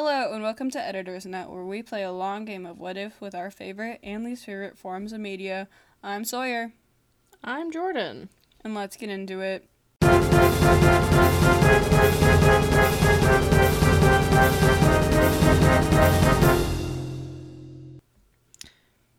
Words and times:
Hello, 0.00 0.32
and 0.32 0.44
welcome 0.44 0.70
to 0.70 0.80
Editor's 0.80 1.26
Net, 1.26 1.50
where 1.50 1.64
we 1.64 1.82
play 1.82 2.04
a 2.04 2.12
long 2.12 2.44
game 2.44 2.64
of 2.66 2.78
what 2.78 2.96
if 2.96 3.20
with 3.20 3.34
our 3.34 3.50
favorite 3.50 3.98
and 4.00 4.22
least 4.22 4.44
favorite 4.44 4.78
forms 4.78 5.12
of 5.12 5.18
media. 5.18 5.66
I'm 6.04 6.24
Sawyer, 6.24 6.72
I'm 7.42 7.72
Jordan. 7.72 8.28
and 8.62 8.76
let's 8.76 8.96
get 8.96 9.10
into 9.10 9.40
it. 9.40 9.68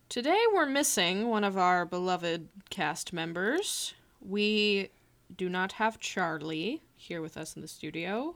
Today 0.08 0.42
we're 0.54 0.66
missing 0.66 1.28
one 1.28 1.44
of 1.44 1.58
our 1.58 1.86
beloved 1.86 2.48
cast 2.70 3.12
members. 3.12 3.96
We 4.22 4.92
do 5.36 5.50
not 5.50 5.74
have 5.74 6.00
Charlie 6.00 6.84
here 6.96 7.22
with 7.22 7.36
us 7.36 7.58
in 7.58 7.62
the 7.62 7.68
studio 7.68 8.36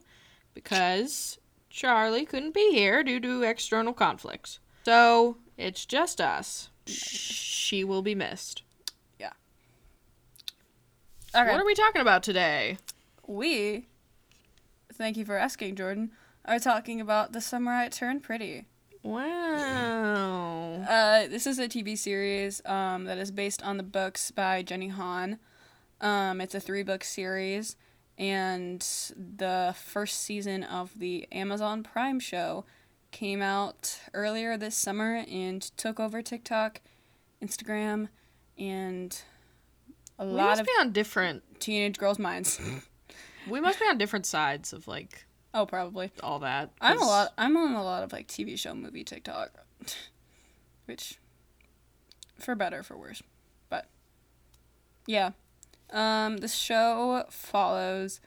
because 0.53 1.39
Charlie 1.73 2.25
couldn't 2.25 2.53
be 2.53 2.71
here 2.71 3.03
due 3.03 3.19
to 3.19 3.41
external 3.41 3.93
conflicts. 3.93 4.59
So 4.85 5.37
it's 5.57 5.85
just 5.85 6.21
us. 6.21 6.69
She 6.85 7.83
will 7.83 8.03
be 8.03 8.13
missed. 8.13 8.61
Yeah. 9.19 9.31
Okay. 11.35 11.49
What 11.49 11.59
are 11.59 11.65
we 11.65 11.73
talking 11.73 12.01
about 12.01 12.21
today? 12.21 12.77
we, 13.25 13.87
thank 14.93 15.17
you 15.17 15.25
for 15.25 15.35
asking, 15.35 15.75
Jordan, 15.75 16.11
are 16.45 16.59
talking 16.59 17.01
about 17.01 17.31
The 17.31 17.41
Summer 17.41 17.71
I 17.71 17.89
Turned 17.89 18.21
Pretty. 18.21 18.65
Wow. 19.01 20.85
Uh, 20.87 21.27
this 21.27 21.47
is 21.47 21.57
a 21.57 21.67
TV 21.67 21.97
series 21.97 22.61
um, 22.65 23.05
that 23.05 23.17
is 23.17 23.31
based 23.31 23.63
on 23.63 23.77
the 23.77 23.83
books 23.83 24.29
by 24.29 24.61
Jenny 24.61 24.89
Han. 24.89 25.39
Um, 26.01 26.39
it's 26.39 26.53
a 26.53 26.59
three 26.59 26.83
book 26.83 27.03
series, 27.03 27.77
and 28.17 28.81
the 29.15 29.75
first 29.77 30.21
season 30.21 30.63
of 30.63 30.97
the 30.99 31.27
Amazon 31.31 31.83
Prime 31.83 32.19
show 32.19 32.65
came 33.11 33.41
out 33.41 33.99
earlier 34.13 34.57
this 34.57 34.75
summer 34.75 35.23
and 35.29 35.61
took 35.77 35.99
over 35.99 36.21
TikTok, 36.21 36.81
Instagram, 37.43 38.09
and 38.57 39.21
a 40.19 40.25
We 40.25 40.31
lot 40.33 40.45
must 40.49 40.61
of 40.61 40.67
be 40.67 40.73
on 40.79 40.91
different. 40.91 41.43
teenage 41.59 41.97
girls' 41.97 42.19
minds. 42.19 42.59
We 43.49 43.59
must 43.59 43.77
be 43.77 43.85
on 43.85 43.97
different 43.97 44.25
sides 44.25 44.71
of 44.71 44.87
like 44.87 45.25
oh, 45.53 45.65
probably. 45.65 46.11
all 46.23 46.39
that. 46.39 46.71
I'm 46.79 47.01
a 47.01 47.05
lot. 47.05 47.33
I'm 47.37 47.57
on 47.57 47.73
a 47.73 47.83
lot 47.83 48.03
of 48.03 48.13
like 48.13 48.27
TV 48.29 48.57
show, 48.57 48.73
movie 48.73 49.03
TikTok, 49.03 49.51
which, 50.85 51.19
for 52.39 52.55
better 52.55 52.81
for 52.81 52.97
worse, 52.97 53.21
but 53.69 53.87
yeah, 55.07 55.31
um, 55.91 56.37
the 56.37 56.47
show 56.47 57.25
follows 57.29 58.21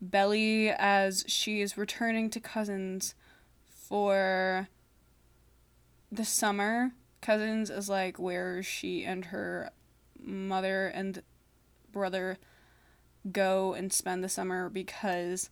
Belly 0.00 0.70
as 0.70 1.24
she 1.26 1.60
is 1.60 1.76
returning 1.76 2.30
to 2.30 2.40
Cousins 2.40 3.14
for 3.68 4.68
the 6.10 6.24
summer. 6.24 6.92
Cousins 7.20 7.70
is 7.70 7.88
like 7.88 8.18
where 8.18 8.62
she 8.62 9.04
and 9.04 9.26
her 9.26 9.70
mother 10.18 10.86
and 10.86 11.22
brother 11.92 12.38
go 13.30 13.74
and 13.74 13.92
spend 13.92 14.24
the 14.24 14.28
summer 14.28 14.68
because 14.68 15.50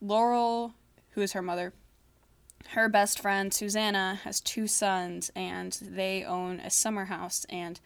Laurel, 0.00 0.74
who 1.10 1.20
is 1.20 1.32
her 1.32 1.42
mother, 1.42 1.72
her 2.68 2.88
best 2.88 3.20
friend 3.20 3.52
Susanna 3.52 4.20
has 4.24 4.40
two 4.40 4.66
sons 4.66 5.30
and 5.34 5.78
they 5.80 6.24
own 6.24 6.60
a 6.60 6.70
summer 6.70 7.06
house 7.06 7.46
and 7.48 7.80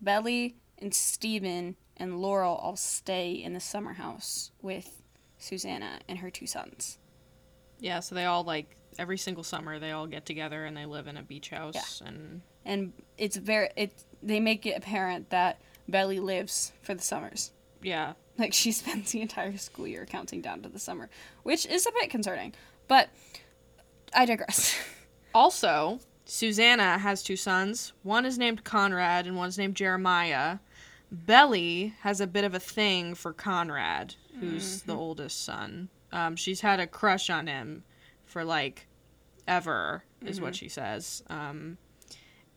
Belly 0.00 0.56
and 0.78 0.94
Steven 0.94 1.76
and 1.98 2.20
Laurel 2.20 2.54
all 2.56 2.76
stay 2.76 3.32
in 3.32 3.52
the 3.54 3.60
summer 3.60 3.94
house 3.94 4.50
with 4.62 5.02
Susanna 5.38 6.00
and 6.08 6.18
her 6.18 6.30
two 6.30 6.46
sons. 6.46 6.98
Yeah, 7.80 8.00
so 8.00 8.14
they 8.14 8.24
all 8.24 8.44
like 8.44 8.76
every 8.98 9.18
single 9.18 9.44
summer 9.44 9.78
they 9.78 9.92
all 9.92 10.06
get 10.06 10.26
together 10.26 10.64
and 10.64 10.76
they 10.76 10.86
live 10.86 11.06
in 11.06 11.16
a 11.16 11.22
beach 11.22 11.50
house 11.50 12.02
and 12.04 12.40
And 12.64 12.92
it's 13.16 13.36
very 13.36 13.68
it 13.76 13.92
they 14.22 14.40
make 14.40 14.66
it 14.66 14.76
apparent 14.76 15.30
that 15.30 15.60
Belly 15.88 16.18
lives 16.20 16.72
for 16.82 16.94
the 16.94 17.02
summers. 17.02 17.52
yeah. 17.82 18.14
Like 18.36 18.52
she 18.54 18.70
spends 18.80 19.12
the 19.12 19.20
entire 19.20 19.56
school 19.56 19.86
year 19.86 20.06
counting 20.06 20.40
down 20.40 20.62
to 20.62 20.68
the 20.68 20.78
summer, 20.78 21.08
which 21.42 21.66
is 21.66 21.86
a 21.86 21.92
bit 21.92 22.10
concerning. 22.10 22.54
But 22.88 23.10
I 24.14 24.24
digress. 24.26 24.76
Also, 25.34 26.00
Susanna 26.24 26.98
has 26.98 27.22
two 27.22 27.36
sons. 27.36 27.92
One 28.02 28.24
is 28.24 28.38
named 28.38 28.64
Conrad 28.64 29.26
and 29.26 29.36
one's 29.36 29.58
named 29.58 29.76
Jeremiah. 29.76 30.58
Belly 31.10 31.94
has 32.00 32.20
a 32.20 32.26
bit 32.26 32.44
of 32.44 32.54
a 32.54 32.60
thing 32.60 33.14
for 33.14 33.32
Conrad, 33.32 34.14
who's 34.40 34.82
the 34.82 34.94
oldest 34.94 35.44
son. 35.44 35.88
Um, 36.12 36.36
she's 36.36 36.60
had 36.60 36.80
a 36.80 36.86
crush 36.86 37.30
on 37.30 37.46
him 37.46 37.84
for 38.24 38.44
like 38.44 38.86
ever, 39.46 40.04
is 40.24 40.40
what 40.40 40.54
she 40.54 40.68
says. 40.68 41.22
Um, 41.28 41.78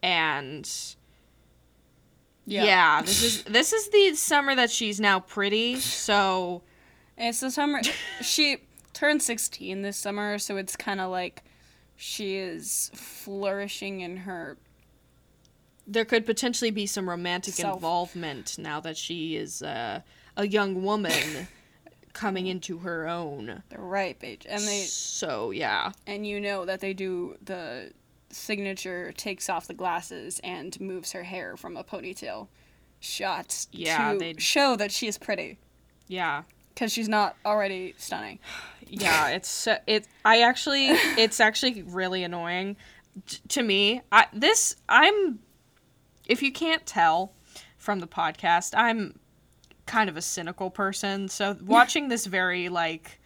and 0.04 0.70
yeah. 2.46 3.02
this 3.02 3.24
is 3.24 3.44
this 3.44 3.74
is 3.74 3.90
the 3.90 4.16
summer 4.16 4.56
that 4.56 4.72
she's 4.72 5.00
now 5.00 5.20
pretty. 5.20 5.80
So 5.80 6.64
It's 7.18 7.40
the 7.40 7.52
summer. 7.52 7.82
she 8.22 8.58
turned 8.94 9.22
16 9.22 9.82
this 9.82 9.98
summer, 9.98 10.38
so 10.40 10.58
it's 10.58 10.76
kind 10.76 11.00
of 11.00 11.10
like 11.12 11.44
she 11.96 12.36
is 12.36 12.92
flourishing 12.94 14.02
in 14.02 14.18
her. 14.18 14.58
There 15.92 16.06
could 16.06 16.26
potentially 16.26 16.72
be 16.72 16.86
some 16.86 17.10
romantic 17.10 17.54
Self. 17.56 17.76
involvement 17.76 18.58
now 18.58 18.80
that 18.80 18.96
she 18.98 19.36
is 19.36 19.62
uh, 19.62 20.00
a 20.38 20.48
young 20.48 20.84
woman 20.84 21.48
coming 22.14 22.48
into 22.48 22.80
her 22.80 23.08
own. 23.08 23.62
The 23.70 23.80
ripe 23.80 24.24
age, 24.24 24.46
and 24.50 24.62
they 24.64 24.82
so 24.84 25.52
yeah, 25.52 25.92
and 26.08 26.26
you 26.26 26.40
know 26.40 26.66
that 26.66 26.80
they 26.80 26.94
do 26.94 27.36
the 27.44 27.92
signature 28.30 29.12
takes 29.18 29.50
off 29.50 29.68
the 29.68 29.74
glasses 29.74 30.40
and 30.44 30.80
moves 30.80 31.12
her 31.12 31.24
hair 31.24 31.58
from 31.58 31.76
a 31.76 31.84
ponytail 31.84 32.48
shots 33.02 33.68
Yeah, 33.72 34.14
to 34.14 34.20
they- 34.20 34.36
show 34.38 34.76
that 34.78 34.92
she 34.92 35.08
is 35.08 35.18
pretty 35.18 35.58
yeah, 36.08 36.44
because 36.74 36.92
she's 36.94 37.10
not 37.10 37.36
already 37.46 37.94
stunning. 37.98 38.40
yeah. 38.88 39.30
It's 39.30 39.50
so- 39.50 39.78
it. 39.88 40.08
I 40.26 40.42
actually, 40.42 40.88
it's 41.18 41.40
actually 41.48 41.84
really 41.84 42.24
annoying 42.24 42.76
t- 43.28 43.38
to 43.50 43.64
me. 43.64 44.02
I 44.12 44.28
this 44.34 44.76
I'm. 44.90 45.40
If 46.32 46.42
you 46.42 46.52
can't 46.52 46.86
tell 46.86 47.34
from 47.78 48.00
the 48.00 48.08
podcast, 48.08 48.74
I'm 48.78 49.20
kind 49.86 50.10
of 50.10 50.16
a 50.16 50.22
cynical 50.22 50.70
person. 50.70 51.28
So 51.28 51.58
watching 51.66 52.08
this 52.08 52.26
very 52.26 52.70
like, 52.70 53.20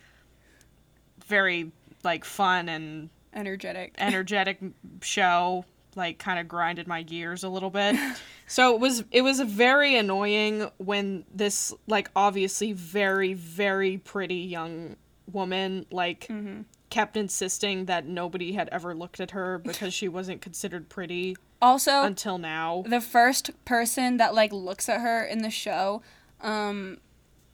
very 1.27 1.71
like 2.03 2.25
fun 2.25 2.67
and 2.67 3.09
Energetic. 3.33 3.93
energetic 3.99 4.59
show 5.01 5.65
like 5.95 6.17
kind 6.17 6.39
of 6.39 6.47
grinded 6.47 6.87
my 6.87 7.03
gears 7.03 7.43
a 7.43 7.49
little 7.49 7.69
bit. 7.69 7.95
So 8.47 8.75
it 8.75 8.79
was 8.79 9.03
it 9.09 9.23
was 9.23 9.39
very 9.39 9.97
annoying 9.97 10.69
when 10.77 11.25
this 11.33 11.73
like 11.87 12.11
obviously 12.15 12.73
very 12.73 13.33
very 13.33 13.97
pretty 13.97 14.35
young 14.35 14.97
woman 15.31 15.87
like 15.89 16.27
mm-hmm. 16.27 16.61
Kept 16.95 17.17
insisting 17.17 17.85
that 17.87 18.05
nobody 18.07 18.53
had 18.53 18.69
ever 18.71 18.95
looked 18.95 19.19
at 19.19 19.31
her 19.31 19.57
because 19.57 19.93
she 19.93 20.07
wasn't 20.07 20.39
considered 20.41 20.87
pretty 20.87 21.35
Also, 21.61 22.03
until 22.03 22.37
now. 22.37 22.85
the 22.87 23.01
first 23.01 23.51
person 23.65 24.15
that 24.15 24.33
like 24.33 24.53
looks 24.53 24.87
at 24.87 25.01
her 25.01 25.21
in 25.21 25.39
the 25.41 25.49
show 25.49 26.01
um 26.39 26.97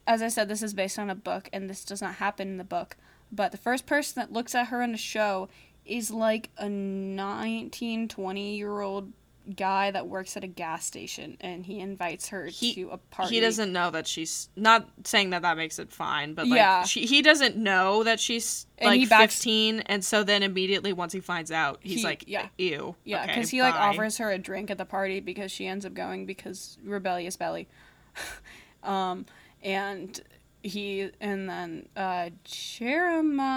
as 0.06 0.22
i 0.22 0.28
said 0.28 0.48
this 0.48 0.62
is 0.62 0.76
based 0.76 1.00
on 1.00 1.10
a 1.10 1.16
book 1.16 1.50
and 1.52 1.68
this 1.68 1.84
does 1.84 2.04
not 2.04 2.16
happen 2.16 2.50
in 2.50 2.58
the 2.58 2.64
book 2.64 2.98
but 3.32 3.52
the 3.52 3.58
first 3.58 3.88
person 3.88 4.20
that 4.22 4.32
looks 4.32 4.54
at 4.54 4.68
her 4.68 4.80
in 4.84 4.92
the 4.92 4.98
show 5.16 5.50
is 5.88 6.12
like 6.12 6.52
a 6.60 6.70
19 6.70 8.08
20 8.10 8.56
year 8.58 8.82
old 8.82 9.12
guy 9.56 9.92
that 9.92 10.08
works 10.08 10.36
at 10.38 10.44
a 10.44 10.48
gas 10.48 10.86
station 10.86 11.38
and 11.42 11.66
he 11.66 11.80
invites 11.80 12.30
her 12.30 12.46
He- 12.48 12.74
to 12.76 12.90
a 12.90 12.98
party 12.98 13.36
He 13.36 13.42
doesn't 13.42 13.72
know 13.72 13.92
that 13.92 14.08
she's 14.08 14.50
not 14.56 14.90
saying 15.04 15.32
that 15.32 15.42
that 15.44 15.58
makes 15.58 15.80
it 15.80 15.92
fine, 15.92 16.34
but 16.34 16.48
like 16.48 16.58
Yeah. 16.58 16.84
she, 16.84 17.06
he 17.06 17.22
doesn't 17.22 17.56
know 17.58 18.04
that 18.04 18.20
she's 18.20 18.66
And 18.78 18.88
like 19.00 19.10
backs- 19.10 19.36
15 19.36 19.82
and 19.82 20.04
so 20.04 20.24
then 20.24 20.44
immediately 20.44 20.94
once 20.94 21.14
he 21.14 21.20
finds 21.20 21.52
out, 21.52 21.80
he's 21.82 22.00
He- 22.00 22.04
like 22.04 22.24
yeah. 22.28 22.48
ew. 22.58 22.96
yeah 23.04 23.24
okay, 23.24 23.34
because 23.36 23.50
he 23.50 23.62
like 23.62 23.76
offers 23.76 24.18
her 24.18 24.32
a 24.32 24.38
drink 24.38 24.72
at 24.72 24.78
the 24.78 24.86
party 24.86 25.20
because 25.20 25.52
she 25.52 25.68
ends 25.68 25.86
up 25.86 25.94
going 25.94 26.26
because 26.26 26.78
rebellious 26.84 27.36
belly 27.38 27.68
um 28.84 29.26
and 29.64 30.22
he 30.64 31.10
and 31.20 31.50
then 31.50 31.88
uh 31.96 32.30
jeremiah 32.44 33.56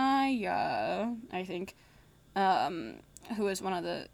i 1.32 1.44
think 1.44 1.74
um 2.36 2.94
who 3.36 3.46
is 3.48 3.62
one 3.62 3.72
of 3.72 3.82
the 3.84 4.06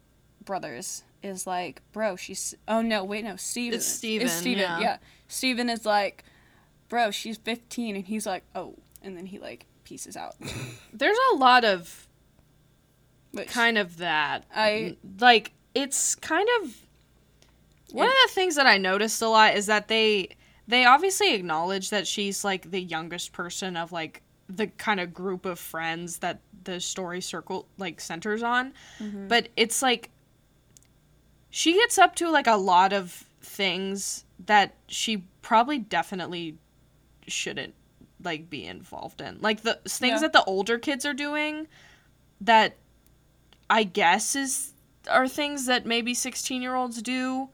brothers 0.45 1.03
is 1.23 1.45
like 1.45 1.81
bro 1.91 2.15
she's 2.15 2.55
oh 2.67 2.81
no 2.81 3.03
wait 3.03 3.23
no 3.23 3.35
steven 3.35 3.77
It's 3.77 3.85
Steven, 3.85 4.27
steven 4.27 4.61
yeah. 4.61 4.79
yeah 4.79 4.97
steven 5.27 5.69
is 5.69 5.85
like 5.85 6.23
bro 6.89 7.11
she's 7.11 7.37
15 7.37 7.95
and 7.95 8.05
he's 8.05 8.25
like 8.25 8.43
oh 8.55 8.75
and 9.01 9.15
then 9.17 9.25
he 9.25 9.39
like 9.39 9.65
pieces 9.83 10.15
out 10.15 10.35
There's 10.93 11.17
a 11.33 11.35
lot 11.35 11.63
of 11.65 12.07
Which, 13.31 13.47
kind 13.49 13.77
of 13.77 13.97
that. 13.97 14.45
I- 14.55 14.97
like 15.19 15.53
it's 15.73 16.15
kind 16.15 16.47
of 16.61 16.75
one 17.91 18.07
of 18.07 18.13
the 18.25 18.33
things 18.33 18.55
that 18.55 18.65
I 18.67 18.77
noticed 18.77 19.21
a 19.21 19.27
lot 19.27 19.55
is 19.55 19.65
that 19.65 19.87
they 19.87 20.29
they 20.67 20.85
obviously 20.85 21.33
acknowledge 21.33 21.89
that 21.89 22.07
she's 22.07 22.43
like 22.43 22.71
the 22.71 22.81
youngest 22.81 23.33
person 23.33 23.75
of 23.75 23.91
like 23.91 24.21
the 24.47 24.67
kind 24.67 24.99
of 24.99 25.13
group 25.13 25.45
of 25.45 25.59
friends 25.59 26.19
that 26.19 26.39
the 26.63 26.79
story 26.79 27.21
circle 27.21 27.67
like 27.77 27.99
centers 27.99 28.43
on. 28.43 28.73
Mm-hmm. 28.99 29.27
But 29.27 29.49
it's 29.57 29.81
like 29.81 30.09
she 31.51 31.73
gets 31.73 31.97
up 31.99 32.15
to 32.15 32.29
like 32.29 32.47
a 32.47 32.55
lot 32.55 32.93
of 32.93 33.25
things 33.41 34.25
that 34.45 34.73
she 34.87 35.23
probably 35.43 35.77
definitely 35.77 36.57
shouldn't 37.27 37.73
like 38.23 38.49
be 38.49 38.65
involved 38.65 39.21
in. 39.21 39.37
Like 39.41 39.61
the 39.61 39.79
things 39.87 40.13
Yeah. 40.21 40.27
that 40.27 40.33
the 40.33 40.43
older 40.45 40.79
kids 40.79 41.05
are 41.05 41.13
doing 41.13 41.67
that 42.39 42.77
I 43.69 43.83
guess 43.83 44.35
is 44.35 44.73
are 45.09 45.27
things 45.27 45.65
that 45.65 45.85
maybe 45.85 46.13
16-year-olds 46.13 47.01
do. 47.01 47.49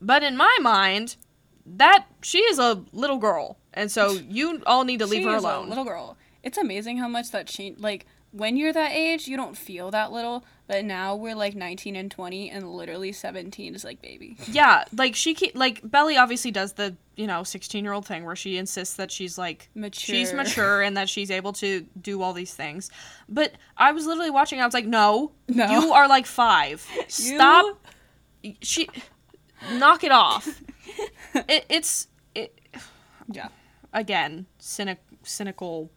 But 0.00 0.22
in 0.24 0.36
my 0.36 0.56
mind, 0.60 1.16
that 1.64 2.06
she 2.22 2.38
is 2.38 2.58
a 2.58 2.82
little 2.92 3.18
girl. 3.18 3.56
And 3.72 3.90
so 3.90 4.10
you 4.28 4.62
all 4.66 4.84
need 4.84 4.98
to 4.98 5.06
leave 5.06 5.22
She 5.22 5.28
her 5.28 5.36
is 5.36 5.44
a 5.44 5.46
alone. 5.46 5.68
little 5.68 5.84
girl. 5.84 6.16
It's 6.42 6.58
amazing 6.58 6.98
how 6.98 7.08
much 7.08 7.30
that 7.30 7.46
changed. 7.46 7.80
Like 7.80 8.06
when 8.32 8.56
you're 8.56 8.72
that 8.72 8.90
age, 8.92 9.28
you 9.28 9.36
don't 9.36 9.56
feel 9.56 9.90
that 9.92 10.10
little, 10.10 10.44
but 10.66 10.84
now 10.84 11.16
we're 11.16 11.34
like 11.34 11.54
19 11.54 11.96
and 11.96 12.10
20, 12.10 12.50
and 12.50 12.72
literally 12.72 13.12
17 13.12 13.74
is 13.74 13.84
like 13.84 14.00
baby. 14.00 14.36
Yeah, 14.48 14.84
like 14.96 15.14
she 15.14 15.34
ke- 15.34 15.54
like 15.54 15.80
Belly 15.82 16.16
obviously 16.16 16.50
does 16.50 16.74
the, 16.74 16.96
you 17.16 17.26
know, 17.26 17.40
16-year-old 17.42 18.06
thing 18.06 18.24
where 18.24 18.36
she 18.36 18.56
insists 18.56 18.94
that 18.96 19.10
she's 19.10 19.36
like 19.36 19.68
Mature. 19.74 20.14
she's 20.16 20.32
mature 20.32 20.82
and 20.82 20.96
that 20.96 21.08
she's 21.08 21.30
able 21.30 21.52
to 21.54 21.86
do 22.00 22.22
all 22.22 22.32
these 22.32 22.54
things. 22.54 22.90
But 23.28 23.52
I 23.76 23.92
was 23.92 24.06
literally 24.06 24.30
watching 24.30 24.60
I 24.60 24.64
was 24.64 24.74
like, 24.74 24.86
"No. 24.86 25.32
No. 25.48 25.66
You 25.70 25.92
are 25.92 26.08
like 26.08 26.26
5. 26.26 26.86
Stop. 27.08 27.84
She 28.60 28.88
knock 29.74 30.04
it 30.04 30.12
off." 30.12 30.46
it, 31.34 31.64
it's 31.68 32.08
it, 32.34 32.58
Yeah. 33.30 33.48
again, 33.92 34.46
cynic, 34.58 34.98
cynical. 35.24 35.90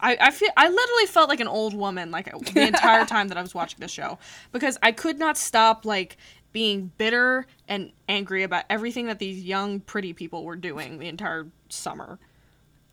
I, 0.00 0.16
I 0.20 0.30
feel 0.30 0.50
I 0.56 0.68
literally 0.68 1.06
felt 1.06 1.28
like 1.28 1.40
an 1.40 1.48
old 1.48 1.74
woman 1.74 2.10
like 2.10 2.26
the 2.52 2.66
entire 2.66 3.04
time 3.06 3.28
that 3.28 3.38
I 3.38 3.42
was 3.42 3.54
watching 3.54 3.80
the 3.80 3.88
show 3.88 4.18
because 4.52 4.78
I 4.82 4.92
could 4.92 5.18
not 5.18 5.36
stop 5.36 5.84
like 5.84 6.16
being 6.52 6.92
bitter 6.98 7.46
and 7.68 7.92
angry 8.08 8.42
about 8.44 8.64
everything 8.70 9.06
that 9.06 9.18
these 9.18 9.42
young 9.42 9.80
pretty 9.80 10.12
people 10.12 10.44
were 10.44 10.56
doing 10.56 10.98
the 10.98 11.08
entire 11.08 11.46
summer. 11.68 12.18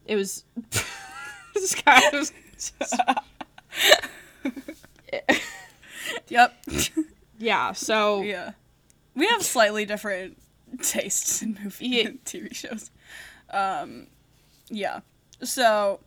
It 0.05 0.15
was 0.15 0.43
this 1.53 1.75
guy 1.75 2.01
was 2.11 2.31
Yep. 6.27 6.65
yeah, 7.37 7.73
so 7.73 8.21
yeah. 8.21 8.51
We 9.15 9.27
have 9.27 9.43
slightly 9.43 9.85
different 9.85 10.37
tastes 10.81 11.41
in 11.41 11.57
movie 11.61 11.87
Yeah. 11.87 12.07
and 12.07 12.23
TV 12.23 12.55
shows. 12.55 12.91
Um, 13.49 14.07
yeah. 14.69 15.01
So 15.43 15.99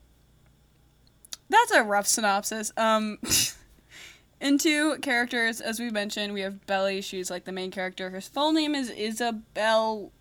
that's 1.49 1.73
a 1.73 1.83
rough 1.83 2.07
synopsis. 2.07 2.73
Um, 2.77 3.19
into 4.41 4.99
characters, 4.99 5.61
as 5.61 5.81
we 5.81 5.91
mentioned, 5.91 6.35
we 6.35 6.43
have 6.43 6.67
Belly. 6.67 7.01
She's 7.01 7.31
like 7.31 7.45
the 7.45 7.53
main 7.53 7.71
character. 7.71 8.11
Her 8.11 8.21
full 8.21 8.53
name 8.53 8.75
is 8.75 8.91
Isabel 8.91 10.13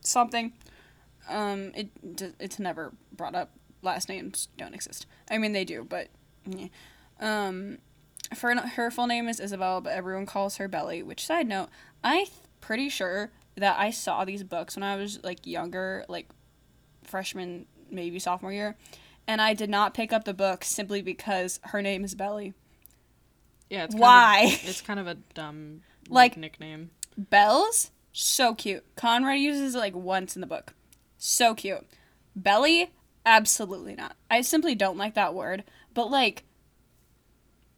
something. 0.00 0.52
Um, 1.28 1.72
it 1.74 1.88
it's 2.38 2.58
never 2.58 2.92
brought 3.12 3.34
up. 3.34 3.50
Last 3.82 4.08
names 4.08 4.48
don't 4.56 4.74
exist. 4.74 5.06
I 5.30 5.38
mean, 5.38 5.52
they 5.52 5.64
do, 5.64 5.84
but 5.84 6.08
yeah. 6.46 6.68
um, 7.20 7.78
for 8.34 8.54
her 8.54 8.90
full 8.90 9.06
name 9.06 9.28
is 9.28 9.40
Isabel, 9.40 9.80
but 9.80 9.92
everyone 9.92 10.26
calls 10.26 10.56
her 10.56 10.68
Belly. 10.68 11.02
Which 11.02 11.24
side 11.26 11.46
note, 11.46 11.68
I 12.02 12.24
th- 12.24 12.30
pretty 12.60 12.88
sure 12.88 13.30
that 13.56 13.78
I 13.78 13.90
saw 13.90 14.24
these 14.24 14.42
books 14.42 14.76
when 14.76 14.82
I 14.82 14.96
was 14.96 15.22
like 15.22 15.46
younger, 15.46 16.04
like 16.08 16.28
freshman, 17.02 17.66
maybe 17.90 18.18
sophomore 18.18 18.52
year, 18.52 18.76
and 19.26 19.40
I 19.40 19.54
did 19.54 19.70
not 19.70 19.94
pick 19.94 20.12
up 20.12 20.24
the 20.24 20.34
book 20.34 20.64
simply 20.64 21.02
because 21.02 21.60
her 21.64 21.80
name 21.82 22.04
is 22.04 22.14
Belly. 22.14 22.54
yeah, 23.70 23.84
it's 23.84 23.94
Why? 23.94 24.42
Kind 24.46 24.54
of, 24.62 24.64
it's 24.68 24.80
kind 24.82 25.00
of 25.00 25.06
a 25.06 25.14
dumb 25.34 25.82
Like- 26.08 26.32
like 26.32 26.36
nickname. 26.38 26.90
Bells, 27.16 27.90
so 28.12 28.54
cute. 28.54 28.84
Conrad 28.96 29.38
uses 29.38 29.74
it 29.74 29.78
like 29.78 29.94
once 29.94 30.34
in 30.36 30.40
the 30.40 30.46
book. 30.46 30.74
So 31.18 31.54
cute. 31.54 31.86
Belly, 32.36 32.90
absolutely 33.24 33.94
not. 33.94 34.16
I 34.30 34.40
simply 34.40 34.74
don't 34.74 34.98
like 34.98 35.14
that 35.14 35.34
word, 35.34 35.62
but 35.94 36.10
like 36.10 36.42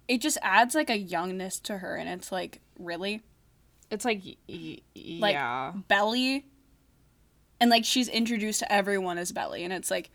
it 0.09 0.21
just 0.21 0.39
adds 0.43 0.75
like 0.75 0.89
a 0.91 0.97
youngness 0.99 1.59
to 1.61 1.79
her 1.79 1.97
and 1.97 2.09
it's 2.09 2.31
like, 2.33 2.61
really? 2.79 3.23
It's 3.91 4.05
like 4.05 4.23
y- 4.25 4.37
y- 4.49 4.79
Like 5.21 5.35
yeah. 5.35 5.73
Belly 5.89 6.47
and 7.61 7.71
like 7.71 7.85
she's 7.85 8.09
introduced 8.09 8.61
to 8.61 8.73
everyone 8.73 9.19
as 9.19 9.33
Belly 9.33 9.65
and 9.65 9.73
it's 9.73 9.91
like 9.91 10.11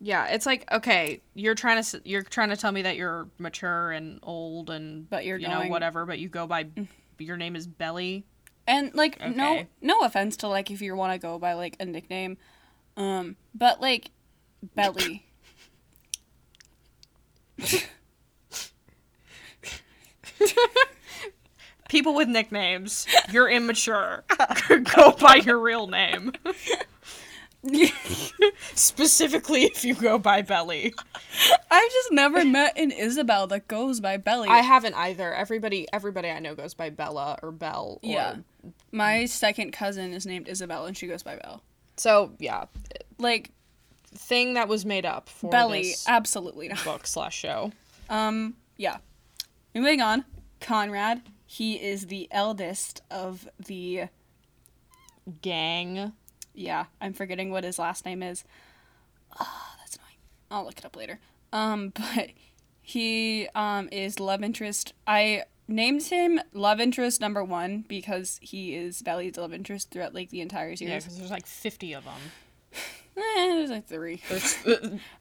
Yeah, 0.00 0.26
it's 0.28 0.46
like 0.46 0.70
okay, 0.72 1.20
you're 1.34 1.54
trying 1.54 1.82
to 1.82 2.00
you're 2.04 2.22
trying 2.22 2.48
to 2.50 2.56
tell 2.56 2.72
me 2.72 2.82
that 2.82 2.96
you're 2.96 3.28
mature 3.38 3.90
and 3.92 4.18
old 4.22 4.70
and 4.70 5.08
But 5.10 5.24
you're 5.24 5.38
you 5.38 5.48
know 5.48 5.66
whatever, 5.66 6.06
but 6.06 6.18
you 6.18 6.28
go 6.28 6.46
by 6.46 6.68
your 7.18 7.36
name 7.36 7.54
is 7.56 7.66
Belly. 7.66 8.24
and 8.66 8.94
like 8.94 9.20
no 9.36 9.54
Okay. 9.56 9.66
no 9.82 10.00
offense 10.00 10.36
to 10.38 10.48
like 10.48 10.70
if 10.70 10.80
you 10.80 10.94
want 10.96 11.12
to 11.12 11.18
go 11.18 11.38
by 11.38 11.52
like 11.54 11.76
a 11.80 11.84
nickname 11.84 12.38
um 12.96 13.36
but 13.54 13.80
like 13.80 14.10
Belly 14.74 15.26
People 21.90 22.14
with 22.14 22.28
nicknames, 22.28 23.04
you're 23.32 23.50
immature. 23.50 24.22
go 24.94 25.10
by 25.10 25.34
your 25.44 25.58
real 25.58 25.88
name. 25.88 26.32
Specifically 28.76 29.64
if 29.64 29.84
you 29.84 29.96
go 29.96 30.16
by 30.16 30.42
Belly. 30.42 30.94
I've 31.68 31.90
just 31.90 32.12
never 32.12 32.44
met 32.44 32.78
an 32.78 32.92
Isabel 32.92 33.48
that 33.48 33.66
goes 33.66 33.98
by 33.98 34.18
Belly. 34.18 34.48
I 34.48 34.58
haven't 34.58 34.94
either. 34.94 35.34
Everybody 35.34 35.88
everybody 35.92 36.30
I 36.30 36.38
know 36.38 36.54
goes 36.54 36.74
by 36.74 36.90
Bella 36.90 37.40
or 37.42 37.50
Belle 37.50 37.98
or 38.04 38.08
Yeah. 38.08 38.36
My 38.92 39.24
second 39.24 39.72
cousin 39.72 40.12
is 40.12 40.24
named 40.24 40.46
Isabel 40.46 40.86
and 40.86 40.96
she 40.96 41.08
goes 41.08 41.24
by 41.24 41.34
Belle. 41.42 41.60
So, 41.96 42.30
yeah, 42.38 42.66
Like 43.18 43.50
thing 44.14 44.54
that 44.54 44.68
was 44.68 44.86
made 44.86 45.04
up 45.04 45.28
for 45.28 45.50
Belly, 45.50 45.82
this 45.82 46.04
absolutely 46.06 46.68
not. 46.68 46.84
book 46.84 47.04
slash 47.04 47.36
show. 47.36 47.72
Um, 48.08 48.54
yeah. 48.76 48.98
Moving 49.74 50.00
on, 50.00 50.24
Conrad. 50.60 51.22
He 51.52 51.82
is 51.82 52.06
the 52.06 52.28
eldest 52.30 53.02
of 53.10 53.48
the 53.58 54.04
Gang. 55.42 56.12
yeah, 56.54 56.84
I'm 57.00 57.12
forgetting 57.12 57.50
what 57.50 57.64
his 57.64 57.76
last 57.76 58.04
name 58.06 58.22
is. 58.22 58.44
Ah, 59.36 59.74
that's 59.80 59.96
annoying. 59.96 60.16
I'll 60.48 60.64
look 60.64 60.78
it 60.78 60.84
up 60.84 60.94
later. 60.94 61.18
Um, 61.52 61.88
but 61.94 62.28
he 62.80 63.48
um 63.56 63.88
is 63.90 64.20
love 64.20 64.44
interest. 64.44 64.94
I 65.08 65.42
named 65.66 66.04
him 66.04 66.40
love 66.52 66.80
interest 66.80 67.20
number 67.20 67.42
one 67.42 67.84
because 67.88 68.38
he 68.40 68.76
is 68.76 69.02
Belly's 69.02 69.36
love 69.36 69.52
interest 69.52 69.90
throughout 69.90 70.14
like 70.14 70.30
the 70.30 70.42
entire 70.42 70.76
series. 70.76 70.92
Yeah, 70.92 70.98
because 71.00 71.18
there's 71.18 71.30
like 71.32 71.46
50 71.46 71.94
of 71.94 72.04
them. 72.04 72.14
Eh, 73.16 73.22
there's 73.56 73.70
like 73.70 73.86
three. 73.88 74.22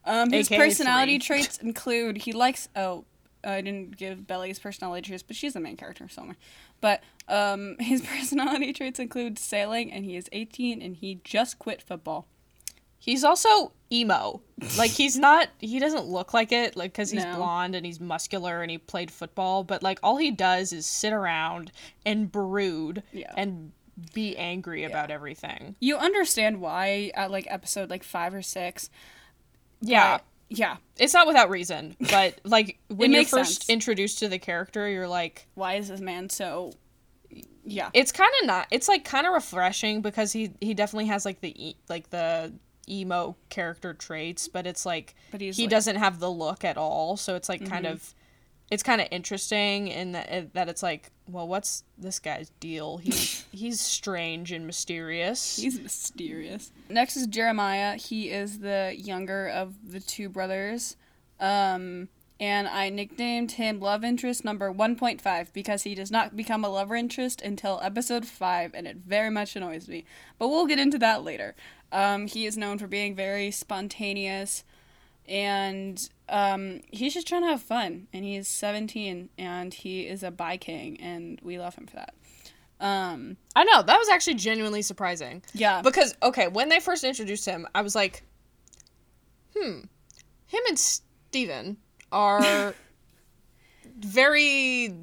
Um, 0.05 0.31
his 0.31 0.49
AKA 0.49 0.57
personality 0.57 1.17
three. 1.17 1.41
traits 1.41 1.57
include 1.57 2.17
he 2.17 2.33
likes. 2.33 2.69
Oh, 2.75 3.03
I 3.43 3.61
didn't 3.61 3.97
give 3.97 4.27
Belly's 4.27 4.59
personality 4.59 5.07
traits, 5.07 5.23
but 5.23 5.35
she's 5.35 5.53
the 5.53 5.59
main 5.59 5.77
character 5.77 6.07
somewhere. 6.09 6.37
But 6.81 7.01
um, 7.27 7.75
his 7.79 8.01
personality 8.05 8.73
traits 8.73 8.99
include 8.99 9.39
sailing, 9.39 9.91
and 9.91 10.03
he 10.05 10.15
is 10.15 10.27
18, 10.31 10.81
and 10.81 10.95
he 10.95 11.21
just 11.23 11.59
quit 11.59 11.81
football. 11.81 12.27
he's 12.97 13.23
also 13.23 13.71
emo. 13.91 14.41
Like 14.77 14.91
he's 14.91 15.17
not. 15.17 15.47
He 15.59 15.79
doesn't 15.79 16.05
look 16.05 16.33
like 16.33 16.51
it. 16.51 16.75
Like 16.75 16.91
because 16.91 17.11
he's 17.11 17.23
No. 17.23 17.35
blonde 17.37 17.73
and 17.75 17.85
he's 17.85 17.99
muscular 17.99 18.61
and 18.61 18.69
he 18.69 18.77
played 18.77 19.09
football. 19.09 19.63
But 19.63 19.81
like 19.81 19.99
all 20.03 20.17
he 20.17 20.31
does 20.31 20.73
is 20.73 20.85
sit 20.85 21.13
around 21.13 21.71
and 22.05 22.29
brood 22.31 23.01
Yeah. 23.13 23.33
and 23.37 23.71
be 24.13 24.37
angry 24.37 24.83
about 24.83 25.09
everything. 25.11 25.75
You 25.79 25.97
understand 25.97 26.61
why 26.61 27.11
at 27.15 27.31
like 27.31 27.47
episode 27.49 27.89
like 27.89 28.03
five 28.03 28.33
or 28.33 28.41
six. 28.41 28.89
Yeah. 29.81 30.19
Yeah. 30.49 30.77
It's 30.97 31.13
not 31.13 31.27
without 31.27 31.49
reason, 31.49 31.95
but 32.11 32.39
like 32.43 32.79
when 32.89 33.11
you're 33.13 33.23
first 33.25 33.63
sense. 33.63 33.69
introduced 33.69 34.19
to 34.19 34.27
the 34.27 34.39
character, 34.39 34.89
you're 34.89 35.07
like, 35.07 35.47
Why 35.55 35.75
is 35.75 35.87
this 35.89 35.99
man 36.01 36.29
so? 36.29 36.73
Yeah. 37.63 37.89
it's 37.93 38.11
kind 38.11 38.31
of 38.41 38.47
not. 38.47 38.67
It's 38.71 38.87
like 38.87 39.05
kind 39.05 39.27
of 39.27 39.33
refreshing 39.33 40.01
because 40.01 40.33
he 40.33 40.51
he 40.59 40.73
definitely 40.73 41.05
has 41.07 41.23
like 41.25 41.41
the 41.41 41.67
e- 41.69 41.77
like 41.87 42.09
the 42.09 42.51
emo 42.89 43.35
character 43.49 43.93
traits, 43.93 44.47
but 44.47 44.65
it's 44.65 44.85
like 44.85 45.13
But 45.31 45.41
he 45.41 45.47
like- 45.49 45.55
Mm-hmm. 45.57 45.67
doesn't 45.69 45.95
have 45.97 46.19
the 46.19 46.31
look 46.31 46.65
at 46.65 46.77
all. 46.77 47.15
So 47.17 47.35
it's 47.35 47.47
like 47.47 47.67
kind 47.69 47.85
of 47.85 48.15
it's 48.71 48.83
kind 48.83 49.01
of 49.01 49.07
interesting 49.11 49.87
in 49.87 50.11
that 50.11 50.53
that 50.53 50.69
it's 50.69 50.83
like, 50.83 51.11
well, 51.27 51.47
what's 51.47 51.83
this 51.97 52.19
guy's 52.19 52.51
deal? 52.59 52.97
He's 52.97 53.45
he's 53.51 53.81
strange 53.81 54.51
and 54.51 54.65
mysterious. 54.65 55.57
He's 55.57 55.79
mysterious. 55.79 56.71
Next 56.89 57.17
is 57.17 57.27
Jeremiah. 57.27 57.95
He 57.95 58.29
is 58.29 58.59
the 58.59 58.93
younger 58.97 59.47
of 59.47 59.91
the 59.91 59.99
two 59.99 60.29
brothers. 60.29 60.95
Um, 61.39 62.09
and 62.39 62.67
I 62.69 62.89
nicknamed 62.89 63.53
him 63.53 63.81
love 63.81 64.03
interest 64.03 64.45
number 64.45 64.71
1.5 64.71 65.51
because 65.51 65.83
he 65.83 65.93
does 65.93 66.09
not 66.09 66.37
become 66.37 66.63
a 66.63 66.69
love 66.69 66.91
interest 66.93 67.41
until 67.41 67.81
episode 67.83 68.25
5, 68.25 68.73
and 68.73 68.87
it 68.87 68.97
very 68.97 69.29
much 69.29 69.57
annoys 69.57 69.89
me. 69.89 70.05
But 70.37 70.47
we'll 70.47 70.65
get 70.65 70.79
into 70.79 70.97
that 70.99 71.23
later. 71.23 71.53
Um, 71.91 72.27
he 72.27 72.45
is 72.45 72.57
known 72.57 72.77
for 72.77 72.87
being 72.87 73.13
very 73.13 73.51
spontaneous, 73.51 74.63
and 75.27 76.09
um, 76.29 76.81
he's 76.91 77.13
just 77.13 77.27
trying 77.27 77.41
to 77.41 77.47
have 77.49 77.61
fun. 77.61 78.07
And 78.13 78.23
he's 78.23 78.47
17, 78.47 79.29
and 79.37 79.73
he 79.73 80.01
is 80.07 80.23
a 80.23 80.31
bi 80.31 80.57
king, 80.57 80.99
and 81.01 81.39
we 81.43 81.59
love 81.59 81.75
him 81.75 81.87
for 81.87 81.95
that. 81.97 82.13
Um, 82.79 83.35
I 83.55 83.65
know 83.65 83.83
that 83.83 83.97
was 83.97 84.07
actually 84.07 84.35
genuinely 84.35 84.81
surprising 84.81 85.43
yeah, 85.53 85.81
because 85.81 86.15
okay, 86.23 86.47
when 86.47 86.69
they 86.69 86.79
first 86.79 87.03
introduced 87.03 87.45
him, 87.45 87.67
I 87.75 87.81
was 87.81 87.93
like, 87.93 88.23
hmm, 89.53 89.79
him 90.47 90.61
and 90.69 90.79
Steven 90.79 91.75
are 92.13 92.73
very 93.99 94.93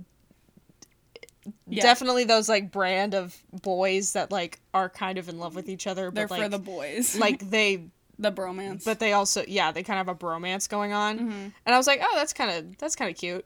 Yeah. 1.68 1.82
definitely 1.82 2.24
those 2.24 2.48
like 2.48 2.72
brand 2.72 3.14
of 3.14 3.36
boys 3.62 4.14
that 4.14 4.32
like 4.32 4.58
are 4.72 4.88
kind 4.88 5.18
of 5.18 5.28
in 5.28 5.38
love 5.38 5.54
with 5.54 5.68
each 5.68 5.86
other, 5.86 6.10
they're 6.10 6.26
but 6.26 6.36
for 6.36 6.42
like 6.44 6.50
the 6.50 6.58
boys, 6.58 7.14
like 7.18 7.40
they 7.50 7.88
the 8.18 8.32
bromance. 8.32 8.84
but 8.84 8.98
they 8.98 9.12
also 9.12 9.44
yeah 9.46 9.70
they 9.72 9.82
kind 9.82 10.00
of 10.00 10.06
have 10.06 10.16
a 10.16 10.18
bromance 10.18 10.68
going 10.68 10.92
on 10.92 11.18
Mhm. 11.18 11.52
and 11.66 11.74
i 11.74 11.76
was 11.76 11.86
like 11.86 12.00
oh 12.02 12.12
that's 12.16 12.32
kind 12.32 12.50
of 12.50 12.78
that's 12.78 12.96
kind 12.96 13.10
of 13.10 13.16
cute 13.16 13.44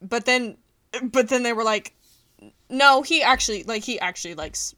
but 0.00 0.24
then 0.24 0.56
but 1.02 1.28
then 1.28 1.42
they 1.42 1.52
were 1.52 1.64
like 1.64 1.94
no 2.70 3.02
he 3.02 3.22
actually 3.22 3.62
like 3.64 3.82
he 3.84 3.98
actually 4.00 4.34
likes 4.34 4.74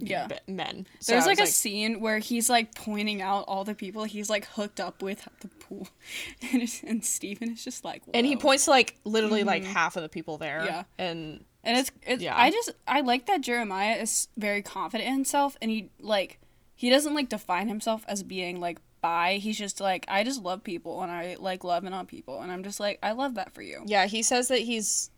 yeah. 0.00 0.28
men 0.46 0.86
So 1.00 1.12
There's 1.12 1.24
I 1.24 1.30
like 1.30 1.40
a 1.40 1.46
scene 1.46 1.98
where 2.00 2.18
he's 2.20 2.48
like 2.48 2.72
pointing 2.76 3.20
out 3.20 3.46
all 3.48 3.64
the 3.64 3.74
people 3.74 4.04
he's 4.04 4.30
like 4.30 4.44
hooked 4.46 4.78
up 4.78 5.02
with 5.02 5.26
at 5.26 5.40
the 5.40 5.48
pool, 5.48 5.88
and, 6.52 6.62
it's, 6.62 6.84
and 6.84 7.04
Steven 7.04 7.50
is 7.50 7.64
just 7.64 7.84
like, 7.84 8.02
and 8.14 8.24
he 8.24 8.36
points 8.36 8.66
to 8.66 8.70
like 8.70 8.94
literally 9.04 9.42
like 9.42 9.64
half 9.64 9.96
of 9.96 10.02
the 10.04 10.08
people 10.08 10.38
there 10.38 10.58
Mm-hmm. 10.60 10.66
Yeah. 10.68 10.82
and 10.98 11.44
And 11.64 11.78
it's 11.78 11.90
it's 12.06 12.22
Yeah. 12.22 12.36
I 12.40 12.50
just 12.52 12.70
I 12.86 13.00
like 13.00 13.26
that 13.26 13.40
Jeremiah 13.40 13.96
is 13.96 14.28
very 14.36 14.62
confident 14.62 15.08
in 15.08 15.14
himself 15.14 15.56
and 15.60 15.68
he 15.68 15.90
like 16.00 16.38
he 16.78 16.90
doesn't 16.90 17.14
like 17.14 17.28
define 17.28 17.66
himself 17.66 18.04
as 18.06 18.22
being 18.22 18.60
like 18.60 18.78
bi. 19.00 19.34
He's 19.34 19.58
just 19.58 19.80
like 19.80 20.04
I 20.08 20.22
just 20.22 20.42
love 20.42 20.62
people 20.62 21.02
and 21.02 21.10
I 21.10 21.36
like 21.40 21.64
loving 21.64 21.92
on 21.92 22.06
people 22.06 22.40
and 22.40 22.52
I'm 22.52 22.62
just 22.62 22.78
like 22.78 22.98
I 23.02 23.12
love 23.12 23.34
that 23.34 23.52
for 23.52 23.62
you. 23.62 23.82
yeah 23.84 24.06
he 24.06 24.22
says 24.22 24.46
that 24.48 24.60
he's 24.60 25.10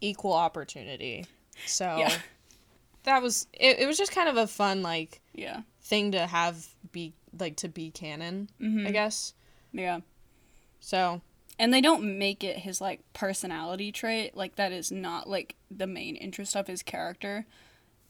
equal 0.00 0.32
opportunity 0.32 1.24
so 1.66 1.96
Yeah. 1.98 2.12
that 3.04 3.22
was 3.22 3.46
it, 3.52 3.78
it 3.78 3.86
was 3.86 3.96
just 3.96 4.12
kind 4.12 4.28
of 4.28 4.36
a 4.36 4.46
fun 4.46 4.82
like 4.82 5.20
Yeah. 5.34 5.60
thing 5.82 6.12
to 6.12 6.26
have 6.26 6.66
be 6.92 7.14
like 7.38 7.56
to 7.56 7.68
be 7.68 7.90
canon 7.90 8.50
Mhm. 8.60 8.86
i 8.86 8.90
guess 8.90 9.34
Yeah. 9.72 10.00
so 10.80 11.20
And 11.58 11.72
they 11.72 11.80
don't 11.80 12.18
make 12.18 12.42
it 12.42 12.58
his 12.58 12.80
like 12.80 13.00
personality 13.12 13.92
trait. 13.92 14.36
Like 14.36 14.56
that 14.56 14.72
is 14.72 14.90
not 14.90 15.28
like 15.28 15.54
the 15.70 15.86
main 15.86 16.16
interest 16.16 16.56
of 16.56 16.66
his 16.66 16.82
character. 16.82 17.46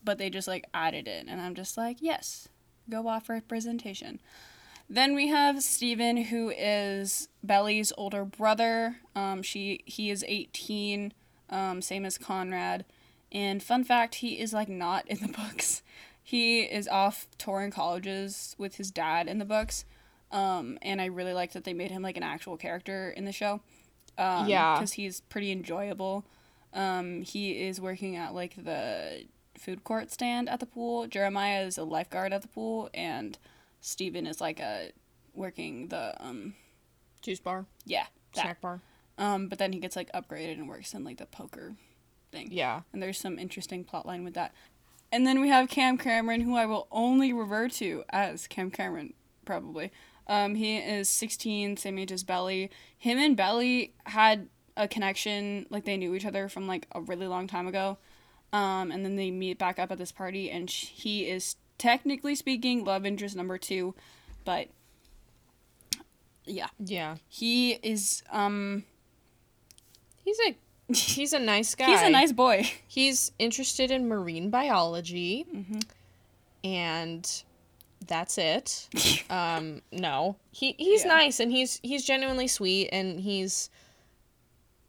But 0.03 0.17
they 0.19 0.31
just 0.31 0.49
like 0.49 0.65
added 0.73 1.07
it 1.09 1.27
and 1.29 1.41
I'm 1.41 1.55
just 1.55 1.77
like, 1.77 1.99
yes, 2.01 2.49
go 2.89 3.09
off 3.09 3.29
representation. 3.29 4.21
Then 4.89 5.15
we 5.15 5.29
have 5.29 5.63
Steven 5.63 6.25
who 6.25 6.51
is 6.51 7.29
Belly's 7.43 7.93
older 7.97 8.25
brother. 8.25 8.97
Um 9.15 9.43
she 9.43 9.81
he 9.87 10.11
is 10.11 10.25
18, 10.27 11.13
um, 11.51 11.83
same 11.83 12.05
as 12.05 12.19
Conrad. 12.19 12.85
And 13.33 13.63
fun 13.63 13.83
fact, 13.85 14.17
he 14.17 14.39
is 14.41 14.53
like 14.53 14.69
not 14.69 15.07
in 15.09 15.19
the 15.19 15.29
books. 15.37 15.83
He 16.23 16.63
is 16.63 16.89
off 16.89 17.27
touring 17.37 17.71
colleges 17.71 18.55
with 18.59 18.77
his 18.77 18.91
dad 18.91 19.29
in 19.29 19.39
the 19.39 19.45
books. 19.45 19.85
Um, 20.31 20.79
and 20.83 21.01
I 21.01 21.07
really 21.07 21.35
like 21.35 21.53
that 21.53 21.65
they 21.65 21.75
made 21.75 21.91
him 21.91 22.03
like 22.03 22.17
an 22.17 22.23
actual 22.23 22.57
character 22.57 23.11
in 23.11 23.25
the 23.25 23.33
show. 23.33 23.61
Um, 24.17 24.49
Yeah. 24.49 24.75
Because 24.75 24.93
he's 24.93 25.21
pretty 25.21 25.53
enjoyable. 25.53 26.25
Um, 26.73 27.23
he 27.23 27.67
is 27.67 27.81
working 27.81 28.17
at 28.17 28.35
like 28.35 28.57
the 28.57 29.25
food 29.65 29.85
court 29.85 30.11
stand 30.11 30.49
at 30.49 30.61
the 30.61 30.67
pool. 30.67 31.07
Jeremiah 31.07 31.63
is 31.63 31.79
a 31.79 31.85
lifeguard 31.85 32.33
at 32.33 32.43
the 32.43 32.49
pool, 32.49 32.91
and 32.93 33.39
Steven 33.81 34.27
is 34.27 34.41
like 34.41 34.61
a 34.61 34.93
working 35.35 35.89
the 35.89 36.15
um 36.25 36.55
juice 37.21 37.41
bar 37.41 37.67
yeah 37.85 38.05
that. 38.35 38.43
snack 38.43 38.61
bar 38.61 38.81
Um, 39.19 39.49
but 39.49 39.59
then 39.59 39.73
he 39.73 39.81
gets 39.81 39.97
like 39.97 40.13
upgraded 40.13 40.53
and 40.53 40.69
works 40.69 40.95
in 40.95 41.03
like 41.03 41.17
the 41.17 41.27
poker 41.27 41.75
thing 42.31 42.51
yeah 42.53 42.83
and 42.93 43.03
there's 43.03 43.19
some 43.19 43.39
interesting 43.39 43.85
plot 43.85 44.07
line 44.07 44.25
with 44.25 44.35
that. 44.35 44.53
And 45.13 45.25
then 45.25 45.41
we 45.41 45.49
have 45.49 45.69
Cam 45.69 45.97
Cameron, 45.97 46.41
who 46.41 46.57
I 46.57 46.67
will 46.67 46.89
only 46.91 47.33
revert 47.33 47.71
to 47.75 48.03
as 48.11 48.49
Cam 48.49 48.73
Cameron, 48.73 49.15
probably. 49.45 49.93
Um, 50.27 50.57
he 50.57 50.77
is 50.77 51.09
16, 51.09 51.77
same 51.77 51.99
age 52.01 52.11
as 52.11 52.25
Belly. 52.25 52.69
Him 52.99 53.19
and 53.19 53.37
Belly 53.37 53.95
had 54.07 54.49
a 54.77 54.89
connection, 54.89 55.67
like 55.71 55.85
they 55.85 55.97
knew 55.97 56.17
each 56.17 56.27
other 56.27 56.49
from 56.49 56.67
like 56.67 56.89
a 56.93 57.01
really 57.01 57.29
long 57.29 57.47
time 57.47 57.69
ago. 57.69 57.99
Um, 58.55 58.91
and 58.93 59.05
then 59.05 59.17
they 59.17 59.31
meet 59.33 59.59
back 59.59 59.79
up 59.81 59.91
at 59.91 59.99
this 59.99 60.13
party, 60.13 60.51
and 60.51 60.71
sh- 60.71 60.87
he 60.95 61.29
is 61.29 61.57
technically 61.77 62.35
speaking 62.37 62.85
love 62.85 63.05
interest 63.05 63.35
number 63.35 63.59
two, 63.59 63.95
but 64.45 64.69
yeah, 66.45 66.69
yeah 66.79 67.17
he 67.29 67.73
is. 67.83 68.23
Um, 68.31 68.85
He's 70.25 70.39
a 70.41 70.57
he's 70.95 71.33
a 71.33 71.39
nice 71.39 71.75
guy. 71.75 71.87
he's 71.91 72.03
a 72.03 72.11
nice 72.11 72.33
boy. 72.33 72.71
He's 72.87 73.33
interested 73.39 73.91
in 73.91 74.09
marine 74.09 74.51
biology, 74.51 75.45
Mhm. 75.55 75.83
and 76.63 77.43
that's 78.07 78.39
it. 78.39 78.89
um, 79.31 79.83
no, 79.93 80.37
he 80.53 80.77
he's 80.79 81.03
Yeah. 81.05 81.09
nice 81.15 81.41
and 81.41 81.51
he's 81.51 81.81
he's 81.83 82.05
genuinely 82.05 82.47
sweet 82.49 82.89
and 82.93 83.21
he's 83.21 83.69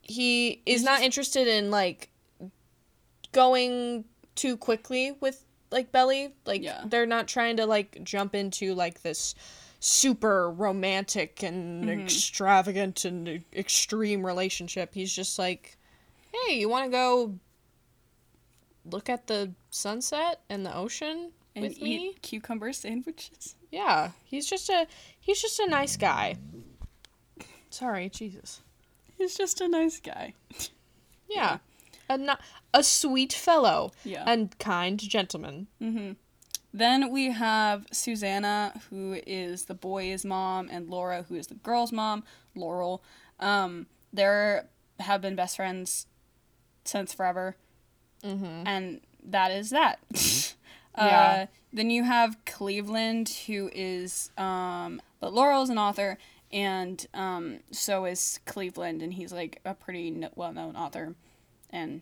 he 0.02 0.62
is 0.66 0.82
He's 0.82 0.84
not 0.84 0.96
just- 0.98 1.06
interested 1.06 1.48
in 1.48 1.72
like 1.72 2.10
going 3.36 4.06
too 4.36 4.56
quickly 4.58 5.12
with 5.20 5.44
like 5.72 5.92
Belly. 5.92 6.34
Like 6.46 6.64
Yeah. 6.64 6.84
they're 6.88 7.06
not 7.06 7.28
trying 7.28 7.58
to 7.58 7.66
like 7.66 8.02
jump 8.04 8.34
into 8.34 8.74
like 8.74 9.02
this 9.02 9.36
super 9.82 10.50
romantic 10.50 11.44
and 11.44 11.84
Mhm. 11.84 12.04
extravagant 12.06 13.04
and 13.06 13.44
extreme 13.54 14.26
relationship. 14.26 14.94
He's 14.94 15.14
just 15.14 15.38
like, 15.38 15.78
"Hey, 16.32 16.58
you 16.60 16.70
want 16.70 16.86
to 16.86 16.92
go 16.92 17.38
look 18.86 19.10
at 19.10 19.28
the 19.28 19.52
sunset 19.70 20.42
and 20.50 20.66
the 20.66 20.74
ocean 20.76 21.32
and 21.56 21.64
with 21.64 21.74
eat 21.78 21.82
me?" 21.82 22.14
cucumber 22.22 22.72
sandwiches. 22.74 23.56
Yeah, 23.72 24.12
he's 24.24 24.48
just 24.48 24.70
a 24.70 24.88
he's 25.20 25.42
just 25.42 25.60
a 25.60 25.68
nice 25.68 25.98
guy. 25.98 26.38
Sorry, 27.70 28.08
Jesus. 28.10 28.62
He's 29.18 29.36
just 29.36 29.60
a 29.62 29.68
nice 29.68 30.00
guy. 30.00 30.34
Yeah. 31.30 31.58
A 32.10 32.18
no- 32.18 32.38
a 32.74 32.84
sweet 32.84 33.34
fellow 33.34 33.92
Yeah. 34.04 34.24
and 34.28 34.58
kind 34.60 35.00
gentleman. 35.00 35.68
mm-hmm. 35.82 36.14
Then 36.74 37.10
we 37.10 37.32
have 37.32 37.86
Susanna, 37.92 38.74
who 38.90 39.18
is 39.26 39.66
the 39.66 39.74
boy's 39.74 40.26
mom, 40.26 40.68
and 40.70 40.90
Laura, 40.90 41.24
who 41.30 41.36
is 41.36 41.48
the 41.48 41.56
girl's 41.56 41.94
mom, 41.94 42.24
Laurel. 42.54 43.02
Um, 43.40 43.88
they 44.12 44.60
have 45.00 45.22
been 45.22 45.36
best 45.36 45.56
friends 45.56 46.06
since 46.84 47.14
forever, 47.14 47.56
Mm-hmm. 48.24 48.68
and 48.68 49.02
that 49.24 49.52
is 49.52 49.70
that. 49.72 50.00
Yeah. 50.98 51.20
Uh, 51.42 51.46
then 51.74 51.90
you 51.90 52.04
have 52.06 52.38
Cleveland, 52.46 53.28
who 53.48 53.70
is, 53.74 54.32
um, 54.38 55.02
but 55.20 55.34
Laurel 55.34 55.62
is 55.64 55.70
an 55.70 55.78
author, 55.78 56.18
and 56.54 57.06
um, 57.14 57.60
so 57.70 58.06
is 58.06 58.40
Cleveland, 58.46 59.02
and 59.02 59.14
he's 59.14 59.34
like 59.34 59.60
a 59.66 59.74
pretty 59.74 60.10
no- 60.10 60.30
well-known 60.36 60.78
author, 60.78 61.16
and 61.76 62.02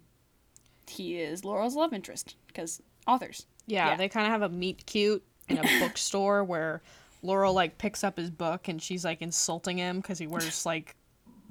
he 0.87 1.17
is 1.19 1.43
Laurel's 1.43 1.75
love 1.75 1.93
interest 1.93 2.35
because 2.47 2.81
authors. 3.07 3.45
Yeah, 3.65 3.89
Yeah. 3.89 3.97
they 3.97 4.07
kind 4.07 4.25
of 4.27 4.31
have 4.31 4.43
a 4.43 4.49
meet 4.53 4.85
cute 4.85 5.23
in 5.49 5.57
a 5.57 5.63
bookstore 5.79 6.43
where 6.43 6.81
Laurel 7.23 7.53
like 7.53 7.77
picks 7.77 8.03
up 8.03 8.17
his 8.17 8.29
book 8.29 8.67
and 8.67 8.81
she's 8.81 9.03
like 9.03 9.21
insulting 9.21 9.77
him 9.77 9.97
because 9.97 10.19
he 10.19 10.27
wears 10.27 10.65
like 10.73 10.95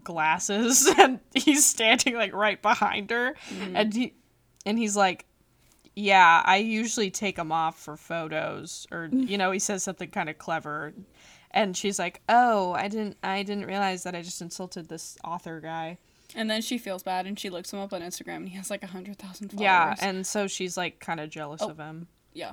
glasses 0.04 0.86
and 0.98 1.20
he's 1.34 1.64
standing 1.64 2.14
like 2.14 2.32
right 2.32 2.60
behind 2.62 3.10
her 3.10 3.34
mm-hmm. 3.48 3.76
and 3.76 3.94
he 3.94 4.14
and 4.66 4.76
he's 4.76 4.96
like 4.96 5.26
yeah 5.94 6.42
i 6.44 6.56
usually 6.56 7.08
take 7.08 7.36
them 7.36 7.52
off 7.52 7.78
for 7.78 7.96
photos 7.96 8.84
or 8.90 9.08
you 9.12 9.38
know 9.38 9.52
he 9.52 9.60
says 9.60 9.84
something 9.84 10.10
kind 10.10 10.28
of 10.28 10.36
clever 10.38 10.92
and 11.52 11.76
she's 11.76 12.00
like 12.00 12.20
oh 12.28 12.72
i 12.72 12.88
didn't 12.88 13.16
i 13.22 13.44
didn't 13.44 13.66
realize 13.66 14.02
that 14.02 14.12
i 14.16 14.22
just 14.22 14.42
insulted 14.42 14.88
this 14.88 15.16
author 15.22 15.60
guy 15.60 15.96
And 16.34 16.50
then 16.50 16.62
she 16.62 16.78
feels 16.78 17.02
bad 17.02 17.26
and 17.26 17.38
she 17.38 17.50
looks 17.50 17.72
him 17.72 17.78
up 17.80 17.92
on 17.92 18.00
Instagram 18.00 18.36
and 18.36 18.48
he 18.48 18.56
has 18.56 18.70
like 18.70 18.82
a 18.82 18.86
hundred 18.88 19.18
thousand 19.18 19.48
followers. 19.50 19.62
yeah 19.62 19.94
and 20.00 20.26
so 20.26 20.46
she's 20.46 20.76
like 20.76 20.98
kind 20.98 21.20
of 21.20 21.28
jealous 21.30 21.60
Oh. 21.62 21.68
of 21.70 21.78
him 21.78 22.08
yeah. 22.32 22.52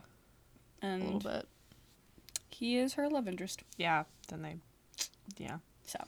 and 0.82 1.02
a 1.02 1.06
little 1.06 1.20
bit 1.22 1.48
he 2.50 2.78
is 2.78 2.94
her 2.96 3.08
love 3.10 3.28
interest. 3.28 3.64
yeah 3.78 4.04
then 4.28 4.42
they 4.42 4.56
yeah 5.38 5.58
So, 5.86 6.00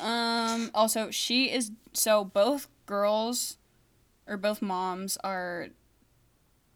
um, 0.00 0.70
also 0.74 1.10
she 1.10 1.50
is 1.50 1.72
so 1.92 2.24
both 2.24 2.68
girls, 2.86 3.56
or 4.28 4.36
both 4.36 4.62
moms 4.62 5.16
are, 5.24 5.68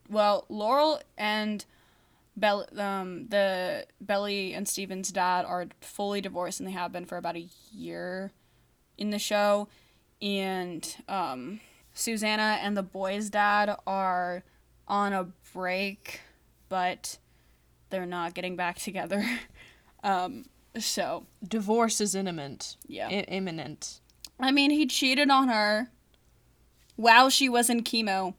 well, 0.09 0.45
Laurel 0.49 1.01
and 1.17 1.65
Bell, 2.37 2.67
um, 2.77 3.29
the 3.29 3.87
Belly 4.01 4.55
and 4.55 4.67
Steven's 4.67 5.13
dad 5.13 5.45
are 5.45 5.67
fully 5.81 6.21
divorced 6.21 6.59
and 6.61 6.67
they 6.69 6.73
have 6.73 6.91
been 6.93 7.05
for 7.07 7.17
about 7.17 7.37
a 7.37 7.47
year 7.73 8.33
in 8.99 9.11
the 9.11 9.19
show, 9.19 9.69
and 10.23 10.97
um, 11.09 11.61
Susanna 11.95 12.59
and 12.63 12.77
the 12.77 12.83
boy's 12.83 13.31
dad 13.31 13.75
are 13.87 14.43
on 14.89 15.13
a 15.13 15.29
break, 15.53 16.21
but 16.69 17.19
they're 17.91 18.07
not 18.07 18.35
getting 18.35 18.57
back 18.57 18.79
together. 18.79 19.25
um, 20.05 20.45
So, 20.79 21.27
Divorce 21.47 22.01
is 22.01 22.15
imminent. 22.15 22.77
yeah. 22.87 23.09
I- 23.09 23.25
imminent. 23.29 24.01
I 24.39 24.51
mean, 24.53 24.71
he 24.71 24.87
cheated 24.87 25.31
on 25.31 25.49
her 25.49 25.91
while 26.97 27.29
she 27.29 27.49
was 27.49 27.69
in 27.69 27.83
chemo. 27.83 28.35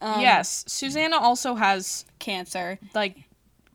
Um, 0.00 0.20
yes, 0.20 0.64
Susanna 0.66 1.16
also 1.16 1.54
has 1.56 2.04
Cancer. 2.18 2.78
like, 2.94 3.16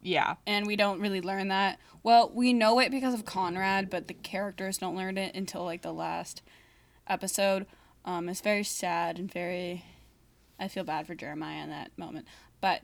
yeah, 0.01 0.35
and 0.45 0.65
we 0.67 0.75
don't 0.75 0.99
really 0.99 1.21
learn 1.21 1.47
that. 1.49 1.79
Well, 2.01 2.31
we 2.33 2.51
know 2.51 2.79
it 2.79 2.91
because 2.91 3.13
of 3.13 3.23
Conrad, 3.25 3.89
but 3.89 4.07
the 4.09 4.13
characters 4.13 4.77
don't 4.77 4.95
learn 4.95 5.17
it 5.17 5.35
until 5.35 5.63
like 5.63 5.81
the 5.83 5.93
last 5.93 6.41
episode. 7.07 7.65
Um, 8.05 8.29
it's 8.29 8.41
very 8.41 8.63
sad 8.63 9.19
and 9.19 9.31
very. 9.31 9.85
I 10.59 10.67
feel 10.67 10.83
bad 10.83 11.07
for 11.07 11.15
Jeremiah 11.15 11.63
in 11.63 11.69
that 11.69 11.91
moment, 11.97 12.27
but 12.61 12.83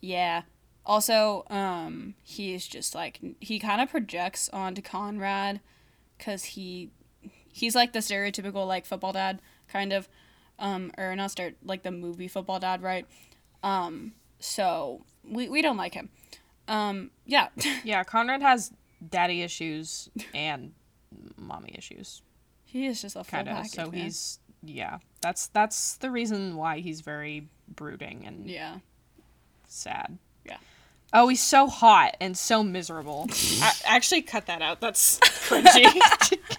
yeah. 0.00 0.42
Also, 0.86 1.44
um, 1.50 2.14
he 2.22 2.54
is 2.54 2.66
just 2.66 2.94
like 2.94 3.20
he 3.40 3.58
kind 3.58 3.80
of 3.80 3.90
projects 3.90 4.48
onto 4.52 4.80
Conrad, 4.82 5.60
cause 6.18 6.44
he, 6.44 6.90
he's 7.52 7.74
like 7.74 7.92
the 7.92 7.98
stereotypical 7.98 8.66
like 8.66 8.86
football 8.86 9.12
dad 9.12 9.40
kind 9.68 9.92
of, 9.92 10.08
um, 10.58 10.90
or 10.96 11.14
not 11.14 11.30
start 11.30 11.54
like 11.62 11.82
the 11.82 11.90
movie 11.90 12.28
football 12.28 12.58
dad, 12.58 12.82
right? 12.82 13.06
Um, 13.62 14.12
so 14.38 15.04
we 15.22 15.48
we 15.48 15.62
don't 15.62 15.76
like 15.76 15.94
him. 15.94 16.08
Um, 16.66 17.10
yeah. 17.26 17.48
yeah. 17.84 18.04
Conrad 18.04 18.42
has 18.42 18.72
daddy 19.06 19.42
issues 19.42 20.08
and 20.34 20.72
mommy 21.36 21.74
issues, 21.76 22.22
he 22.70 22.86
is 22.86 23.02
just 23.02 23.16
a 23.16 23.24
full 23.24 23.38
kind 23.38 23.48
of. 23.48 23.56
package. 23.56 23.72
So 23.72 23.90
man. 23.90 23.92
he's 24.00 24.38
yeah. 24.62 24.98
That's 25.20 25.48
that's 25.48 25.96
the 25.96 26.10
reason 26.10 26.56
why 26.56 26.80
he's 26.80 27.00
very 27.00 27.48
brooding 27.68 28.24
and 28.26 28.48
yeah. 28.48 28.76
sad. 29.66 30.18
Yeah. 30.44 30.58
Oh, 31.12 31.28
he's 31.28 31.42
so 31.42 31.66
hot 31.66 32.16
and 32.20 32.36
so 32.36 32.62
miserable. 32.62 33.26
I, 33.62 33.72
actually, 33.84 34.22
cut 34.22 34.46
that 34.46 34.62
out. 34.62 34.80
That's 34.80 35.18
cringy. 35.48 35.84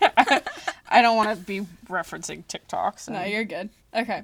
I 0.89 1.01
don't 1.01 1.15
want 1.15 1.37
to 1.37 1.43
be 1.43 1.61
referencing 1.87 2.43
TikToks. 2.45 3.09
No, 3.09 3.23
you're 3.23 3.45
good. 3.45 3.69
Okay. 3.95 4.23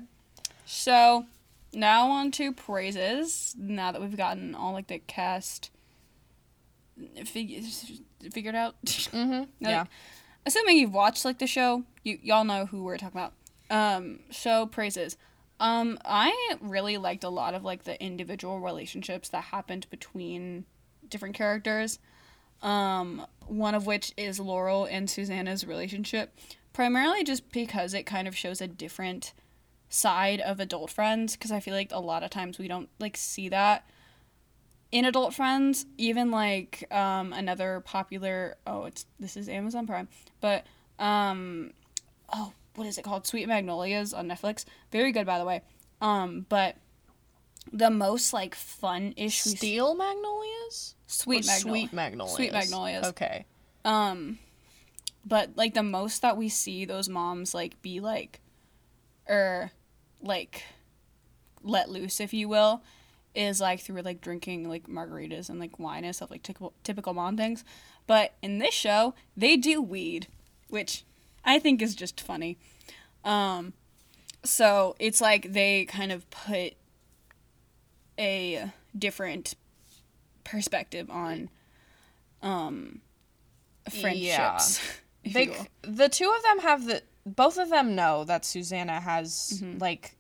So 0.66 1.26
now 1.74 2.10
on 2.12 2.32
to 2.32 2.52
praises. 2.52 3.56
Now 3.58 3.92
that 3.94 4.02
we've 4.02 4.18
gotten 4.18 4.54
all 4.54 4.74
like 4.74 4.88
the 4.88 5.00
cast 5.00 5.72
fig- 7.26 7.64
figured 8.34 8.56
out. 8.56 8.76
Mhm, 8.86 9.48
No, 9.60 9.70
Yeah. 9.70 9.86
Assuming 10.48 10.78
you've 10.78 10.94
watched 10.94 11.26
like 11.26 11.40
the 11.40 11.48
show, 11.48 11.84
you 12.04 12.18
y'all 12.24 12.44
know 12.44 12.66
who 12.66 12.84
we're 12.84 12.98
talking 12.98 13.20
about. 13.20 13.34
Um, 13.70 14.22
show 14.32 14.66
praises. 14.66 15.18
Um, 15.60 16.00
I 16.06 16.56
really 16.62 16.98
liked 16.98 17.24
a 17.24 17.30
lot 17.30 17.54
of 17.54 17.64
like 17.64 17.84
the 17.84 18.02
individual 18.02 18.60
relationships 18.60 19.30
that 19.30 19.46
happened 19.46 19.88
between 19.90 20.66
different 21.10 21.36
characters. 21.36 22.00
Um, 22.62 23.26
one 23.46 23.76
of 23.76 23.86
which 23.86 24.14
is 24.18 24.40
Laurel 24.40 24.86
and 24.86 25.10
Susanna's 25.10 25.66
relationship, 25.66 26.34
primarily 26.74 27.24
just 27.24 27.52
because 27.52 27.94
it 27.94 28.06
kind 28.06 28.28
of 28.28 28.36
shows 28.36 28.62
a 28.62 28.68
different 28.68 29.34
side 29.90 30.40
of 30.40 30.60
adult 30.60 30.90
friends. 30.90 31.36
Because 31.36 31.52
I 31.52 31.60
feel 31.60 31.74
like 31.74 31.92
a 31.92 32.00
lot 32.00 32.24
of 32.24 32.30
times 32.30 32.58
we 32.58 32.68
don't 32.68 32.90
like 33.00 33.18
see 33.18 33.50
that 33.50 33.88
in 34.92 35.06
adult 35.06 35.34
friends 35.34 35.86
even 35.98 36.32
like 36.32 36.86
um 36.92 37.34
another 37.34 37.82
popular 37.82 38.56
oh 38.66 38.86
it's 38.86 39.06
this 39.20 39.36
is 39.36 39.50
amazon 39.50 39.86
prime 39.86 40.08
but 40.40 40.66
um 41.00 41.72
oh 42.34 42.54
what 42.76 42.88
is 42.88 42.98
it 42.98 43.04
called 43.04 43.28
sweet 43.28 43.48
magnolias 43.48 44.14
on 44.14 44.28
netflix 44.28 44.66
very 44.92 45.12
good 45.12 45.26
by 45.26 45.38
the 45.38 45.46
way 45.46 45.62
um 46.02 46.46
but 46.48 46.78
the 47.74 47.90
most 47.90 48.32
like 48.32 48.56
fun-ish 48.56 49.46
we 49.46 49.56
Steel 49.56 49.96
magnolias. 49.96 50.96
sweet 51.06 51.44
Or 51.44 51.48
magnolia 51.48 51.88
Sweet 51.88 51.94
magnolias. 51.94 52.36
Sweet 52.36 52.54
magnolias. 52.54 53.06
Okay. 53.08 53.46
um 53.84 54.40
but 55.26 55.50
like 55.58 55.74
the 55.74 55.84
most 55.84 56.22
that 56.22 56.38
we 56.38 56.48
see 56.48 56.86
those 56.86 57.10
moms 57.10 57.54
like 57.54 57.82
be 57.82 58.00
like 58.00 58.40
or 59.28 59.72
like 60.22 60.64
let 61.62 61.90
loose 61.90 62.22
if 62.22 62.34
you 62.34 62.48
will 62.48 62.82
is 63.36 63.62
like 63.62 63.80
through 63.82 64.02
like 64.02 64.22
drinking 64.22 64.68
like 64.68 64.88
margaritas 64.88 65.50
and 65.50 65.60
like 65.60 65.78
wine 65.80 66.04
and 66.04 66.16
stuff 66.16 66.32
like 66.32 66.44
typical 66.44 66.74
typical 66.84 67.14
mom 67.14 67.38
things. 67.38 67.64
But 68.08 68.34
in 68.42 68.60
this 68.60 68.74
show 68.74 69.14
they 69.36 69.58
do 69.58 69.82
weed 69.82 70.28
which 70.70 71.04
i 71.46 71.60
think 71.60 71.82
is 71.82 71.96
just 71.96 72.20
funny. 72.22 72.58
Um 73.24 73.74
so 74.44 74.96
it's 75.00 75.20
like 75.22 75.52
they 75.54 75.86
kind 75.86 76.12
of 76.12 76.30
put 76.30 76.74
a 78.20 78.72
different 78.98 79.54
perspective 80.44 81.10
on 81.10 81.50
um 82.42 83.02
friendships 83.90 84.80
if 85.24 85.34
They 85.34 85.46
the 85.82 86.10
two 86.10 86.34
of 86.36 86.44
them 86.44 86.60
have 86.60 86.86
the 86.86 87.04
both 87.26 87.58
of 87.58 87.70
them 87.70 87.96
know 87.96 88.24
that 88.24 88.46
Susanna 88.46 89.00
has 89.02 89.62
Mm-hmm. 89.62 89.80
like 89.80 90.16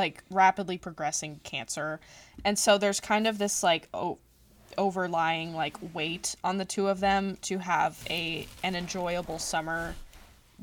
like 0.00 0.24
rapidly 0.30 0.78
progressing 0.78 1.40
cancer. 1.44 2.00
And 2.42 2.58
so 2.58 2.78
there's 2.78 3.00
kind 3.00 3.26
of 3.26 3.36
this 3.36 3.62
like 3.62 3.86
o- 3.92 4.16
overlying 4.78 5.54
like 5.54 5.76
weight 5.94 6.34
on 6.42 6.56
the 6.56 6.64
two 6.64 6.88
of 6.88 7.00
them 7.00 7.36
to 7.42 7.58
have 7.58 8.02
a 8.08 8.46
an 8.62 8.74
enjoyable 8.74 9.38
summer 9.38 9.94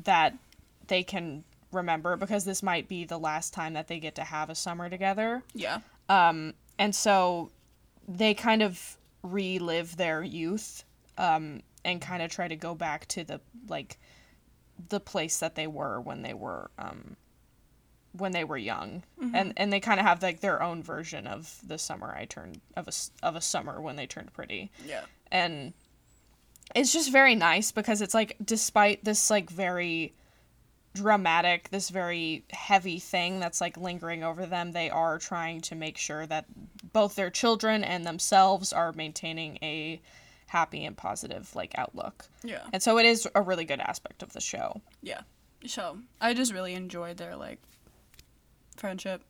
that 0.02 0.34
they 0.88 1.04
can 1.04 1.44
remember 1.70 2.16
because 2.16 2.44
this 2.44 2.62
might 2.62 2.88
be 2.88 3.04
the 3.04 3.18
last 3.18 3.54
time 3.54 3.74
that 3.74 3.86
they 3.86 4.00
get 4.00 4.14
to 4.16 4.24
have 4.24 4.50
a 4.50 4.54
summer 4.54 4.90
together. 4.90 5.42
yeah 5.54 5.78
Um, 6.08 6.54
and 6.78 6.92
so 6.94 7.50
they 8.08 8.34
kind 8.34 8.62
of 8.62 8.96
relive 9.22 9.96
their 9.96 10.22
youth 10.22 10.82
um, 11.16 11.62
and 11.84 12.00
kind 12.00 12.22
of 12.22 12.30
try 12.30 12.48
to 12.48 12.56
go 12.56 12.74
back 12.74 13.06
to 13.08 13.22
the 13.22 13.40
like 13.68 13.98
the 14.88 14.98
place 15.00 15.38
that 15.38 15.54
they 15.54 15.66
were 15.66 16.00
when 16.00 16.22
they 16.22 16.34
were 16.34 16.70
um, 16.78 17.16
when 18.18 18.32
they 18.32 18.44
were 18.44 18.56
young. 18.56 19.02
Mm-hmm. 19.20 19.34
And 19.34 19.52
and 19.56 19.72
they 19.72 19.80
kind 19.80 20.00
of 20.00 20.06
have 20.06 20.22
like 20.22 20.40
their 20.40 20.62
own 20.62 20.82
version 20.82 21.26
of 21.26 21.58
the 21.66 21.78
summer 21.78 22.14
I 22.14 22.24
turned 22.24 22.60
of 22.76 22.88
a 22.88 22.92
of 23.26 23.36
a 23.36 23.40
summer 23.40 23.80
when 23.80 23.96
they 23.96 24.06
turned 24.06 24.32
pretty. 24.32 24.70
Yeah. 24.86 25.02
And 25.30 25.72
it's 26.74 26.92
just 26.92 27.10
very 27.10 27.34
nice 27.34 27.72
because 27.72 28.02
it's 28.02 28.14
like 28.14 28.36
despite 28.44 29.04
this 29.04 29.30
like 29.30 29.50
very 29.50 30.14
dramatic 30.94 31.68
this 31.70 31.90
very 31.90 32.44
heavy 32.50 32.98
thing 32.98 33.38
that's 33.38 33.60
like 33.60 33.76
lingering 33.76 34.24
over 34.24 34.46
them 34.46 34.72
they 34.72 34.90
are 34.90 35.18
trying 35.18 35.60
to 35.60 35.76
make 35.76 35.96
sure 35.96 36.26
that 36.26 36.46
both 36.92 37.14
their 37.14 37.30
children 37.30 37.84
and 37.84 38.04
themselves 38.04 38.72
are 38.72 38.92
maintaining 38.92 39.58
a 39.62 40.00
happy 40.48 40.84
and 40.84 40.96
positive 40.96 41.54
like 41.54 41.72
outlook. 41.76 42.26
Yeah. 42.42 42.62
And 42.72 42.82
so 42.82 42.98
it 42.98 43.06
is 43.06 43.28
a 43.34 43.42
really 43.42 43.64
good 43.64 43.80
aspect 43.80 44.22
of 44.22 44.32
the 44.32 44.40
show. 44.40 44.80
Yeah. 45.02 45.20
So 45.66 45.98
i 46.20 46.34
just 46.34 46.52
really 46.52 46.74
enjoyed 46.74 47.16
their 47.16 47.36
like 47.36 47.60
friendship. 48.78 49.22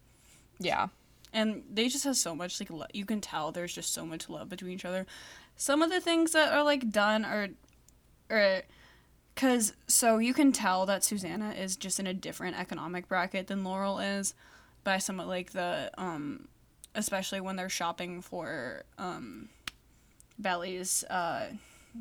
Yeah. 0.58 0.88
And 1.32 1.62
they 1.70 1.88
just 1.88 2.04
have 2.04 2.16
so 2.16 2.34
much 2.34 2.58
like 2.61 2.70
lo- 2.70 2.87
you 2.92 3.04
can 3.04 3.20
tell 3.20 3.52
there's 3.52 3.74
just 3.74 3.92
so 3.92 4.06
much 4.06 4.28
love 4.28 4.48
between 4.48 4.72
each 4.72 4.84
other. 4.84 5.06
Some 5.56 5.82
of 5.82 5.90
the 5.90 6.00
things 6.00 6.32
that 6.32 6.52
are 6.52 6.62
like 6.62 6.90
done 6.90 7.24
are 7.24 7.48
or 8.30 8.62
because 9.34 9.74
so 9.87 10.18
you 10.18 10.34
can 10.34 10.52
tell 10.52 10.84
that 10.87 11.04
susanna 11.04 11.52
is 11.52 11.76
just 11.76 12.00
in 12.00 12.06
a 12.06 12.14
different 12.14 12.58
economic 12.58 13.08
bracket 13.08 13.46
than 13.46 13.64
laurel 13.64 13.98
is 13.98 14.34
by 14.84 14.98
some 14.98 15.20
of 15.20 15.26
like 15.26 15.52
the 15.52 15.90
um 15.96 16.48
especially 16.94 17.40
when 17.40 17.56
they're 17.56 17.68
shopping 17.68 18.20
for 18.20 18.82
um 18.98 19.48
belly's 20.38 21.04
uh 21.04 21.46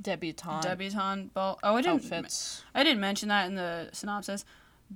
debutante. 0.02 0.64
debutante 0.64 1.34
ball. 1.34 1.60
Oh 1.64 1.76
i 1.76 1.82
didn't 1.82 2.04
outfits. 2.04 2.64
I 2.74 2.84
didn't 2.84 3.00
mention 3.00 3.30
that 3.30 3.48
in 3.48 3.56
the 3.56 3.90
synopsis, 3.94 4.46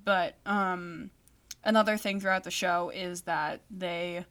but 0.03 0.35
um, 0.45 1.09
another 1.63 1.97
thing 1.97 2.19
throughout 2.19 2.43
the 2.43 2.51
show 2.51 2.91
is 2.93 3.21
that 3.21 3.61
they, 3.69 4.25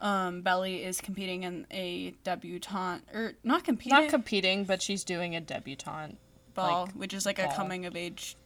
um, 0.00 0.42
Belly 0.42 0.84
is 0.84 1.00
competing 1.00 1.42
in 1.42 1.66
a 1.70 2.14
debutante 2.24 3.02
or 3.12 3.34
not 3.42 3.64
competing 3.64 3.98
not 3.98 4.08
competing 4.08 4.64
but 4.64 4.80
she's 4.80 5.04
doing 5.04 5.34
a 5.34 5.40
debutante 5.40 6.16
ball, 6.54 6.86
like, 6.86 6.92
which 6.94 7.14
is 7.14 7.26
like 7.26 7.38
a 7.38 7.48
coming 7.54 7.86
of 7.86 7.96
age 7.96 8.36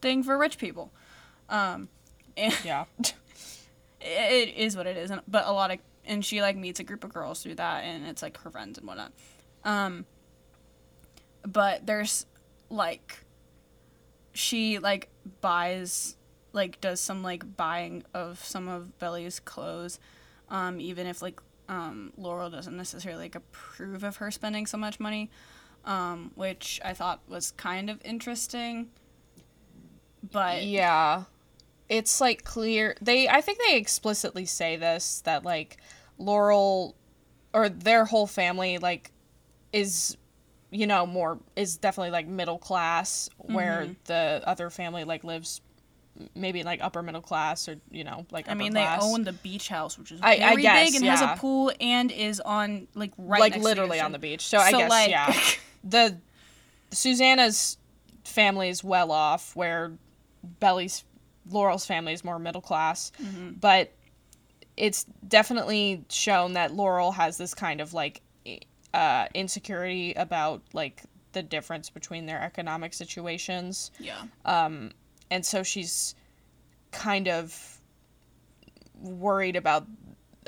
thing 0.00 0.22
for 0.22 0.36
rich 0.36 0.58
people. 0.58 0.92
Um, 1.48 1.88
and 2.36 2.54
yeah 2.64 2.84
it 4.00 4.54
is 4.56 4.76
what 4.76 4.86
it 4.86 4.96
is, 4.96 5.10
but 5.28 5.46
a 5.46 5.52
lot 5.52 5.70
of 5.70 5.78
and 6.04 6.24
she 6.24 6.40
like 6.42 6.56
meets 6.56 6.80
a 6.80 6.84
group 6.84 7.04
of 7.04 7.12
girls 7.12 7.42
through 7.42 7.56
that, 7.56 7.84
and 7.84 8.06
it's 8.06 8.22
like 8.22 8.36
her 8.38 8.50
friends 8.50 8.78
and 8.78 8.86
whatnot. 8.86 9.12
Um, 9.64 10.06
but 11.46 11.86
there's 11.86 12.26
like 12.68 13.24
she 14.32 14.78
like 14.78 15.08
buys 15.40 16.16
like 16.52 16.80
does 16.80 17.00
some 17.00 17.22
like 17.22 17.56
buying 17.56 18.04
of 18.14 18.44
some 18.44 18.68
of 18.68 18.98
Belly's 18.98 19.40
clothes, 19.40 19.98
um, 20.48 20.80
even 20.80 21.06
if 21.06 21.22
like 21.22 21.40
um 21.68 22.12
Laurel 22.16 22.50
doesn't 22.50 22.76
necessarily 22.76 23.22
like 23.24 23.34
approve 23.34 24.02
of 24.04 24.16
her 24.16 24.30
spending 24.30 24.66
so 24.66 24.76
much 24.78 24.98
money, 25.00 25.30
um, 25.84 26.32
which 26.34 26.80
I 26.84 26.94
thought 26.94 27.20
was 27.28 27.52
kind 27.52 27.90
of 27.90 28.00
interesting. 28.04 28.90
But 30.32 30.62
Yeah. 30.62 31.24
It's 31.88 32.20
like 32.20 32.44
clear 32.44 32.96
they 33.00 33.28
I 33.28 33.40
think 33.40 33.58
they 33.66 33.76
explicitly 33.76 34.44
say 34.46 34.76
this 34.76 35.20
that 35.22 35.44
like 35.44 35.78
Laurel 36.18 36.94
or 37.52 37.68
their 37.68 38.04
whole 38.04 38.26
family 38.26 38.78
like 38.78 39.10
is 39.72 40.16
you 40.72 40.86
know, 40.86 41.04
more 41.06 41.38
is 41.56 41.76
definitely 41.78 42.12
like 42.12 42.28
middle 42.28 42.58
class, 42.58 43.28
where 43.38 43.88
Mm-hmm. 43.88 43.92
the 44.04 44.40
other 44.46 44.70
family 44.70 45.04
like 45.04 45.24
lives 45.24 45.60
maybe 46.34 46.62
like 46.62 46.80
upper 46.82 47.02
middle 47.02 47.20
class 47.20 47.68
or 47.68 47.76
you 47.90 48.04
know 48.04 48.26
like 48.30 48.48
I 48.48 48.54
mean, 48.54 48.72
class. 48.72 49.00
they 49.00 49.06
own 49.06 49.24
the 49.24 49.32
beach 49.32 49.68
house, 49.68 49.98
which 49.98 50.12
is 50.12 50.20
I- 50.22 50.34
I 50.36 50.38
very 50.50 50.62
guess, 50.62 50.90
big 50.90 50.94
and 51.02 51.04
has 51.10 51.20
a 51.22 51.34
pool 51.38 51.72
and 51.80 52.10
is 52.12 52.40
on 52.40 52.88
like 52.94 53.12
right 53.18 53.40
like 53.40 53.56
literally 53.56 54.00
on 54.00 54.12
the 54.12 54.18
beach. 54.18 54.42
So, 54.46 54.58
I 54.58 54.70
guess 54.72 54.90
like- 54.90 55.10
yeah, 55.10 55.34
the 55.84 56.16
Susanna's 56.92 57.76
family 58.24 58.68
is 58.68 58.82
well 58.84 59.10
off, 59.12 59.54
where 59.56 59.92
Belly's 60.60 61.04
Laurel's 61.48 61.86
family 61.86 62.12
is 62.12 62.24
more 62.24 62.38
middle 62.38 62.60
class, 62.60 63.12
Mm-hmm. 63.22 63.52
but 63.60 63.92
it's 64.76 65.04
definitely 65.26 66.04
shown 66.08 66.54
that 66.54 66.72
Laurel 66.72 67.12
has 67.12 67.36
this 67.38 67.54
kind 67.54 67.80
of 67.80 67.92
like 67.92 68.22
uh, 68.94 69.26
insecurity 69.34 70.14
about 70.14 70.62
like 70.72 71.02
the 71.32 71.42
difference 71.42 71.90
between 71.90 72.26
their 72.26 72.40
economic 72.42 72.92
situations, 72.94 73.90
Yeah. 74.00 74.22
And 75.30 75.44
so 75.46 75.62
she's 75.62 76.14
kind 76.92 77.28
of 77.28 77.78
worried 79.00 79.56
about 79.56 79.86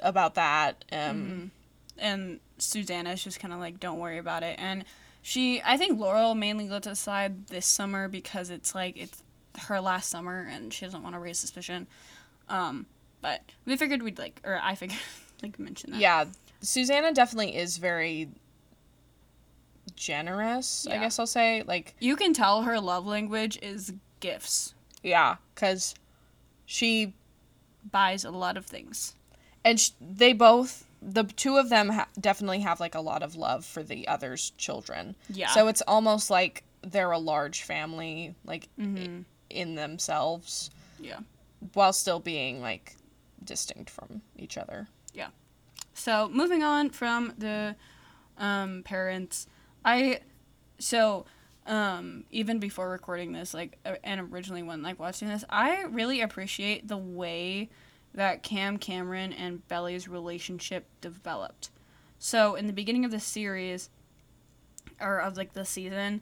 about 0.02 0.34
that. 0.34 0.84
Um, 0.92 1.50
and 1.98 2.40
Susanna's 2.58 3.22
just 3.22 3.38
kind 3.40 3.54
of 3.54 3.60
like, 3.60 3.78
don't 3.80 3.98
worry 3.98 4.18
about 4.18 4.42
it. 4.42 4.56
And 4.58 4.84
she, 5.22 5.62
I 5.64 5.76
think 5.76 6.00
Laurel 6.00 6.34
mainly 6.34 6.68
let 6.68 6.86
aside 6.86 7.46
this 7.46 7.64
summer 7.66 8.08
because 8.08 8.50
it's 8.50 8.74
like 8.74 8.96
it's 8.96 9.22
her 9.68 9.80
last 9.80 10.10
summer 10.10 10.48
and 10.50 10.72
she 10.72 10.84
doesn't 10.84 11.02
want 11.02 11.14
to 11.14 11.18
raise 11.20 11.38
suspicion. 11.38 11.86
Um, 12.48 12.86
but 13.20 13.40
we 13.66 13.76
figured 13.76 14.02
we'd 14.02 14.18
like, 14.18 14.40
or 14.44 14.58
I 14.60 14.74
figured 14.74 14.98
like 15.42 15.58
mention 15.58 15.92
that. 15.92 16.00
yeah 16.00 16.24
susanna 16.60 17.12
definitely 17.12 17.56
is 17.56 17.76
very 17.78 18.28
generous 19.96 20.86
i 20.88 20.96
guess 20.98 21.18
i'll 21.18 21.26
say 21.26 21.62
like 21.66 21.94
You 22.00 22.14
can 22.16 22.32
tell 22.32 22.62
her 22.62 22.78
love 22.80 23.06
language 23.06 23.58
is 23.60 23.92
gifts. 24.22 24.72
yeah 25.02 25.36
because 25.54 25.94
she 26.64 27.12
Buys 27.90 28.24
a 28.24 28.30
lot 28.30 28.56
of 28.56 28.64
things. 28.64 29.14
and 29.64 29.78
sh- 29.80 29.90
they 30.00 30.32
both 30.32 30.86
the 31.02 31.24
two 31.24 31.56
of 31.56 31.68
them 31.68 31.88
ha- 31.88 32.06
definitely 32.20 32.60
have 32.60 32.78
like 32.78 32.94
a 32.94 33.00
lot 33.00 33.22
of 33.24 33.34
love 33.34 33.64
for 33.64 33.82
the 33.82 34.06
other's 34.06 34.50
children 34.56 35.16
Yeah. 35.28 35.48
so 35.50 35.66
it's 35.68 35.82
almost 35.82 36.30
like 36.30 36.62
they're 36.82 37.10
a 37.10 37.18
large 37.18 37.62
family 37.62 38.34
like 38.44 38.68
i- 38.78 38.82
Mhm. 38.82 39.24
in 39.50 39.74
themselves 39.74 40.70
Yeah. 41.00 41.18
while 41.74 41.92
still 41.92 42.20
being 42.20 42.60
like 42.60 42.96
distinct 43.44 43.90
from 43.90 44.22
each 44.38 44.56
other 44.56 44.86
Yeah. 45.12 45.28
So 45.94 46.28
moving 46.28 46.62
on 46.62 46.88
from 46.90 47.34
the 47.36 47.76
um, 48.38 48.82
parents, 48.84 49.46
I 49.84 50.20
so 50.78 51.26
um, 51.66 52.24
even 52.30 52.58
before 52.58 52.90
recording 52.90 53.32
this, 53.32 53.54
like 53.54 53.78
uh, 53.84 53.94
and 54.04 54.32
originally 54.32 54.62
when 54.62 54.82
like 54.82 54.98
watching 54.98 55.28
this, 55.28 55.44
I 55.48 55.82
really 55.84 56.20
appreciate 56.20 56.88
the 56.88 56.96
way 56.96 57.70
that 58.14 58.42
Cam 58.42 58.78
Cameron 58.78 59.32
and 59.32 59.66
Belly's 59.68 60.08
relationship 60.08 60.86
developed. 61.00 61.70
So 62.18 62.54
in 62.54 62.66
the 62.66 62.72
beginning 62.72 63.04
of 63.04 63.10
the 63.10 63.20
series, 63.20 63.90
or 65.00 65.18
of 65.20 65.36
like 65.36 65.54
the 65.54 65.64
season, 65.64 66.20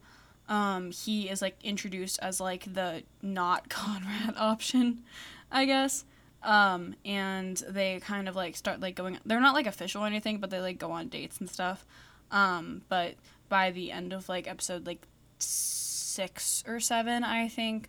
um, 0.48 0.90
he 0.90 1.29
is 1.29 1.42
like 1.42 1.57
introduced 1.62 2.18
as 2.20 2.40
like 2.40 2.72
the 2.72 3.03
not 3.22 3.68
Conrad 3.70 4.37
option, 4.37 5.03
I 5.50 5.64
guess 5.64 6.05
um 6.42 6.94
and 7.05 7.62
they 7.68 8.00
kind 8.00 8.29
of 8.29 8.35
like 8.35 8.57
start 8.57 8.81
like 8.81 8.94
going 8.94 9.18
they're 9.26 9.40
not 9.40 9.55
like 9.55 9.66
official 9.66 10.03
or 10.03 10.07
anything 10.07 10.38
but 10.38 10.50
they 10.50 10.61
like 10.61 10.79
go 10.79 10.90
on 10.90 11.09
dates 11.09 11.38
and 11.38 11.50
stuff 11.50 11.85
um 12.31 12.81
but 12.88 13.14
by 13.48 13.70
the 13.70 13.92
end 13.92 14.12
of 14.12 14.29
like 14.29 14.48
episode 14.48 14.87
like 14.87 15.07
six 15.42 16.64
or 16.66 16.81
seven 16.81 17.24
i 17.24 17.48
think. 17.48 17.88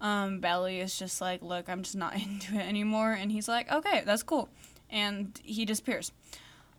Um 0.00 0.40
belly 0.40 0.80
is 0.80 0.98
just 0.98 1.20
like 1.20 1.42
look 1.42 1.68
i'm 1.68 1.82
just 1.82 1.96
not 1.96 2.14
into 2.22 2.54
it 2.54 2.66
anymore. 2.66 3.12
And 3.12 3.30
he's 3.30 3.48
like 3.48 3.70
okay 3.70 4.02
that's 4.04 4.22
cool. 4.22 4.48
And 4.90 5.38
he 5.42 5.64
disappears. 5.64 6.12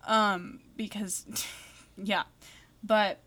Um 0.05 0.59
because 0.77 1.25
yeah. 1.97 2.23
But 2.83 3.19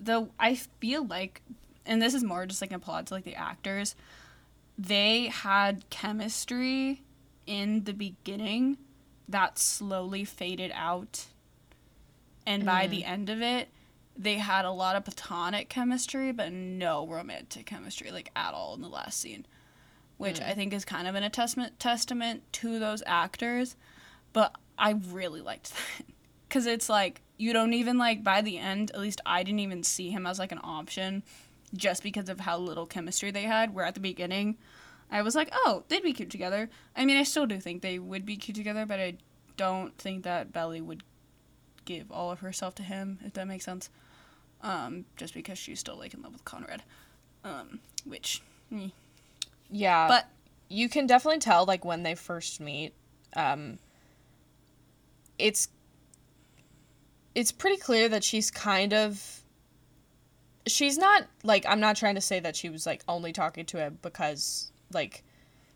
the 0.00 0.28
i 0.38 0.54
feel 0.54 1.06
like 1.06 1.42
and 1.86 2.00
this 2.00 2.14
is 2.14 2.24
more 2.24 2.46
just 2.46 2.60
like 2.60 2.70
an 2.70 2.76
applaud 2.76 3.06
to 3.08 3.14
like 3.14 3.24
the 3.24 3.34
actors 3.34 3.94
they 4.78 5.26
had 5.26 5.88
chemistry 5.90 7.02
in 7.46 7.84
the 7.84 7.92
beginning 7.92 8.78
that 9.28 9.58
slowly 9.58 10.24
faded 10.24 10.72
out. 10.74 11.26
And 12.46 12.64
by 12.64 12.86
the 12.88 13.04
end 13.04 13.30
of 13.30 13.40
it, 13.40 13.68
they 14.22 14.34
had 14.34 14.64
a 14.64 14.70
lot 14.70 14.96
of 14.96 15.04
platonic 15.04 15.68
chemistry, 15.68 16.32
but 16.32 16.52
no 16.52 17.06
romantic 17.06 17.66
chemistry, 17.66 18.10
like 18.10 18.30
at 18.36 18.54
all 18.54 18.74
in 18.74 18.80
the 18.80 18.88
last 18.88 19.20
scene. 19.20 19.46
Which 20.16 20.38
hmm. 20.38 20.44
I 20.44 20.54
think 20.54 20.72
is 20.72 20.84
kind 20.84 21.08
of 21.08 21.14
an 21.14 21.28
testament 21.30 21.78
testament 21.80 22.42
to 22.54 22.78
those 22.78 23.02
actors. 23.06 23.76
But 24.32 24.54
I 24.78 24.92
really 25.10 25.40
liked 25.40 25.72
that. 25.98 26.06
Cause 26.48 26.66
it's 26.66 26.88
like 26.88 27.22
you 27.38 27.54
don't 27.54 27.72
even 27.72 27.96
like 27.96 28.22
by 28.22 28.42
the 28.42 28.58
end, 28.58 28.90
at 28.92 29.00
least 29.00 29.20
I 29.24 29.42
didn't 29.42 29.60
even 29.60 29.82
see 29.82 30.10
him 30.10 30.26
as 30.26 30.38
like 30.38 30.52
an 30.52 30.60
option 30.62 31.22
just 31.74 32.02
because 32.02 32.28
of 32.28 32.40
how 32.40 32.58
little 32.58 32.86
chemistry 32.86 33.30
they 33.30 33.44
had. 33.44 33.74
Where 33.74 33.86
at 33.86 33.94
the 33.94 34.00
beginning 34.00 34.58
I 35.10 35.22
was 35.22 35.34
like, 35.34 35.50
oh, 35.52 35.84
they'd 35.88 36.02
be 36.02 36.12
cute 36.12 36.30
together. 36.30 36.70
I 36.96 37.04
mean, 37.04 37.18
I 37.18 37.22
still 37.22 37.46
do 37.46 37.58
think 37.58 37.82
they 37.82 37.98
would 37.98 38.24
be 38.24 38.36
cute 38.36 38.56
together, 38.56 38.86
but 38.86 38.98
I 38.98 39.14
don't 39.56 39.96
think 39.98 40.24
that 40.24 40.52
Belly 40.52 40.80
would 40.80 41.02
give 41.84 42.10
all 42.10 42.30
of 42.30 42.40
herself 42.40 42.74
to 42.76 42.82
him, 42.82 43.18
if 43.24 43.34
that 43.34 43.46
makes 43.46 43.64
sense. 43.64 43.90
Um, 44.62 45.04
just 45.16 45.34
because 45.34 45.58
she's 45.58 45.80
still 45.80 45.96
like 45.98 46.14
in 46.14 46.22
love 46.22 46.32
with 46.32 46.44
Conrad. 46.44 46.82
Um, 47.44 47.80
which, 48.04 48.42
eh. 48.72 48.88
yeah 49.70 50.06
but 50.08 50.28
you 50.68 50.88
can 50.88 51.06
definitely 51.06 51.40
tell 51.40 51.64
like 51.64 51.84
when 51.84 52.02
they 52.02 52.14
first 52.14 52.60
meet 52.60 52.94
um 53.36 53.78
it's 55.38 55.68
it's 57.34 57.52
pretty 57.52 57.76
clear 57.76 58.08
that 58.08 58.22
she's 58.22 58.50
kind 58.50 58.92
of 58.92 59.42
she's 60.66 60.96
not 60.96 61.24
like 61.42 61.64
i'm 61.68 61.80
not 61.80 61.96
trying 61.96 62.14
to 62.14 62.20
say 62.20 62.38
that 62.40 62.54
she 62.54 62.68
was 62.68 62.86
like 62.86 63.02
only 63.08 63.32
talking 63.32 63.64
to 63.64 63.76
him 63.76 63.98
because 64.02 64.70
like 64.92 65.22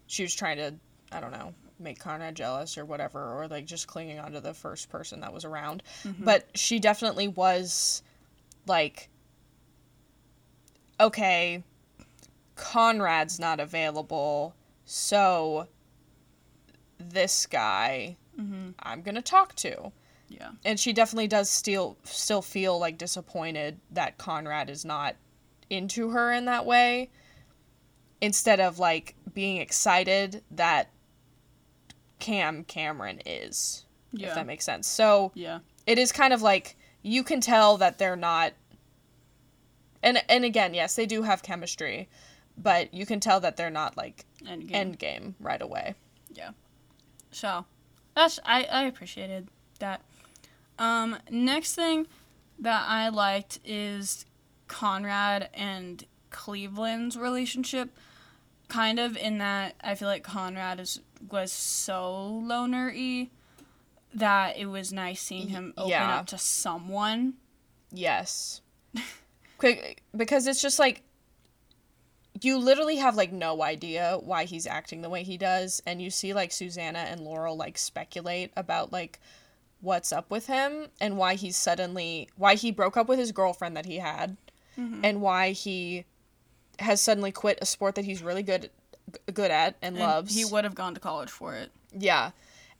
she 0.06 0.22
was 0.22 0.34
trying 0.34 0.56
to 0.56 0.74
i 1.12 1.20
don't 1.20 1.32
know 1.32 1.52
make 1.78 1.98
Conrad 1.98 2.34
jealous 2.34 2.78
or 2.78 2.86
whatever 2.86 3.20
or 3.20 3.48
like 3.48 3.66
just 3.66 3.86
clinging 3.86 4.18
on 4.18 4.32
to 4.32 4.40
the 4.40 4.54
first 4.54 4.88
person 4.88 5.20
that 5.20 5.32
was 5.32 5.44
around 5.44 5.82
but 6.18 6.46
she 6.54 6.78
definitely 6.78 7.28
was 7.28 8.02
like 8.66 9.08
okay 11.00 11.62
Conrad's 12.56 13.38
not 13.38 13.60
available, 13.60 14.54
so 14.84 15.68
this 16.98 17.46
guy 17.46 18.16
mm-hmm. 18.38 18.70
I'm 18.80 19.02
gonna 19.02 19.22
talk 19.22 19.54
to. 19.56 19.92
yeah, 20.28 20.50
And 20.64 20.80
she 20.80 20.92
definitely 20.92 21.28
does 21.28 21.50
still 21.50 21.98
still 22.02 22.42
feel 22.42 22.78
like 22.78 22.98
disappointed 22.98 23.78
that 23.90 24.18
Conrad 24.18 24.70
is 24.70 24.84
not 24.84 25.16
into 25.68 26.10
her 26.10 26.32
in 26.32 26.46
that 26.46 26.66
way. 26.66 27.10
Instead 28.20 28.60
of 28.60 28.78
like 28.78 29.14
being 29.34 29.58
excited 29.58 30.42
that 30.50 30.90
Cam 32.18 32.64
Cameron 32.64 33.20
is. 33.26 33.84
Yeah. 34.12 34.28
If 34.28 34.34
that 34.36 34.46
makes 34.46 34.64
sense. 34.64 34.88
So 34.88 35.32
yeah, 35.34 35.58
it 35.86 35.98
is 35.98 36.10
kind 36.10 36.32
of 36.32 36.40
like 36.40 36.76
you 37.06 37.22
can 37.22 37.40
tell 37.40 37.76
that 37.76 37.98
they're 37.98 38.16
not 38.16 38.52
and 40.02 40.22
and 40.28 40.44
again 40.44 40.74
yes 40.74 40.96
they 40.96 41.06
do 41.06 41.22
have 41.22 41.42
chemistry 41.42 42.08
but 42.58 42.92
you 42.92 43.06
can 43.06 43.20
tell 43.20 43.38
that 43.40 43.56
they're 43.56 43.70
not 43.70 43.96
like 43.96 44.24
and 44.46 44.62
again, 44.62 44.80
end 44.80 44.98
game 44.98 45.34
right 45.40 45.62
away 45.62 45.94
Yeah. 46.34 46.50
So, 47.30 47.64
that's 48.14 48.38
I 48.44 48.64
I 48.64 48.82
appreciated 48.84 49.48
that. 49.78 50.02
Um, 50.78 51.16
next 51.30 51.74
thing 51.74 52.06
that 52.58 52.84
I 52.86 53.08
liked 53.08 53.60
is 53.64 54.26
Conrad 54.68 55.48
and 55.54 56.04
Cleveland's 56.30 57.16
relationship. 57.16 57.90
Kind 58.68 58.98
of 58.98 59.16
in 59.16 59.38
that 59.38 59.74
I 59.82 59.94
feel 59.94 60.08
like 60.08 60.22
Conrad 60.22 60.80
is 60.80 61.00
was 61.30 61.52
so 61.52 62.26
loner-y 62.42 63.30
that 64.16 64.56
it 64.56 64.66
was 64.66 64.92
nice 64.92 65.20
seeing 65.20 65.48
him 65.48 65.74
open 65.76 65.90
yeah. 65.90 66.18
up 66.18 66.26
to 66.26 66.38
someone. 66.38 67.34
yes 67.92 68.60
quick 69.58 70.02
because 70.16 70.46
it's 70.46 70.60
just 70.60 70.78
like 70.78 71.02
you 72.42 72.58
literally 72.58 72.96
have 72.96 73.16
like 73.16 73.32
no 73.32 73.62
idea 73.62 74.18
why 74.22 74.44
he's 74.44 74.66
acting 74.66 75.02
the 75.02 75.08
way 75.08 75.22
he 75.22 75.38
does 75.38 75.82
and 75.86 76.02
you 76.02 76.10
see 76.10 76.34
like 76.34 76.52
Susanna 76.52 76.98
and 76.98 77.20
Laurel 77.20 77.56
like 77.56 77.78
speculate 77.78 78.52
about 78.56 78.92
like 78.92 79.18
what's 79.80 80.12
up 80.12 80.30
with 80.30 80.46
him 80.46 80.88
and 81.00 81.16
why 81.16 81.34
he's 81.34 81.56
suddenly 81.56 82.28
why 82.36 82.54
he 82.54 82.70
broke 82.70 82.96
up 82.96 83.08
with 83.08 83.18
his 83.18 83.32
girlfriend 83.32 83.76
that 83.76 83.86
he 83.86 83.98
had 83.98 84.36
mm-hmm. 84.78 85.00
and 85.04 85.20
why 85.20 85.52
he 85.52 86.04
has 86.78 87.00
suddenly 87.00 87.32
quit 87.32 87.58
a 87.62 87.66
sport 87.66 87.94
that 87.94 88.04
he's 88.04 88.22
really 88.22 88.42
good 88.42 88.70
good 89.32 89.50
at 89.50 89.76
and, 89.80 89.96
And 89.96 90.04
loves. 90.04 90.34
he 90.34 90.44
would 90.44 90.64
have 90.64 90.74
gone 90.74 90.94
to 90.94 91.00
college 91.00 91.30
for 91.30 91.54
it. 91.54 91.70
Yeah. 91.96 92.32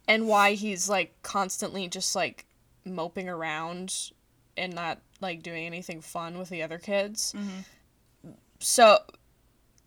And 0.09 0.29
why 0.29 0.53
he's 0.53 0.89
like 0.89 1.21
constantly 1.23 1.89
just 1.89 2.15
like 2.15 2.47
moping 2.85 3.29
around 3.29 4.13
and 4.57 4.75
not 4.75 5.01
like 5.21 5.43
doing 5.43 5.67
anything 5.67 6.01
fun 6.01 6.39
with 6.39 6.49
the 6.49 6.63
other 6.63 6.79
kids. 6.79 7.35
Mhm. 7.37 8.35
So 8.61 8.99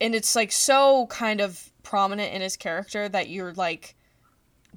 and 0.01 0.15
it's 0.15 0.35
like 0.35 0.51
so 0.51 1.07
kind 1.07 1.41
of 1.41 1.71
prominent 1.83 2.33
in 2.33 2.41
his 2.41 2.55
character 2.57 3.09
that 3.09 3.29
you're 3.29 3.53
like 3.53 3.95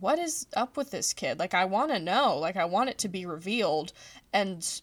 what 0.01 0.19
is 0.19 0.47
up 0.57 0.77
with 0.77 0.91
this 0.91 1.13
kid? 1.13 1.39
Like 1.39 1.55
I 1.55 1.65
want 1.65 1.93
to 1.93 2.01
know. 2.01 2.39
Like 2.39 2.57
I 2.57 2.65
want 2.65 2.91
it 2.91 2.99
to 2.99 3.09
be 3.09 3.27
revealed 3.27 3.93
and 4.33 4.81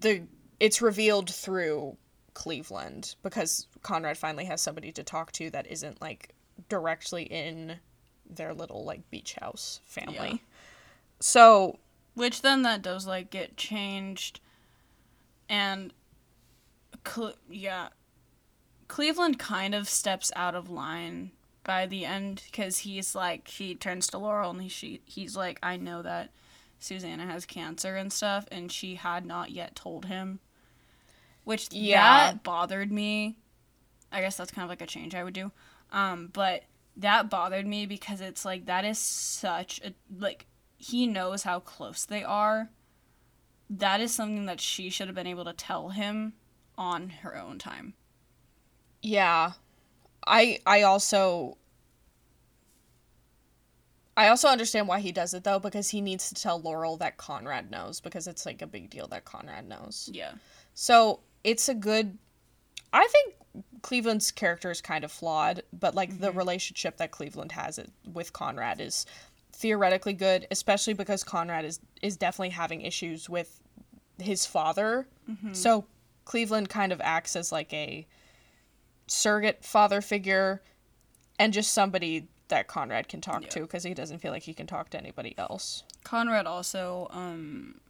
the 0.00 0.22
it's 0.60 0.80
revealed 0.80 1.28
through 1.28 1.96
Cleveland 2.34 3.16
because 3.22 3.66
Conrad 3.82 4.16
finally 4.16 4.44
has 4.44 4.60
somebody 4.60 4.92
to 4.92 5.02
talk 5.02 5.32
to 5.32 5.50
that 5.50 5.66
isn't 5.66 6.00
like 6.00 6.34
directly 6.68 7.24
in 7.24 7.78
their 8.36 8.52
little 8.54 8.84
like 8.84 9.08
beach 9.10 9.34
house 9.40 9.80
family. 9.84 10.28
Yeah. 10.30 10.36
So 11.20 11.78
Which 12.14 12.42
then 12.42 12.62
that 12.62 12.82
does 12.82 13.06
like 13.06 13.30
get 13.30 13.56
changed, 13.56 14.40
and, 15.48 15.92
Cle- 17.04 17.34
yeah, 17.50 17.88
Cleveland 18.88 19.38
kind 19.38 19.74
of 19.74 19.88
steps 19.88 20.30
out 20.36 20.54
of 20.54 20.68
line 20.70 21.30
by 21.64 21.86
the 21.86 22.04
end 22.04 22.42
because 22.50 22.78
he's 22.78 23.14
like 23.14 23.46
he 23.48 23.74
turns 23.74 24.06
to 24.08 24.18
Laurel 24.18 24.50
and 24.50 24.62
he 24.62 24.68
she 24.68 25.00
he's 25.04 25.36
like 25.36 25.58
I 25.62 25.76
know 25.76 26.02
that 26.02 26.30
Susanna 26.80 27.24
has 27.26 27.46
cancer 27.46 27.94
and 27.96 28.12
stuff 28.12 28.46
and 28.50 28.70
she 28.72 28.96
had 28.96 29.24
not 29.24 29.50
yet 29.52 29.76
told 29.76 30.06
him, 30.06 30.40
which 31.44 31.68
Yeah. 31.70 32.32
that 32.32 32.42
bothered 32.42 32.90
me. 32.90 33.36
I 34.10 34.20
guess 34.20 34.36
that's 34.36 34.50
kind 34.50 34.64
of 34.64 34.68
like 34.68 34.82
a 34.82 34.86
change 34.86 35.14
I 35.14 35.22
would 35.24 35.34
do, 35.34 35.52
um, 35.92 36.28
but 36.32 36.64
that 36.96 37.30
bothered 37.30 37.66
me 37.66 37.86
because 37.86 38.20
it's 38.20 38.44
like 38.44 38.66
that 38.66 38.84
is 38.84 38.98
such 38.98 39.80
a 39.84 39.94
like 40.18 40.46
he 40.76 41.06
knows 41.06 41.42
how 41.44 41.60
close 41.60 42.04
they 42.04 42.22
are. 42.24 42.70
That 43.70 44.00
is 44.00 44.12
something 44.12 44.46
that 44.46 44.60
she 44.60 44.90
should 44.90 45.06
have 45.06 45.14
been 45.14 45.26
able 45.26 45.44
to 45.44 45.52
tell 45.52 45.90
him 45.90 46.34
on 46.76 47.08
her 47.22 47.36
own 47.36 47.58
time. 47.58 47.94
Yeah. 49.00 49.52
I 50.26 50.58
I 50.66 50.82
also 50.82 51.56
I 54.16 54.28
also 54.28 54.48
understand 54.48 54.88
why 54.88 55.00
he 55.00 55.12
does 55.12 55.34
it 55.34 55.44
though 55.44 55.58
because 55.58 55.88
he 55.88 56.00
needs 56.00 56.28
to 56.28 56.34
tell 56.34 56.60
Laurel 56.60 56.96
that 56.98 57.16
Conrad 57.16 57.70
knows 57.70 58.00
because 58.00 58.26
it's 58.26 58.44
like 58.44 58.60
a 58.60 58.66
big 58.66 58.90
deal 58.90 59.06
that 59.08 59.24
Conrad 59.24 59.68
knows. 59.68 60.08
Yeah. 60.12 60.32
So, 60.74 61.20
it's 61.44 61.68
a 61.68 61.74
good 61.74 62.18
I 62.92 63.06
think 63.06 63.64
Cleveland's 63.82 64.30
character 64.30 64.70
is 64.70 64.80
kind 64.80 65.04
of 65.04 65.10
flawed, 65.12 65.62
but 65.72 65.94
like 65.94 66.20
the 66.20 66.30
relationship 66.32 66.96
that 66.98 67.10
Cleveland 67.10 67.52
has 67.52 67.78
it- 67.78 67.90
with 68.10 68.32
Conrad 68.32 68.80
is 68.80 69.04
theoretically 69.52 70.12
good, 70.12 70.46
especially 70.50 70.94
because 70.94 71.22
Conrad 71.24 71.64
is 71.64 71.80
is 72.00 72.16
definitely 72.16 72.50
having 72.50 72.80
issues 72.82 73.28
with 73.28 73.60
his 74.18 74.46
father. 74.46 75.06
So 75.52 75.86
Cleveland 76.24 76.68
kind 76.68 76.92
of 76.92 77.00
acts 77.00 77.34
as 77.36 77.50
like 77.52 77.72
a 77.72 78.06
surrogate 79.06 79.64
father 79.64 80.00
figure 80.00 80.62
and 81.38 81.52
just 81.52 81.72
somebody 81.72 82.28
that 82.48 82.68
Conrad 82.68 83.08
can 83.08 83.20
talk 83.20 83.42
Yeah. 83.42 83.48
to 83.50 83.60
because 83.62 83.82
he 83.84 83.94
doesn't 83.94 84.18
feel 84.18 84.30
like 84.32 84.42
he 84.44 84.54
can 84.54 84.66
talk 84.66 84.90
to 84.90 84.98
anybody 84.98 85.34
else. 85.38 85.84
Conrad 86.04 86.46
also, 86.46 87.08
um, 87.10 87.80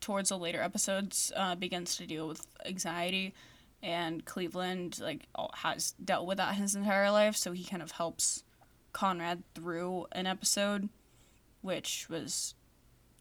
towards 0.00 0.28
the 0.28 0.38
later 0.38 0.60
episodes, 0.62 1.32
uh, 1.36 1.54
begins 1.54 1.96
to 1.96 2.06
deal 2.06 2.28
with 2.28 2.46
anxiety, 2.66 3.34
and 3.82 4.24
Cleveland 4.24 4.98
like 5.00 5.26
has 5.54 5.92
dealt 6.04 6.26
with 6.26 6.38
that 6.38 6.54
his 6.54 6.74
entire 6.74 7.10
life, 7.10 7.36
so 7.36 7.52
he 7.52 7.64
kind 7.64 7.82
of 7.82 7.92
helps 7.92 8.44
Conrad 8.92 9.42
through 9.54 10.06
an 10.12 10.26
episode, 10.26 10.88
which 11.62 12.06
was 12.08 12.54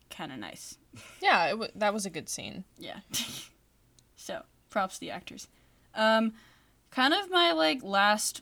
kind 0.09 0.31
of 0.31 0.37
nice. 0.39 0.77
Yeah, 1.21 1.45
it 1.47 1.51
w- 1.51 1.71
that 1.75 1.93
was 1.93 2.05
a 2.05 2.09
good 2.09 2.29
scene. 2.29 2.63
Yeah. 2.77 2.99
so 4.15 4.43
props 4.69 4.95
to 4.95 4.99
the 4.99 5.11
actors. 5.11 5.47
Um, 5.95 6.33
kind 6.91 7.13
of 7.13 7.29
my 7.31 7.53
like 7.53 7.81
last 7.83 8.41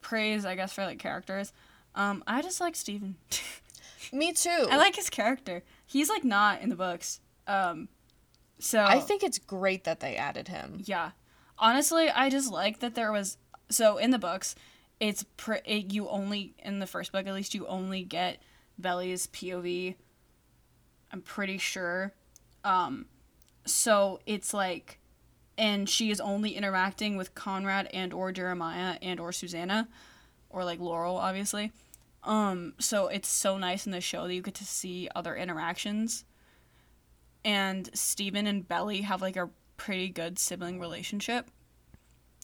praise, 0.00 0.44
I 0.44 0.54
guess, 0.54 0.72
for 0.72 0.84
like 0.84 0.98
characters. 0.98 1.52
Um, 1.94 2.22
I 2.26 2.42
just 2.42 2.60
like 2.60 2.74
Steven. 2.76 3.16
Me 4.12 4.32
too. 4.32 4.66
I 4.70 4.76
like 4.76 4.96
his 4.96 5.10
character. 5.10 5.62
He's 5.86 6.08
like 6.08 6.24
not 6.24 6.62
in 6.62 6.68
the 6.70 6.76
books. 6.76 7.20
Um, 7.46 7.88
so 8.58 8.82
I 8.84 9.00
think 9.00 9.22
it's 9.22 9.38
great 9.38 9.84
that 9.84 10.00
they 10.00 10.16
added 10.16 10.48
him. 10.48 10.82
yeah. 10.84 11.10
Honestly, 11.58 12.08
I 12.08 12.30
just 12.30 12.50
like 12.50 12.80
that 12.80 12.94
there 12.94 13.12
was 13.12 13.36
so 13.68 13.98
in 13.98 14.10
the 14.10 14.18
books, 14.18 14.54
it's 15.00 15.24
pre- 15.36 15.60
it, 15.64 15.92
you 15.92 16.08
only 16.08 16.54
in 16.58 16.78
the 16.78 16.86
first 16.86 17.12
book 17.12 17.26
at 17.26 17.34
least 17.34 17.54
you 17.54 17.66
only 17.66 18.02
get 18.02 18.40
Belly's 18.78 19.26
POV. 19.26 19.94
I'm 21.12 21.22
pretty 21.22 21.58
sure. 21.58 22.12
Um, 22.64 23.06
so 23.64 24.20
it's 24.26 24.52
like, 24.54 24.98
and 25.56 25.88
she 25.88 26.10
is 26.10 26.20
only 26.20 26.50
interacting 26.50 27.16
with 27.16 27.34
Conrad 27.34 27.88
and 27.92 28.12
or 28.12 28.32
Jeremiah 28.32 28.96
and 29.02 29.18
or 29.18 29.32
Susanna, 29.32 29.88
or 30.50 30.64
like 30.64 30.80
Laurel, 30.80 31.16
obviously. 31.16 31.72
Um, 32.24 32.74
so 32.78 33.08
it's 33.08 33.28
so 33.28 33.58
nice 33.58 33.86
in 33.86 33.92
the 33.92 34.00
show 34.00 34.26
that 34.26 34.34
you 34.34 34.42
get 34.42 34.54
to 34.54 34.64
see 34.64 35.08
other 35.14 35.34
interactions. 35.34 36.24
And 37.44 37.88
Steven 37.94 38.46
and 38.46 38.66
Belly 38.66 39.02
have 39.02 39.22
like 39.22 39.36
a 39.36 39.50
pretty 39.78 40.10
good 40.10 40.38
sibling 40.38 40.78
relationship, 40.78 41.50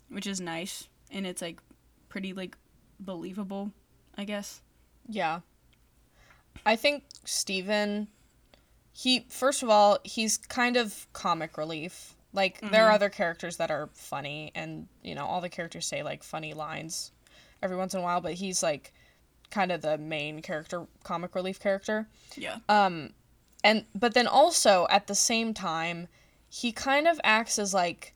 which 0.08 0.26
is 0.26 0.40
nice, 0.40 0.88
and 1.10 1.26
it's 1.26 1.42
like 1.42 1.60
pretty 2.08 2.32
like 2.32 2.56
believable, 2.98 3.72
I 4.16 4.24
guess. 4.24 4.62
Yeah. 5.06 5.40
I 6.64 6.76
think 6.76 7.04
Steven 7.24 8.08
he 8.96 9.26
first 9.28 9.62
of 9.62 9.68
all, 9.68 9.98
he's 10.04 10.38
kind 10.38 10.76
of 10.76 11.06
comic 11.12 11.58
relief. 11.58 12.14
Like 12.32 12.60
there 12.70 12.86
are 12.86 12.92
other 12.92 13.10
characters 13.10 13.58
that 13.58 13.70
are 13.70 13.90
funny 13.92 14.50
and, 14.54 14.88
you 15.02 15.14
know, 15.14 15.24
all 15.24 15.40
the 15.40 15.48
characters 15.48 15.86
say 15.86 16.02
like 16.02 16.22
funny 16.22 16.54
lines 16.54 17.12
every 17.62 17.76
once 17.76 17.94
in 17.94 18.00
a 18.00 18.02
while, 18.02 18.20
but 18.20 18.34
he's 18.34 18.62
like 18.62 18.92
kind 19.50 19.70
of 19.70 19.82
the 19.82 19.98
main 19.98 20.42
character 20.42 20.86
comic 21.02 21.34
relief 21.34 21.60
character. 21.60 22.08
Yeah. 22.36 22.58
Um 22.68 23.10
and 23.62 23.84
but 23.94 24.14
then 24.14 24.26
also 24.26 24.86
at 24.90 25.06
the 25.06 25.14
same 25.14 25.54
time, 25.54 26.08
he 26.54 26.70
kind 26.70 27.08
of 27.08 27.20
acts 27.24 27.58
as 27.58 27.74
like 27.74 28.14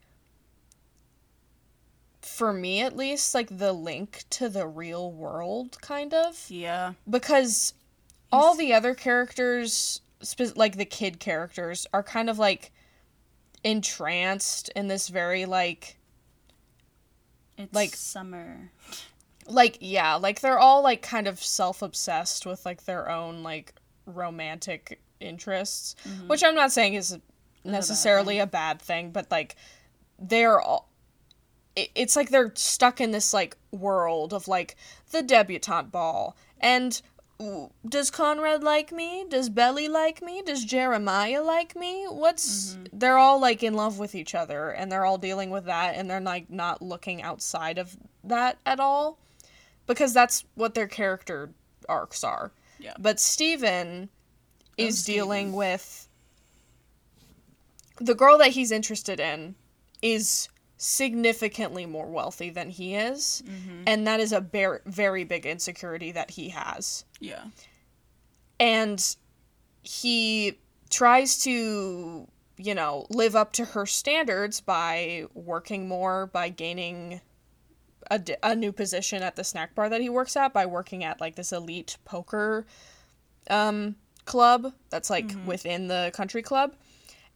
for 2.22 2.52
me 2.52 2.82
at 2.82 2.96
least, 2.96 3.34
like 3.34 3.58
the 3.58 3.72
link 3.72 4.22
to 4.30 4.48
the 4.48 4.64
real 4.64 5.10
world 5.10 5.76
kind 5.80 6.14
of 6.14 6.46
yeah. 6.48 6.92
because 7.10 7.74
all 8.30 8.54
the 8.54 8.72
other 8.72 8.94
characters 8.94 10.02
spe- 10.20 10.56
like 10.56 10.76
the 10.76 10.84
kid 10.84 11.18
characters 11.18 11.84
are 11.92 12.04
kind 12.04 12.30
of 12.30 12.38
like 12.38 12.70
entranced 13.64 14.68
in 14.76 14.86
this 14.86 15.08
very 15.08 15.44
like 15.44 15.96
It's 17.56 17.74
Like- 17.74 17.96
summer. 17.96 18.70
like 19.48 19.78
yeah 19.80 20.14
like 20.14 20.40
they're 20.42 20.60
all 20.60 20.80
like 20.82 21.02
kind 21.02 21.26
of 21.26 21.42
self-obsessed 21.42 22.46
with 22.46 22.64
like 22.64 22.84
their 22.84 23.10
own 23.10 23.42
like 23.42 23.74
romantic 24.06 25.00
interests 25.18 25.96
mm-hmm. 26.08 26.28
which 26.28 26.44
i'm 26.44 26.54
not 26.54 26.70
saying 26.70 26.94
is 26.94 27.18
necessarily 27.64 28.38
a 28.38 28.46
bad 28.46 28.80
thing 28.80 29.10
but 29.10 29.30
like 29.30 29.56
they're 30.18 30.60
all 30.60 30.88
it- 31.76 31.90
it's 31.94 32.16
like 32.16 32.30
they're 32.30 32.52
stuck 32.56 33.00
in 33.00 33.12
this 33.12 33.32
like 33.32 33.56
world 33.70 34.32
of 34.34 34.48
like 34.48 34.74
the 35.12 35.22
debutante 35.22 35.92
ball. 35.92 36.36
And 36.60 37.00
ooh, 37.40 37.70
does 37.88 38.10
conrad 38.10 38.64
like 38.64 38.90
me? 38.90 39.24
Does 39.28 39.48
belly 39.48 39.86
like 39.86 40.20
me? 40.20 40.42
Does 40.44 40.64
jeremiah 40.64 41.40
like 41.40 41.76
me? 41.76 42.06
What's 42.06 42.76
they're 42.92 43.16
all 43.18 43.40
like 43.40 43.62
in 43.62 43.74
love 43.74 43.96
with 44.00 44.16
each 44.16 44.34
other 44.34 44.70
and 44.70 44.90
they're 44.90 45.04
all 45.04 45.18
dealing 45.18 45.50
with 45.50 45.66
that 45.66 45.94
and 45.94 46.10
they're 46.10 46.20
like 46.20 46.50
not 46.50 46.82
looking 46.82 47.22
outside 47.22 47.78
of 47.78 47.96
that 48.24 48.58
at 48.66 48.80
all 48.80 49.18
because 49.86 50.12
that's 50.12 50.44
what 50.56 50.74
their 50.74 50.88
character 50.88 51.50
arcs 51.88 52.24
are. 52.24 52.50
Yeah. 52.80 52.94
but 52.98 53.20
steven 53.20 54.08
is 54.76 55.00
Steven. 55.00 55.16
dealing 55.16 55.52
with 55.52 56.07
the 58.00 58.14
girl 58.14 58.38
that 58.38 58.48
he's 58.50 58.70
interested 58.70 59.20
in 59.20 59.54
is 60.02 60.48
significantly 60.76 61.84
more 61.86 62.06
wealthy 62.06 62.50
than 62.50 62.70
he 62.70 62.94
is 62.94 63.42
and 63.86 64.06
that 64.06 64.20
is 64.20 64.32
a 64.32 64.40
ber- 64.40 64.80
very 64.86 65.24
big 65.24 65.44
insecurity 65.44 66.12
that 66.12 66.30
he 66.30 66.50
has. 66.50 67.04
Yeah. 67.20 67.44
and 68.60 69.16
he 69.82 70.58
tries 70.90 71.42
to 71.42 72.28
you 72.56 72.74
know 72.74 73.06
live 73.10 73.34
up 73.36 73.52
to 73.52 73.64
her 73.64 73.86
standards 73.86 74.60
by 74.60 75.24
working 75.34 75.88
more 75.88 76.26
by 76.26 76.48
gaining 76.48 77.20
a, 78.10 78.18
d- 78.18 78.36
a 78.42 78.54
new 78.54 78.72
position 78.72 79.22
at 79.22 79.36
the 79.36 79.44
snack 79.44 79.74
bar 79.74 79.88
that 79.88 80.00
he 80.00 80.08
works 80.08 80.36
at 80.36 80.52
by 80.52 80.64
working 80.66 81.04
at 81.04 81.20
like 81.20 81.34
this 81.36 81.52
elite 81.52 81.96
poker 82.04 82.66
um 83.50 83.96
club 84.24 84.72
that's 84.90 85.08
like 85.10 85.32
within 85.46 85.88
the 85.88 86.10
country 86.14 86.42
club 86.42 86.74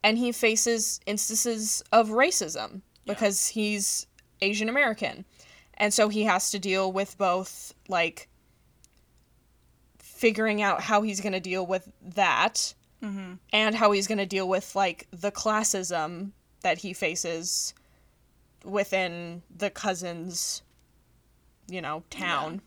and 0.03 0.19
he 0.19 0.33
faces 0.33 1.01
instances 1.07 1.83
of 1.93 2.09
racism 2.09 2.83
because 3.07 3.49
he's 3.49 4.07
Asian 4.41 4.69
American. 4.69 5.25
And 5.75 5.93
so 5.93 6.09
he 6.09 6.25
has 6.25 6.51
to 6.51 6.59
deal 6.59 6.93
with 6.93 7.17
both 7.19 7.75
like 7.89 8.29
figuring 9.99 10.63
out 10.63 10.81
how 10.81 11.03
he's 11.03 11.21
going 11.21 11.33
to 11.33 11.41
deal 11.41 11.67
with 11.67 11.89
that 12.15 12.75
mm-hmm. 13.03 13.35
and 13.53 13.75
how 13.75 13.93
he's 13.93 14.07
going 14.07 14.19
to 14.19 14.27
deal 14.27 14.49
with 14.49 14.77
like 14.77 15.07
the 15.11 15.33
classism 15.33 16.31
that 16.63 16.79
he 16.79 16.93
faces 16.93 17.75
within 18.65 19.43
the 19.57 19.71
cousins 19.71 20.63
you 21.69 21.81
know 21.81 22.03
town. 22.11 22.61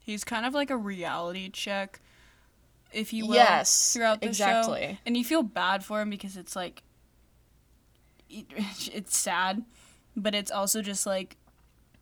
He's 0.00 0.24
kind 0.24 0.46
of 0.46 0.54
like 0.54 0.70
a 0.70 0.76
reality 0.76 1.50
check, 1.50 2.00
if 2.96 3.12
you 3.12 3.26
will. 3.26 3.34
Yes, 3.34 3.92
throughout 3.92 4.20
the 4.20 4.28
show, 4.32 4.44
and 5.06 5.16
you 5.16 5.24
feel 5.24 5.42
bad 5.42 5.84
for 5.84 6.00
him 6.00 6.10
because 6.10 6.36
it's 6.36 6.56
like, 6.56 6.82
it's 8.28 9.16
sad, 9.16 9.64
but 10.16 10.34
it's 10.34 10.50
also 10.50 10.82
just 10.82 11.06
like, 11.06 11.36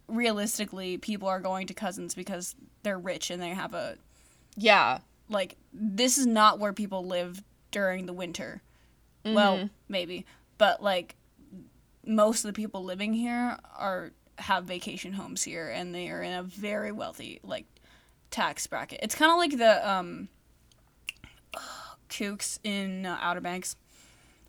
realistically, 0.08 0.98
people 0.98 1.28
are 1.28 1.40
going 1.40 1.66
to 1.66 1.74
cousins 1.74 2.14
because 2.14 2.54
they're 2.82 2.98
rich 2.98 3.30
and 3.30 3.42
they 3.42 3.50
have 3.50 3.74
a 3.74 3.96
yeah 4.56 4.98
like. 5.28 5.56
This 5.72 6.18
is 6.18 6.26
not 6.26 6.58
where 6.58 6.72
people 6.72 7.04
live 7.04 7.42
during 7.70 8.06
the 8.06 8.12
winter. 8.12 8.62
Well, 9.24 9.56
Mm-hmm. 9.56 9.66
maybe, 9.88 10.26
but 10.58 10.82
like, 10.82 11.16
most 12.06 12.44
of 12.44 12.48
the 12.48 12.52
people 12.52 12.84
living 12.84 13.14
here 13.14 13.56
are 13.76 14.12
have 14.38 14.64
vacation 14.64 15.12
homes 15.14 15.42
here 15.44 15.70
and 15.70 15.94
they 15.94 16.08
are 16.10 16.20
in 16.22 16.32
a 16.34 16.42
very 16.42 16.90
wealthy 16.92 17.40
like 17.42 17.64
tax 18.30 18.66
bracket. 18.66 18.98
It's 19.02 19.14
kind 19.14 19.30
of 19.32 19.38
like 19.38 19.56
the 19.56 19.88
um 19.90 20.28
kooks 22.08 22.58
in 22.64 23.06
uh, 23.06 23.18
Outer 23.20 23.40
Banks. 23.40 23.76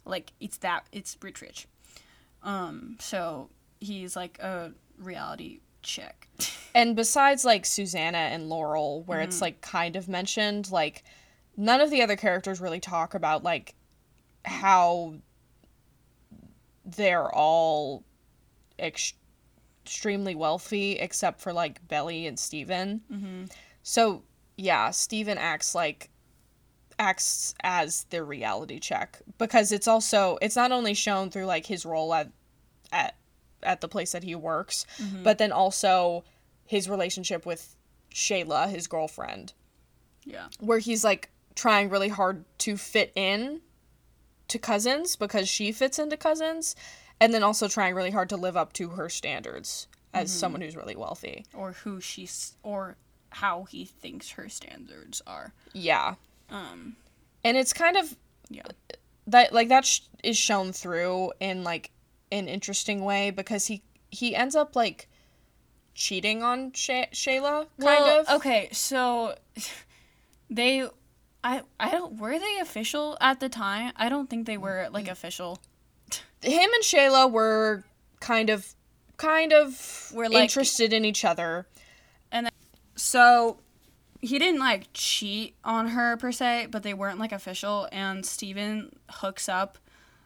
Like 0.05 0.31
it's 0.39 0.57
that 0.57 0.85
it's 0.91 1.17
rich 1.21 1.41
rich. 1.41 1.67
Um 2.43 2.97
so 2.99 3.49
he's 3.79 4.15
like 4.15 4.39
a 4.39 4.71
reality 4.97 5.59
check. 5.81 6.27
and 6.75 6.95
besides 6.95 7.45
like 7.45 7.65
Susannah 7.65 8.17
and 8.17 8.49
Laurel 8.49 9.03
where 9.03 9.21
it's 9.21 9.41
like 9.41 9.61
kind 9.61 9.95
of 9.95 10.07
mentioned 10.07 10.71
like 10.71 11.03
none 11.57 11.81
of 11.81 11.89
the 11.89 12.01
other 12.01 12.15
characters 12.15 12.59
really 12.61 12.79
talk 12.79 13.13
about 13.13 13.43
like 13.43 13.75
how 14.43 15.15
they're 16.85 17.33
all 17.33 18.03
ex- 18.77 19.13
extremely 19.83 20.35
wealthy 20.35 20.93
except 20.93 21.41
for 21.41 21.53
like 21.53 21.87
Belly 21.87 22.27
and 22.27 22.37
Steven. 22.39 23.01
mm-hmm. 23.11 23.43
So 23.83 24.23
yeah, 24.57 24.91
Steven 24.91 25.37
acts 25.37 25.75
like 25.75 26.09
acts 26.97 27.53
as 27.61 28.05
their 28.05 28.23
reality 28.23 28.79
check 28.79 29.21
because 29.37 29.71
it's 29.71 29.87
also 29.87 30.37
it's 30.41 30.55
not 30.55 30.71
only 30.71 30.93
shown 30.93 31.29
through 31.29 31.45
like 31.45 31.65
his 31.65 31.85
role 31.85 32.13
at 32.13 32.31
at 32.91 33.15
at 33.63 33.81
the 33.81 33.87
place 33.87 34.11
that 34.11 34.23
he 34.23 34.35
works, 34.35 34.85
mm-hmm. 34.97 35.23
but 35.23 35.37
then 35.37 35.51
also 35.51 36.23
his 36.65 36.89
relationship 36.89 37.45
with 37.45 37.75
Shayla, 38.13 38.69
his 38.69 38.87
girlfriend, 38.87 39.53
Yeah. 40.23 40.47
where 40.59 40.79
he's 40.79 41.03
like 41.03 41.29
trying 41.55 41.89
really 41.89 42.09
hard 42.09 42.45
to 42.59 42.77
fit 42.77 43.11
in 43.15 43.61
to 44.47 44.59
cousins 44.59 45.15
because 45.15 45.49
she 45.49 45.71
fits 45.71 45.99
into 45.99 46.17
cousins 46.17 46.75
and 47.19 47.33
then 47.33 47.43
also 47.43 47.67
trying 47.67 47.95
really 47.95 48.11
hard 48.11 48.29
to 48.29 48.37
live 48.37 48.55
up 48.57 48.73
to 48.73 48.89
her 48.89 49.09
standards 49.09 49.87
as 50.13 50.29
mm-hmm. 50.29 50.39
someone 50.39 50.61
who's 50.61 50.75
really 50.75 50.95
wealthy. 50.95 51.45
Or 51.53 51.71
who 51.71 51.99
she's 52.01 52.55
or 52.63 52.97
how 53.29 53.63
he 53.63 53.85
thinks 53.85 54.31
her 54.31 54.47
standards 54.47 55.21
are. 55.25 55.53
Yeah. 55.73 56.15
Um 56.49 56.95
And 57.43 57.57
it's 57.57 57.73
kind 57.73 57.97
of 57.97 58.15
yeah. 58.49 58.63
that 59.27 59.53
like 59.53 59.69
that 59.69 59.85
sh- 59.85 60.01
is 60.23 60.37
shown 60.37 60.71
through 60.73 61.31
in 61.39 61.63
like 61.63 61.91
an 62.31 62.47
interesting 62.47 63.03
way 63.03 63.31
because 63.31 63.65
he 63.67 63.81
he 64.09 64.35
ends 64.35 64.55
up 64.55 64.75
like 64.75 65.09
cheating 65.93 66.43
on 66.43 66.71
Shay- 66.73 67.09
Shayla 67.13 67.61
kind 67.61 67.69
well, 67.79 68.19
of. 68.21 68.29
Okay, 68.29 68.69
so 68.71 69.35
they 70.49 70.87
I 71.43 71.61
I 71.79 71.91
don't 71.91 72.17
were 72.19 72.37
they 72.39 72.59
official 72.61 73.17
at 73.21 73.39
the 73.39 73.49
time? 73.49 73.91
I 73.95 74.09
don't 74.09 74.29
think 74.29 74.45
they 74.45 74.57
were 74.57 74.87
like 74.91 75.07
official. 75.07 75.59
Him 76.41 76.69
and 76.73 76.83
Shayla 76.83 77.31
were 77.31 77.83
kind 78.19 78.49
of 78.49 78.75
kind 79.17 79.53
of 79.53 80.11
Were, 80.13 80.29
like- 80.29 80.43
interested 80.43 80.93
in 80.93 81.05
each 81.05 81.23
other. 81.25 81.67
And 82.31 82.49
so 82.95 83.57
he 84.25 84.39
didn't 84.39 84.59
like 84.59 84.87
cheat 84.93 85.55
on 85.63 85.89
her 85.89 86.17
per 86.17 86.31
se, 86.31 86.67
but 86.71 86.83
they 86.83 86.93
weren't 86.93 87.19
like 87.19 87.31
official. 87.31 87.87
And 87.91 88.25
Steven 88.25 88.95
hooks 89.09 89.47
up 89.47 89.77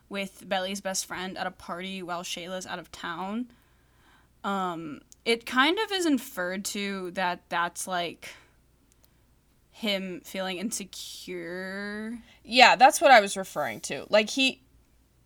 with 0.07 0.47
Belly's 0.47 0.81
best 0.81 1.05
friend 1.05 1.37
at 1.37 1.45
a 1.45 1.51
party 1.51 2.01
while 2.01 2.23
Shayla's 2.23 2.65
out 2.65 2.79
of 2.79 2.91
town. 2.91 3.47
Um, 4.43 5.01
it 5.25 5.45
kind 5.45 5.77
of 5.79 5.91
is 5.91 6.05
inferred 6.05 6.65
to 6.65 7.11
that 7.11 7.41
that's 7.49 7.87
like 7.87 8.29
him 9.71 10.21
feeling 10.23 10.57
insecure. 10.57 12.19
Yeah, 12.43 12.75
that's 12.75 12.99
what 13.01 13.11
I 13.11 13.19
was 13.21 13.37
referring 13.37 13.81
to. 13.81 14.05
Like 14.09 14.29
he 14.29 14.61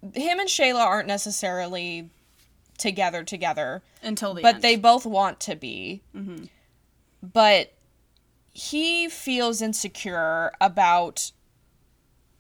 him 0.02 0.40
and 0.40 0.50
Shayla 0.50 0.80
aren't 0.80 1.08
necessarily 1.08 2.10
together 2.78 3.24
together. 3.24 3.82
Until 4.02 4.34
the 4.34 4.40
end. 4.40 4.44
but 4.44 4.56
end. 4.56 4.64
they 4.64 4.76
both 4.76 5.06
want 5.06 5.40
to 5.42 5.56
be. 5.56 6.02
Mhm. 6.16 6.50
But 7.22 7.72
he 8.54 9.10
feels 9.10 9.62
insecure 9.62 10.52
about 10.62 11.32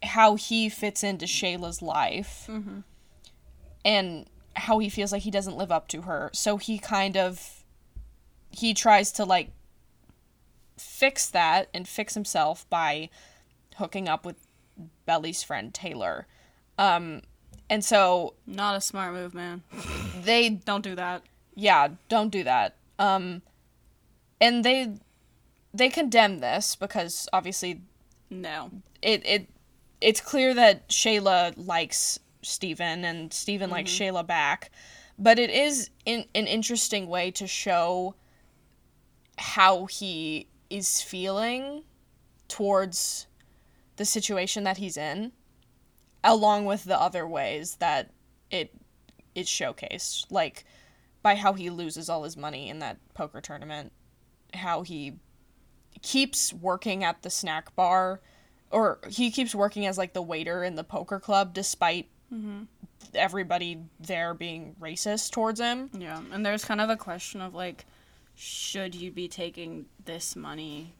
how 0.04 0.36
he 0.36 0.70
fits 0.70 1.04
into 1.04 1.26
Shayla's 1.26 1.82
life 1.82 2.46
Mhm. 2.50 2.84
and 3.86 4.28
how 4.56 4.80
he 4.80 4.90
feels 4.90 5.12
like 5.12 5.24
he 5.24 5.32
doesn't 5.32 5.58
live 5.58 5.72
up 5.72 5.88
to 5.90 6.02
her. 6.04 6.30
So 6.34 6.58
he 6.58 6.78
kind 6.78 7.18
of 7.18 7.64
he 8.52 8.74
tries 8.76 9.12
to 9.14 9.26
like 9.26 9.50
fix 10.78 11.28
that 11.30 11.70
and 11.74 11.88
fix 11.88 12.14
himself 12.14 12.70
by 12.70 13.10
hooking 13.78 14.08
up 14.08 14.26
with 14.26 14.36
Belly's 15.06 15.42
friend 15.42 15.74
Taylor. 15.74 16.28
Um 16.78 17.22
and 17.70 17.84
so 17.84 18.36
not 18.46 18.76
a 18.76 18.82
smart 18.82 19.14
move, 19.14 19.34
man. 19.34 19.64
they 20.16 20.50
Don't 20.50 20.84
do 20.84 20.96
that. 20.96 21.24
yeah, 21.56 21.88
don't 22.10 22.30
do 22.30 22.44
that. 22.44 22.76
Um 23.00 23.42
and 24.42 24.64
they 24.66 24.94
they 25.74 25.90
condemn 25.90 26.40
this 26.40 26.76
because 26.76 27.28
obviously 27.34 27.82
No. 28.30 28.72
it 29.02 29.26
it 29.26 29.50
it's 30.02 30.22
clear 30.22 30.54
that 30.54 30.90
Shayla 30.90 31.54
likes 31.56 32.20
Steven 32.42 33.06
and 33.06 33.34
Steven 33.34 33.70
likes 33.70 33.92
mm-hmm. 33.92 34.16
Shayla 34.16 34.28
back. 34.28 34.72
But 35.18 35.40
it 35.40 35.50
is 35.50 35.90
in 36.06 36.26
an 36.36 36.48
interesting 36.48 37.08
way 37.08 37.32
to 37.32 37.48
show 37.48 38.16
how 39.38 39.86
he 39.86 40.48
is 40.70 41.02
feeling 41.02 41.84
towards 42.48 43.28
the 43.96 44.06
situation 44.06 44.64
that 44.64 44.78
he's 44.78 44.98
in 44.98 45.32
along 46.24 46.66
with 46.66 46.84
the 46.86 47.00
other 47.00 47.28
ways 47.28 47.76
that 47.78 48.12
it 48.50 48.74
it 49.36 49.42
is 49.42 49.48
showcased 49.48 50.26
like 50.30 50.64
by 51.22 51.36
how 51.36 51.54
he 51.54 51.70
loses 51.70 52.10
all 52.10 52.24
his 52.24 52.38
money 52.38 52.70
in 52.70 52.80
that 52.80 52.98
poker 53.14 53.42
tournament 53.42 53.92
how 54.54 54.84
he 54.84 55.14
keeps 56.04 56.54
working 56.54 57.04
at 57.04 57.24
the 57.24 57.30
snack 57.30 57.76
bar 57.76 58.20
or 58.70 59.00
he 59.08 59.32
keeps 59.32 59.56
working 59.56 59.86
as 59.88 59.98
like 59.98 60.14
the 60.14 60.22
waiter 60.22 60.64
in 60.64 60.76
the 60.76 60.84
poker 60.84 61.20
club 61.20 61.54
despite 61.54 62.08
mm-hmm. 62.32 62.64
everybody 63.16 63.80
there 64.00 64.34
being 64.34 64.76
racist 64.80 65.32
towards 65.32 65.60
him 65.60 65.90
Yeah, 65.98 66.22
and 66.32 66.46
there's 66.46 66.66
kind 66.66 66.82
of 66.82 66.90
a 66.90 66.98
question 66.98 67.42
of 67.42 67.56
like, 67.56 67.86
should 68.36 68.94
you 68.94 69.12
be 69.12 69.28
taking 69.28 69.86
this 70.04 70.36
money, 70.36 70.94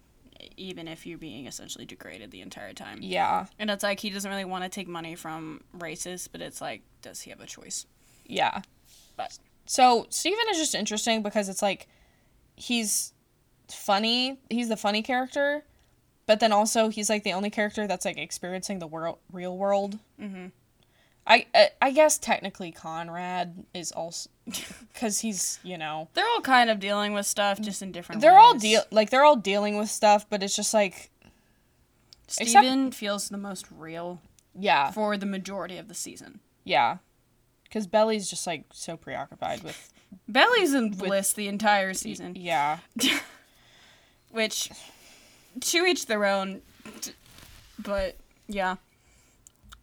even 0.56 0.88
if 0.88 1.06
you're 1.06 1.18
being 1.18 1.48
essentially 1.48 1.86
degraded 1.86 2.32
the 2.32 2.42
entire 2.42 2.74
time? 2.74 3.00
yeah 3.02 3.48
And 3.60 3.70
it's 3.70 3.84
like 3.84 4.00
he 4.00 4.10
doesn't 4.10 4.30
really 4.30 4.46
want 4.46 4.64
to 4.64 4.70
take 4.70 4.88
money 4.88 5.16
from 5.16 5.62
racists, 5.78 6.30
but 6.32 6.42
it's 6.42 6.62
like, 6.62 6.82
does 7.02 7.22
he 7.22 7.30
have 7.30 7.42
a 7.42 7.48
choice? 7.48 7.86
yeah 8.26 8.62
But 9.18 9.38
so 9.66 10.08
steven 10.10 10.46
is 10.52 10.58
just 10.58 10.76
interesting 10.76 11.24
because 11.24 11.50
it's 11.50 11.62
like 11.62 11.88
he's 12.56 13.13
funny 13.74 14.40
he's 14.50 14.70
the 14.70 14.78
funny 14.78 15.02
character 15.02 15.64
but 16.26 16.40
then 16.40 16.52
also 16.52 16.90
he's 16.90 17.10
like 17.10 17.24
the 17.24 17.34
only 17.34 17.50
character 17.50 17.86
that's 17.88 18.06
like 18.06 18.18
experiencing 18.18 18.80
the 18.80 18.88
world 18.88 19.18
real 19.32 19.58
world 19.58 20.00
Mhm. 20.20 20.52
I, 21.26 21.46
I 21.56 21.70
i 21.82 21.92
guess 21.92 22.18
technically 22.18 22.72
conrad 22.72 23.64
is 23.74 23.92
also 23.92 24.30
because 24.94 25.20
he's 25.26 25.60
you 25.64 25.78
know 25.78 26.10
they're 26.14 26.28
all 26.28 26.42
kind 26.42 26.70
of 26.70 26.80
dealing 26.80 27.14
with 27.14 27.26
stuff, 27.26 27.60
just 27.62 27.82
in 27.82 27.92
different. 27.92 28.22
they're 28.22 28.38
all 28.38 28.56
deal 28.56 28.82
like 28.92 29.10
they're 29.10 29.24
all 29.24 29.38
dealing 29.38 29.78
with 29.78 29.90
stuff 29.90 30.30
but 30.30 30.44
it's 30.44 30.56
just 30.56 30.74
like 30.74 31.10
except- 32.28 32.50
Steven 32.50 32.92
feels 32.92 33.30
the 33.30 33.38
most 33.38 33.68
real 33.72 34.20
yeah 34.58 34.92
for 34.92 35.18
the 35.18 35.26
majority 35.26 35.78
of 35.78 35.88
the 35.88 35.94
season. 35.96 36.40
yeah 36.64 36.98
because 37.64 37.88
belly's 37.88 38.30
just 38.30 38.46
like 38.46 38.66
so 38.72 38.96
preoccupied 38.98 39.64
with 39.64 39.90
Belly's 40.28 40.76
in 40.76 40.92
bliss 40.92 41.34
the 41.34 41.48
entire 41.48 41.94
season, 41.96 42.36
yeah 42.36 42.78
which 44.34 44.70
to 45.62 45.86
each 45.86 46.08
their 46.08 46.26
own. 46.26 46.62
But 47.80 48.18
yeah. 48.48 48.76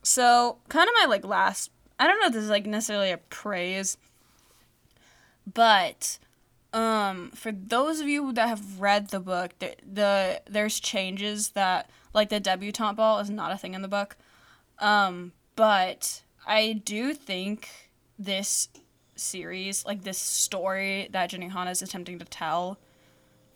So 0.02 0.58
kind 0.68 0.88
of 0.88 0.94
my 1.00 1.06
like 1.06 1.24
last. 1.24 1.70
I 1.98 2.06
don't 2.06 2.20
know 2.20 2.26
if 2.28 2.32
this 2.32 2.44
is 2.44 2.50
like 2.50 2.66
necessarily 2.66 3.10
a 3.10 3.18
praise, 3.18 3.96
but 5.52 6.18
um 6.72 7.30
for 7.34 7.50
those 7.52 8.00
of 8.00 8.06
you 8.08 8.32
that 8.32 8.48
have 8.48 8.80
read 8.80 9.08
the 9.08 9.18
book 9.20 9.58
the, 9.58 9.74
the 9.92 10.40
there's 10.48 10.78
changes 10.78 11.50
that 11.50 11.90
like 12.14 12.28
the 12.28 12.38
debutante 12.38 12.96
ball 12.96 13.18
is 13.18 13.28
not 13.30 13.50
a 13.52 13.58
thing 13.58 13.74
in 13.74 13.82
the 13.82 13.88
book 13.88 14.16
Um, 14.78 15.32
but 15.56 16.22
I 16.46 16.72
do 16.84 17.14
think 17.14 17.68
this 18.18 18.68
series, 19.16 19.84
like 19.84 20.04
this 20.04 20.18
story 20.18 21.08
that 21.12 21.30
Jenny 21.30 21.48
Hanna 21.48 21.70
is 21.70 21.82
attempting 21.82 22.18
to 22.18 22.24
tell, 22.24 22.78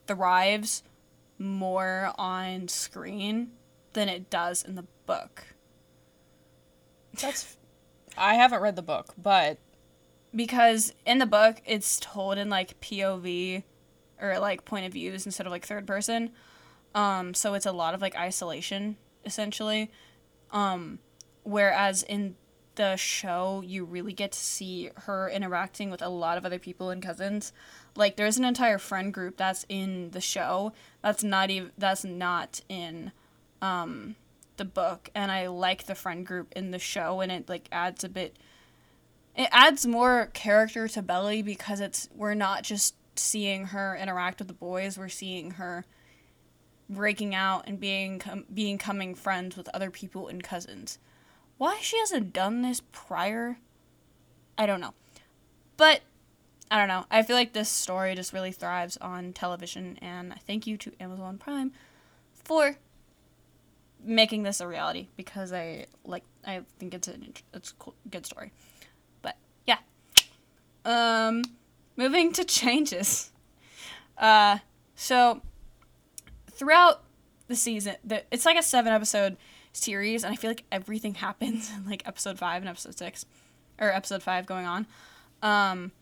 thrives 0.06 0.82
more 1.38 2.12
on 2.16 2.68
screen 2.68 3.52
than 3.92 4.08
it 4.08 4.30
does 4.30 4.62
in 4.62 4.74
the 4.74 4.84
book. 5.06 5.44
That's. 7.20 7.56
I 8.16 8.34
haven't 8.34 8.60
read 8.60 8.76
the 8.76 8.82
book, 8.82 9.14
but 9.20 9.58
Because 10.34 10.92
in 11.06 11.18
the 11.18 11.26
book, 11.26 11.62
it's 11.64 11.98
told 12.00 12.38
in 12.38 12.48
like 12.50 12.80
POV 12.80 13.62
or 14.20 14.38
like 14.38 14.64
point 14.64 14.86
of 14.86 14.92
views 14.92 15.26
instead 15.26 15.46
of 15.46 15.52
like 15.52 15.64
third 15.64 15.86
person. 15.86 16.30
Um, 16.94 17.34
so 17.34 17.54
it's 17.54 17.66
a 17.66 17.72
lot 17.72 17.94
of 17.94 18.00
like 18.00 18.16
isolation 18.16 18.96
essentially. 19.24 19.90
Um, 20.50 20.98
whereas 21.44 22.02
in 22.02 22.36
the 22.74 22.96
show, 22.96 23.62
you 23.64 23.84
really 23.84 24.12
get 24.12 24.32
to 24.32 24.38
see 24.38 24.90
her 24.96 25.28
interacting 25.28 25.90
with 25.90 26.02
a 26.02 26.08
lot 26.08 26.36
of 26.38 26.44
other 26.44 26.58
people 26.58 26.90
and 26.90 27.02
cousins. 27.02 27.52
Like 27.96 28.16
there's 28.16 28.36
an 28.36 28.44
entire 28.44 28.78
friend 28.78 29.12
group 29.12 29.36
that's 29.36 29.64
in 29.68 30.10
the 30.10 30.20
show 30.20 30.72
that's 31.02 31.22
not 31.22 31.50
even 31.50 31.70
that's 31.78 32.04
not 32.04 32.60
in 32.68 33.12
um, 33.62 34.16
the 34.56 34.64
book, 34.64 35.10
and 35.14 35.30
I 35.30 35.46
like 35.46 35.84
the 35.84 35.94
friend 35.94 36.26
group 36.26 36.52
in 36.56 36.70
the 36.70 36.78
show, 36.78 37.20
and 37.20 37.30
it 37.30 37.48
like 37.48 37.68
adds 37.70 38.04
a 38.04 38.08
bit. 38.08 38.36
It 39.36 39.48
adds 39.50 39.86
more 39.86 40.30
character 40.32 40.86
to 40.88 41.02
Belly 41.02 41.42
because 41.42 41.80
it's 41.80 42.08
we're 42.14 42.34
not 42.34 42.62
just 42.62 42.94
seeing 43.16 43.66
her 43.66 43.96
interact 43.96 44.38
with 44.40 44.48
the 44.48 44.54
boys, 44.54 44.98
we're 44.98 45.08
seeing 45.08 45.52
her 45.52 45.84
breaking 46.88 47.34
out 47.34 47.64
and 47.66 47.80
being 47.80 48.18
com- 48.18 48.44
being 48.52 48.78
coming 48.78 49.14
friends 49.14 49.56
with 49.56 49.68
other 49.72 49.90
people 49.90 50.28
and 50.28 50.42
cousins. 50.42 50.98
Why 51.58 51.78
she 51.80 51.98
hasn't 51.98 52.32
done 52.32 52.62
this 52.62 52.82
prior, 52.92 53.58
I 54.58 54.66
don't 54.66 54.80
know. 54.80 54.94
But 55.76 56.02
I 56.70 56.78
don't 56.78 56.88
know. 56.88 57.04
I 57.10 57.22
feel 57.22 57.36
like 57.36 57.52
this 57.52 57.68
story 57.68 58.14
just 58.14 58.32
really 58.32 58.52
thrives 58.52 58.96
on 58.96 59.32
television, 59.32 59.98
and 60.00 60.34
thank 60.46 60.66
you 60.66 60.76
to 60.78 60.92
Amazon 60.98 61.38
Prime 61.38 61.72
for 62.32 62.76
making 64.02 64.42
this 64.42 64.60
a 64.60 64.66
reality 64.66 65.08
because 65.16 65.52
I 65.52 65.86
like. 66.04 66.24
I 66.46 66.62
think 66.78 66.94
it's 66.94 67.08
an 67.08 67.34
it's 67.52 67.70
a 67.70 67.74
cool, 67.74 67.94
good 68.10 68.26
story. 68.26 68.52
But 69.22 69.36
yeah. 69.66 69.78
Um, 70.84 71.42
moving 71.96 72.32
to 72.32 72.44
changes. 72.44 73.30
Uh, 74.16 74.58
so 74.94 75.42
throughout 76.50 77.02
the 77.48 77.56
season, 77.56 77.96
the, 78.04 78.22
it's 78.30 78.46
like 78.46 78.58
a 78.58 78.62
seven 78.62 78.92
episode 78.92 79.36
series, 79.72 80.24
and 80.24 80.32
I 80.32 80.36
feel 80.36 80.50
like 80.50 80.64
everything 80.72 81.14
happens 81.16 81.70
in 81.70 81.86
like 81.86 82.06
episode 82.06 82.38
five 82.38 82.62
and 82.62 82.68
episode 82.68 82.96
six, 82.96 83.26
or 83.78 83.92
episode 83.92 84.22
five 84.22 84.46
going 84.46 84.66
on. 84.66 84.86
Um, 85.42 85.92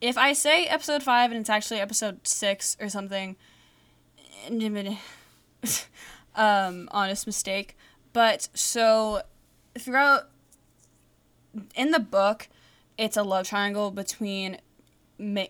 if 0.00 0.18
I 0.18 0.32
say 0.32 0.66
episode 0.66 1.02
five 1.02 1.30
and 1.30 1.40
it's 1.40 1.50
actually 1.50 1.80
episode 1.80 2.26
six 2.26 2.76
or 2.80 2.88
something, 2.88 3.36
um, 6.36 6.88
honest 6.92 7.26
mistake. 7.26 7.76
But 8.12 8.48
so 8.54 9.22
throughout 9.78 10.28
in 11.74 11.90
the 11.90 12.00
book, 12.00 12.48
it's 12.98 13.16
a 13.16 13.22
love 13.22 13.48
triangle 13.48 13.90
between 13.90 14.58
ma- 15.18 15.46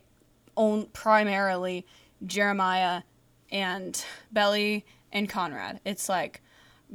own 0.57 0.87
primarily 0.87 1.87
Jeremiah 2.25 3.03
and 3.51 4.05
Belly 4.33 4.85
and 5.13 5.29
Conrad. 5.29 5.81
It's 5.85 6.09
like 6.09 6.41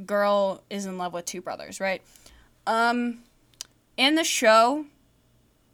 girl 0.06 0.62
is 0.70 0.86
in 0.86 0.98
love 0.98 1.12
with 1.12 1.24
two 1.24 1.40
brothers, 1.40 1.80
right? 1.80 2.02
Um 2.66 3.20
in 3.96 4.14
the 4.14 4.24
show, 4.24 4.86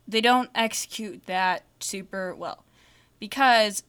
they 0.09 0.21
don't 0.21 0.51
execute 0.55 1.27
that 1.27 1.63
super 1.81 2.35
well 2.35 2.65
because 3.19 3.83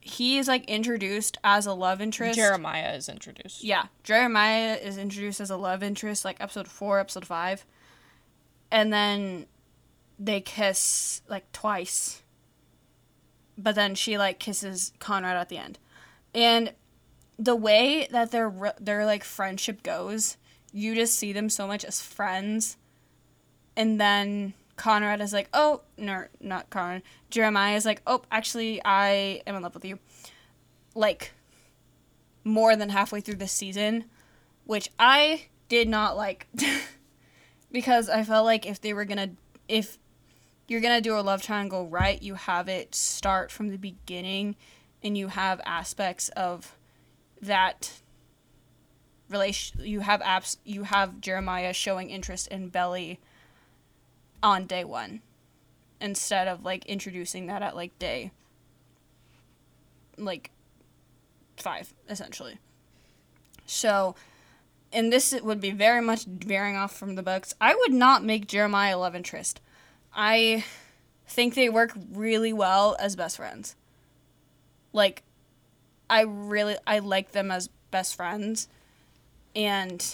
he 0.00 0.38
is 0.38 0.48
like 0.48 0.64
introduced 0.64 1.38
as 1.44 1.66
a 1.66 1.72
love 1.72 2.00
interest. 2.00 2.36
Jeremiah 2.36 2.94
is 2.94 3.08
introduced. 3.08 3.62
Yeah, 3.62 3.86
Jeremiah 4.02 4.74
is 4.74 4.96
introduced 4.96 5.40
as 5.40 5.50
a 5.50 5.56
love 5.56 5.82
interest, 5.82 6.24
like 6.24 6.40
episode 6.40 6.68
four, 6.68 6.98
episode 6.98 7.26
five, 7.26 7.64
and 8.70 8.92
then 8.92 9.46
they 10.18 10.40
kiss 10.40 11.22
like 11.28 11.50
twice. 11.52 12.22
But 13.56 13.74
then 13.74 13.94
she 13.94 14.18
like 14.18 14.38
kisses 14.38 14.92
Conrad 14.98 15.36
at 15.36 15.48
the 15.48 15.58
end, 15.58 15.78
and 16.34 16.72
the 17.38 17.56
way 17.56 18.08
that 18.10 18.30
their 18.30 18.74
their 18.80 19.04
like 19.04 19.24
friendship 19.24 19.82
goes, 19.82 20.36
you 20.72 20.94
just 20.94 21.18
see 21.18 21.32
them 21.32 21.50
so 21.50 21.66
much 21.66 21.84
as 21.84 22.00
friends, 22.00 22.76
and 23.76 24.00
then 24.00 24.54
Conrad 24.78 25.20
is 25.20 25.32
like, 25.34 25.48
oh 25.52 25.82
no, 25.98 26.24
not 26.40 26.70
Conrad. 26.70 27.02
Jeremiah 27.28 27.76
is 27.76 27.84
like, 27.84 28.00
oh, 28.06 28.22
actually, 28.32 28.80
I 28.84 29.42
am 29.46 29.56
in 29.56 29.62
love 29.62 29.74
with 29.74 29.84
you. 29.84 29.98
Like 30.94 31.32
more 32.44 32.74
than 32.76 32.88
halfway 32.88 33.20
through 33.20 33.34
this 33.34 33.52
season, 33.52 34.04
which 34.64 34.88
I 34.98 35.46
did 35.68 35.88
not 35.88 36.16
like 36.16 36.46
because 37.72 38.08
I 38.08 38.24
felt 38.24 38.46
like 38.46 38.64
if 38.64 38.80
they 38.80 38.94
were 38.94 39.04
gonna 39.04 39.30
if 39.68 39.98
you're 40.66 40.80
gonna 40.80 41.00
do 41.00 41.18
a 41.18 41.20
love 41.20 41.42
triangle 41.42 41.88
right, 41.88 42.22
you 42.22 42.34
have 42.34 42.68
it 42.68 42.94
start 42.94 43.50
from 43.50 43.68
the 43.68 43.76
beginning 43.76 44.56
and 45.02 45.18
you 45.18 45.28
have 45.28 45.60
aspects 45.66 46.30
of 46.30 46.74
that 47.42 48.00
relation 49.28 49.84
you 49.84 50.00
have 50.00 50.20
apps 50.22 50.56
you 50.64 50.84
have 50.84 51.20
Jeremiah 51.20 51.72
showing 51.72 52.08
interest 52.08 52.48
in 52.48 52.68
Belly 52.68 53.20
on 54.42 54.66
day 54.66 54.84
one 54.84 55.20
instead 56.00 56.48
of 56.48 56.64
like 56.64 56.86
introducing 56.86 57.46
that 57.46 57.62
at 57.62 57.74
like 57.74 57.98
day 57.98 58.30
like 60.16 60.50
five 61.56 61.92
essentially. 62.08 62.58
So 63.66 64.14
and 64.92 65.12
this 65.12 65.38
would 65.42 65.60
be 65.60 65.70
very 65.70 66.00
much 66.00 66.24
veering 66.24 66.76
off 66.76 66.96
from 66.96 67.14
the 67.14 67.22
books. 67.22 67.54
I 67.60 67.74
would 67.74 67.92
not 67.92 68.24
make 68.24 68.46
jeremiah 68.46 68.98
love 68.98 69.14
interest 69.14 69.60
i 70.14 70.64
think 71.26 71.54
they 71.54 71.68
work 71.68 71.92
really 72.12 72.52
well 72.52 72.96
as 72.98 73.14
best 73.14 73.36
friends. 73.36 73.76
Like 74.92 75.22
i 76.08 76.22
really 76.22 76.76
i 76.86 76.98
like 76.98 77.32
them 77.32 77.50
as 77.50 77.68
best 77.90 78.16
friends. 78.16 78.68
And 79.54 80.04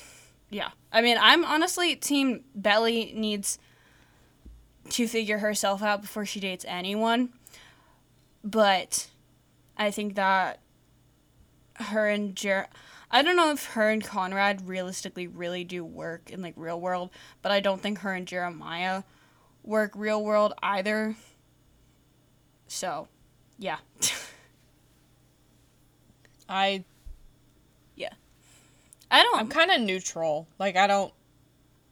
yeah. 0.50 0.70
I 0.92 1.00
mean 1.00 1.16
i'm 1.20 1.44
honestly 1.44 1.96
team 1.96 2.44
belly 2.54 3.12
needs 3.14 3.58
to 4.90 5.08
figure 5.08 5.38
herself 5.38 5.82
out 5.82 6.02
before 6.02 6.26
she 6.26 6.40
dates 6.40 6.64
anyone. 6.68 7.30
But 8.42 9.08
I 9.76 9.90
think 9.90 10.14
that 10.16 10.60
her 11.76 12.08
and 12.08 12.36
Jer 12.36 12.68
I 13.10 13.22
don't 13.22 13.36
know 13.36 13.52
if 13.52 13.66
her 13.66 13.90
and 13.90 14.02
Conrad 14.02 14.66
realistically 14.66 15.26
really 15.28 15.62
do 15.62 15.84
work 15.84 16.30
in 16.30 16.42
like 16.42 16.54
real 16.56 16.80
world, 16.80 17.10
but 17.42 17.52
I 17.52 17.60
don't 17.60 17.80
think 17.80 18.00
her 18.00 18.12
and 18.12 18.26
Jeremiah 18.26 19.04
work 19.62 19.92
real 19.94 20.22
world 20.22 20.52
either. 20.62 21.14
So, 22.66 23.08
yeah. 23.58 23.78
I 26.48 26.84
yeah. 27.94 28.12
I 29.10 29.22
don't 29.22 29.38
I'm 29.38 29.48
kind 29.48 29.70
of 29.70 29.80
neutral. 29.80 30.48
Like 30.58 30.76
I 30.76 30.86
don't 30.86 31.12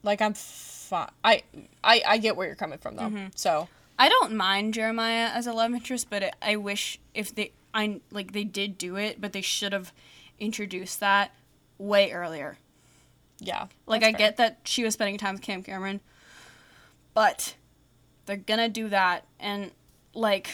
like 0.02 0.20
I'm 0.20 0.34
fine. 0.34 1.08
I 1.24 1.42
I 1.82 2.02
I 2.06 2.18
get 2.18 2.36
where 2.36 2.46
you're 2.46 2.56
coming 2.56 2.78
from 2.78 2.96
though. 2.96 3.04
Mm-hmm. 3.04 3.26
So 3.34 3.68
I 3.98 4.08
don't 4.08 4.34
mind 4.34 4.74
Jeremiah 4.74 5.30
as 5.32 5.46
a 5.46 5.52
love 5.52 5.72
interest, 5.72 6.08
but 6.10 6.22
it, 6.22 6.34
I 6.42 6.56
wish 6.56 6.98
if 7.14 7.34
they 7.34 7.52
I 7.74 8.00
like 8.10 8.32
they 8.32 8.44
did 8.44 8.78
do 8.78 8.96
it, 8.96 9.20
but 9.20 9.32
they 9.32 9.40
should 9.40 9.72
have 9.72 9.92
introduced 10.38 11.00
that 11.00 11.32
way 11.78 12.12
earlier. 12.12 12.58
yeah, 13.38 13.66
Like 13.86 14.02
I 14.02 14.10
fair. 14.12 14.18
get 14.18 14.36
that 14.36 14.58
she 14.64 14.84
was 14.84 14.94
spending 14.94 15.18
time 15.18 15.34
with 15.34 15.42
Cam 15.42 15.62
Cameron, 15.62 16.00
but 17.14 17.54
they're 18.26 18.36
gonna 18.36 18.68
do 18.68 18.88
that 18.88 19.24
and 19.40 19.70
like 20.14 20.50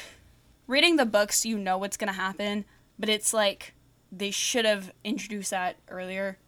reading 0.66 0.96
the 0.96 1.06
books 1.06 1.44
you 1.44 1.58
know 1.58 1.78
what's 1.78 1.96
gonna 1.96 2.12
happen, 2.12 2.64
but 2.98 3.08
it's 3.08 3.32
like 3.34 3.74
they 4.10 4.30
should 4.30 4.64
have 4.64 4.92
introduced 5.04 5.50
that 5.50 5.76
earlier 5.88 6.38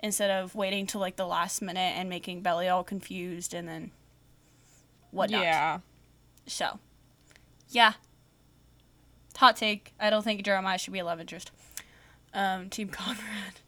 instead 0.00 0.30
of 0.30 0.54
waiting 0.54 0.86
till 0.86 1.00
like 1.00 1.16
the 1.16 1.26
last 1.26 1.60
minute 1.62 1.94
and 1.96 2.08
making 2.08 2.42
Belly 2.42 2.68
all 2.68 2.84
confused 2.84 3.54
and 3.54 3.68
then 3.68 3.90
whatnot. 5.10 5.42
Yeah, 5.42 5.78
So 6.46 6.78
yeah. 7.70 7.94
Hot 9.36 9.56
take. 9.56 9.92
I 10.00 10.10
don't 10.10 10.22
think 10.22 10.42
Jeremiah 10.44 10.78
should 10.78 10.92
be 10.92 10.98
a 10.98 11.04
love 11.04 11.20
interest. 11.20 11.52
Um, 12.34 12.70
Team 12.70 12.88
Conrad. 12.92 13.60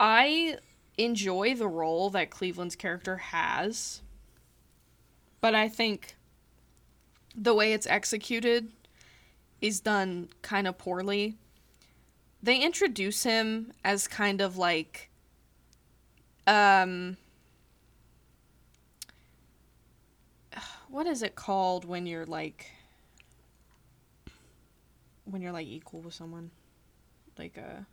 I 0.00 0.56
enjoy 0.96 1.54
the 1.54 1.68
role 1.68 2.10
that 2.10 2.30
Cleveland's 2.30 2.76
character 2.76 3.16
has, 3.16 4.00
but 5.40 5.54
I 5.54 5.68
think 5.68 6.16
the 7.34 7.54
way 7.54 7.72
it's 7.72 7.86
executed 7.86 8.70
is 9.60 9.80
done 9.80 10.28
kind 10.42 10.66
of 10.66 10.78
poorly. 10.78 11.36
They 12.42 12.60
introduce 12.60 13.22
him 13.22 13.72
as 13.84 14.06
kind 14.06 14.40
of 14.40 14.56
like 14.56 15.10
um 16.46 17.16
what 20.88 21.06
is 21.06 21.22
it 21.22 21.34
called 21.34 21.84
when 21.84 22.06
you're 22.06 22.26
like 22.26 22.70
when 25.24 25.42
you're 25.42 25.52
like 25.52 25.66
equal 25.66 26.00
with 26.00 26.14
someone 26.14 26.50
like 27.38 27.56
a 27.56 27.86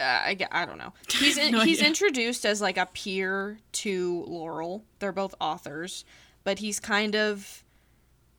uh, 0.00 0.04
I, 0.04 0.36
I 0.52 0.64
don't 0.64 0.78
know. 0.78 0.92
He's 1.10 1.36
in, 1.38 1.50
No 1.50 1.60
he's 1.62 1.78
idea. 1.78 1.88
introduced 1.88 2.46
as 2.46 2.60
like 2.60 2.76
a 2.76 2.86
peer 2.86 3.58
to 3.72 4.24
Laurel. 4.28 4.84
They're 5.00 5.10
both 5.10 5.34
authors, 5.40 6.04
but 6.44 6.60
he's 6.60 6.78
kind 6.78 7.16
of, 7.16 7.64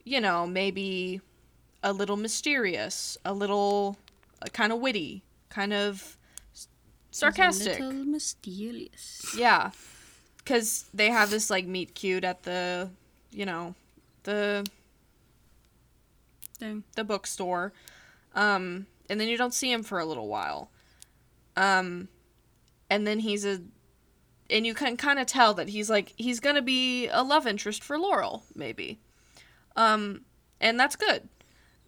you 0.06 0.22
know, 0.22 0.48
maybe 0.48 1.20
a 1.84 1.92
little 1.92 2.16
mysterious, 2.16 3.18
a 3.26 3.34
little 3.34 3.98
uh, 4.42 4.46
kind 4.54 4.72
of 4.72 4.80
witty, 4.80 5.22
kind 5.50 5.74
of 5.74 6.18
sarcastic. 7.12 7.80
A 7.80 7.84
little 7.84 8.06
mysterious. 8.06 9.36
Yeah, 9.38 9.72
because 10.38 10.86
they 10.94 11.10
have 11.10 11.30
this 11.30 11.50
like 11.50 11.66
meet 11.66 11.96
cute 11.96 12.24
at 12.24 12.44
the, 12.44 12.90
you 13.32 13.46
know, 13.46 13.76
the 14.24 14.66
Thing. 16.60 16.84
the 16.96 17.06
bookstore, 17.06 17.72
um, 18.36 18.86
and 19.10 19.20
then 19.20 19.30
you 19.30 19.38
don't 19.38 19.54
see 19.54 19.72
him 19.72 19.82
for 19.82 19.98
a 19.98 20.06
little 20.06 20.28
while, 20.28 20.72
um, 21.56 22.10
and 22.90 23.08
then 23.08 23.20
he's 23.20 23.46
a, 23.46 23.62
and 24.50 24.68
you 24.68 24.74
can 24.74 24.98
kind 24.98 25.20
of 25.20 25.26
tell 25.28 25.54
that 25.54 25.70
he's 25.70 25.90
like 25.90 26.14
he's 26.18 26.42
gonna 26.42 26.62
be 26.62 27.08
a 27.08 27.24
love 27.24 27.48
interest 27.48 27.82
for 27.82 27.98
Laurel 27.98 28.44
maybe, 28.56 29.00
um, 29.78 30.26
and 30.60 30.78
that's 30.78 30.98
good, 30.98 31.30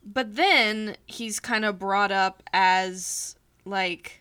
but 0.06 0.38
then 0.38 0.96
he's 1.06 1.42
kind 1.42 1.66
of 1.66 1.78
brought 1.78 2.14
up 2.14 2.42
as 2.54 3.36
like 3.66 4.21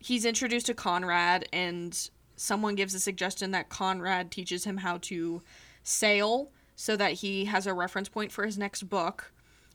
he's 0.00 0.24
introduced 0.24 0.66
to 0.66 0.74
Conrad 0.74 1.48
and 1.52 2.10
someone 2.36 2.74
gives 2.74 2.94
a 2.94 3.00
suggestion 3.00 3.50
that 3.52 3.68
Conrad 3.68 4.30
teaches 4.30 4.64
him 4.64 4.78
how 4.78 4.98
to 5.02 5.42
sail 5.82 6.50
so 6.74 6.96
that 6.96 7.12
he 7.12 7.44
has 7.44 7.66
a 7.66 7.74
reference 7.74 8.08
point 8.08 8.32
for 8.32 8.44
his 8.46 8.56
next 8.56 8.84
book. 8.84 9.32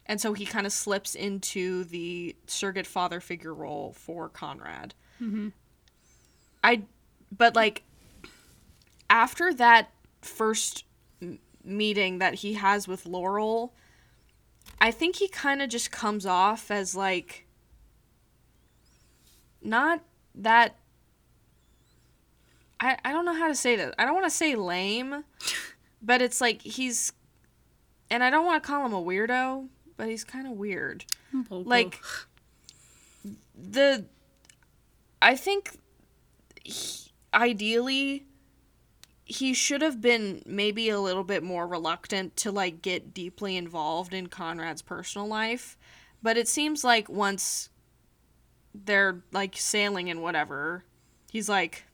And 0.08 0.20
so 0.20 0.34
he 0.34 0.46
kind 0.46 0.66
of 0.66 0.74
slips 0.74 1.16
into 1.16 1.84
the 1.84 2.36
surrogate 2.48 2.88
father 2.88 3.20
figure 3.20 3.54
role 3.54 3.94
for 3.94 4.30
Conrad. 4.30 4.94
Mhm. 5.22 5.52
I, 6.64 6.84
but 7.36 7.56
like, 7.56 7.84
after 9.10 9.54
that 9.54 9.92
first 10.22 10.86
meeting 11.64 12.18
that 12.18 12.36
he 12.36 12.54
has 12.56 12.88
with 12.88 13.06
Laurel, 13.06 13.74
I 14.82 14.90
think 14.92 15.18
he 15.18 15.28
kind 15.28 15.62
of 15.62 15.70
just 15.70 15.92
comes 15.92 16.26
off 16.26 16.72
as 16.72 16.96
like, 16.96 17.46
not 19.62 20.04
that 20.38 20.76
I, 22.80 22.98
I 23.06 23.12
don't 23.12 23.26
know 23.26 23.34
how 23.34 23.48
to 23.48 23.56
say 23.56 23.76
this. 23.76 23.94
I 23.98 24.06
don't 24.06 24.14
want 24.14 24.26
to 24.26 24.32
say 24.32 24.56
lame, 24.56 25.24
but 26.02 26.22
it's 26.22 26.42
like 26.42 26.62
he's 26.62 27.14
and 28.10 28.24
I 28.24 28.30
don't 28.30 28.46
want 28.46 28.62
to 28.64 28.68
call 28.68 28.86
him 28.86 28.94
a 28.94 29.02
weirdo, 29.02 29.68
but 29.98 30.08
he's 30.08 30.24
kind 30.24 30.48
of 30.48 30.54
weird. 30.54 31.06
Like 31.50 32.02
the 33.58 34.06
I 35.22 35.36
think 35.36 35.80
he, 36.64 37.12
ideally 37.34 38.26
he 39.26 39.54
should 39.56 39.82
have 39.82 40.00
been 40.02 40.44
maybe 40.46 40.90
a 40.90 41.00
little 41.00 41.24
bit 41.24 41.42
more 41.42 41.66
reluctant 41.66 42.36
to 42.38 42.52
like 42.52 42.82
get 42.84 43.14
deeply 43.14 43.58
involved 43.58 44.14
in 44.14 44.28
Conrad's 44.28 44.84
personal 44.84 45.28
life, 45.28 45.78
but 46.22 46.38
it 46.38 46.48
seems 46.48 46.84
like 46.84 47.10
once 47.10 47.70
they're 48.86 49.24
like 49.32 49.56
sailing 49.58 50.10
and 50.10 50.22
whatever, 50.22 50.84
he's 51.32 51.48
like, 51.50 51.86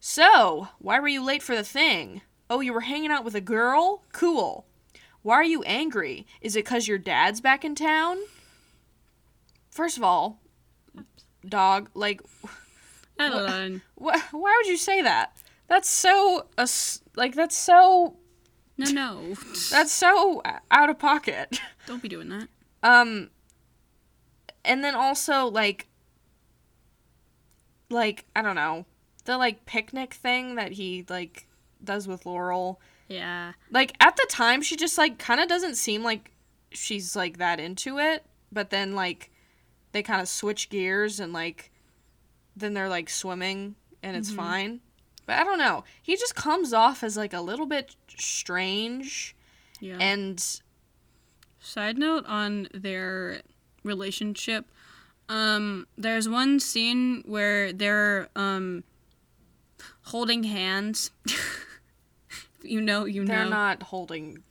"So, 0.00 0.68
why 0.78 0.98
were 1.00 1.08
you 1.08 1.22
late 1.22 1.42
for 1.42 1.54
the 1.56 1.64
thing? 1.64 2.22
Oh, 2.50 2.60
you 2.60 2.72
were 2.72 2.82
hanging 2.82 3.10
out 3.10 3.24
with 3.24 3.34
a 3.34 3.40
girl? 3.40 4.02
Cool. 4.12 4.66
Why 5.22 5.34
are 5.36 5.44
you 5.44 5.62
angry? 5.64 6.26
Is 6.40 6.56
it 6.56 6.64
cuz 6.64 6.88
your 6.88 6.98
dad's 6.98 7.40
back 7.40 7.64
in 7.64 7.74
town?" 7.74 8.18
First 9.70 9.96
of 9.96 10.02
all, 10.02 10.40
dog, 11.46 11.90
like 11.94 12.20
Adeline. 13.18 13.82
wh- 13.96 14.32
why 14.32 14.54
would 14.56 14.66
you 14.66 14.76
say 14.76 15.02
that? 15.02 15.36
That's 15.68 15.88
so 15.88 16.46
ass- 16.56 17.02
like 17.16 17.34
that's 17.34 17.56
so 17.56 18.16
No, 18.76 18.90
no. 18.90 19.34
that's 19.70 19.92
so 19.92 20.42
out 20.70 20.90
of 20.90 20.98
pocket. 20.98 21.60
Don't 21.86 22.02
be 22.02 22.08
doing 22.08 22.28
that. 22.30 22.48
Um 22.82 23.30
and 24.68 24.84
then 24.84 24.94
also 24.94 25.46
like 25.46 25.86
like 27.90 28.24
I 28.36 28.42
don't 28.42 28.54
know, 28.56 28.84
the 29.24 29.36
like 29.38 29.66
picnic 29.66 30.14
thing 30.14 30.54
that 30.56 30.72
he 30.72 31.04
like 31.08 31.46
does 31.82 32.06
with 32.06 32.26
Laurel. 32.26 32.80
Yeah. 33.08 33.52
Like 33.70 33.94
at 34.00 34.16
the 34.16 34.26
time 34.30 34.62
she 34.62 34.76
just 34.76 34.98
like 34.98 35.18
kind 35.18 35.40
of 35.40 35.48
doesn't 35.48 35.76
seem 35.76 36.02
like 36.02 36.32
she's 36.70 37.16
like 37.16 37.38
that 37.38 37.58
into 37.60 37.98
it, 37.98 38.24
but 38.52 38.70
then 38.70 38.94
like 38.94 39.30
they 39.92 40.02
kind 40.02 40.20
of 40.20 40.28
switch 40.28 40.68
gears 40.68 41.18
and 41.18 41.32
like 41.32 41.70
then 42.54 42.74
they're 42.74 42.88
like 42.88 43.08
swimming 43.08 43.74
and 44.02 44.16
it's 44.16 44.30
Mhm. 44.30 44.36
fine. 44.36 44.80
But 45.24 45.38
I 45.38 45.44
don't 45.44 45.58
know. 45.58 45.84
He 46.02 46.16
just 46.16 46.34
comes 46.34 46.72
off 46.72 47.02
as 47.02 47.16
like 47.16 47.32
a 47.32 47.40
little 47.40 47.66
bit 47.66 47.96
strange 48.18 49.34
Yeah. 49.80 49.96
and 50.00 50.44
Side 51.60 51.98
note 51.98 52.24
on 52.26 52.68
their 52.72 53.42
relationship. 53.84 54.66
Um, 55.28 55.86
there's 55.96 56.28
one 56.28 56.58
scene 56.60 57.22
where 57.26 57.72
they're 57.72 58.28
um 58.36 58.84
holding 60.04 60.44
hands. 60.44 61.10
you 62.62 62.80
know, 62.80 63.04
you 63.04 63.22
know 63.24 63.34
they're 63.34 63.44
not 63.50 63.82
holding 63.84 64.42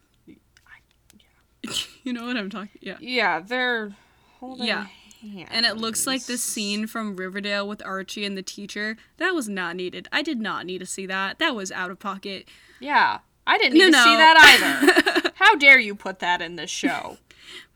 you 2.03 2.13
know 2.13 2.25
what 2.25 2.37
I'm 2.37 2.49
talking. 2.49 2.69
Yeah. 2.79 2.97
Yeah, 2.99 3.39
they're 3.39 3.93
holding 4.39 4.67
Yeah. 4.67 4.87
hands. 5.21 5.49
And 5.51 5.65
it 5.65 5.77
looks 5.77 6.05
like 6.07 6.23
the 6.25 6.37
scene 6.37 6.87
from 6.87 7.15
Riverdale 7.15 7.67
with 7.67 7.83
Archie 7.85 8.23
and 8.25 8.37
the 8.37 8.43
teacher. 8.43 8.95
That 9.17 9.31
was 9.33 9.49
not 9.49 9.75
needed. 9.75 10.07
I 10.11 10.21
did 10.21 10.39
not 10.39 10.65
need 10.65 10.77
to 10.79 10.85
see 10.85 11.05
that. 11.07 11.39
That 11.39 11.55
was 11.55 11.71
out 11.71 11.91
of 11.91 11.99
pocket. 11.99 12.47
Yeah. 12.79 13.19
I 13.45 13.57
didn't 13.57 13.73
need 13.73 13.91
No, 13.91 13.97
to 13.97 14.03
see 14.03 14.15
that 14.15 15.13
either. 15.15 15.31
How 15.35 15.55
dare 15.55 15.79
you 15.79 15.95
put 15.95 16.19
that 16.19 16.41
in 16.41 16.55
this 16.55 16.69
show? 16.69 17.17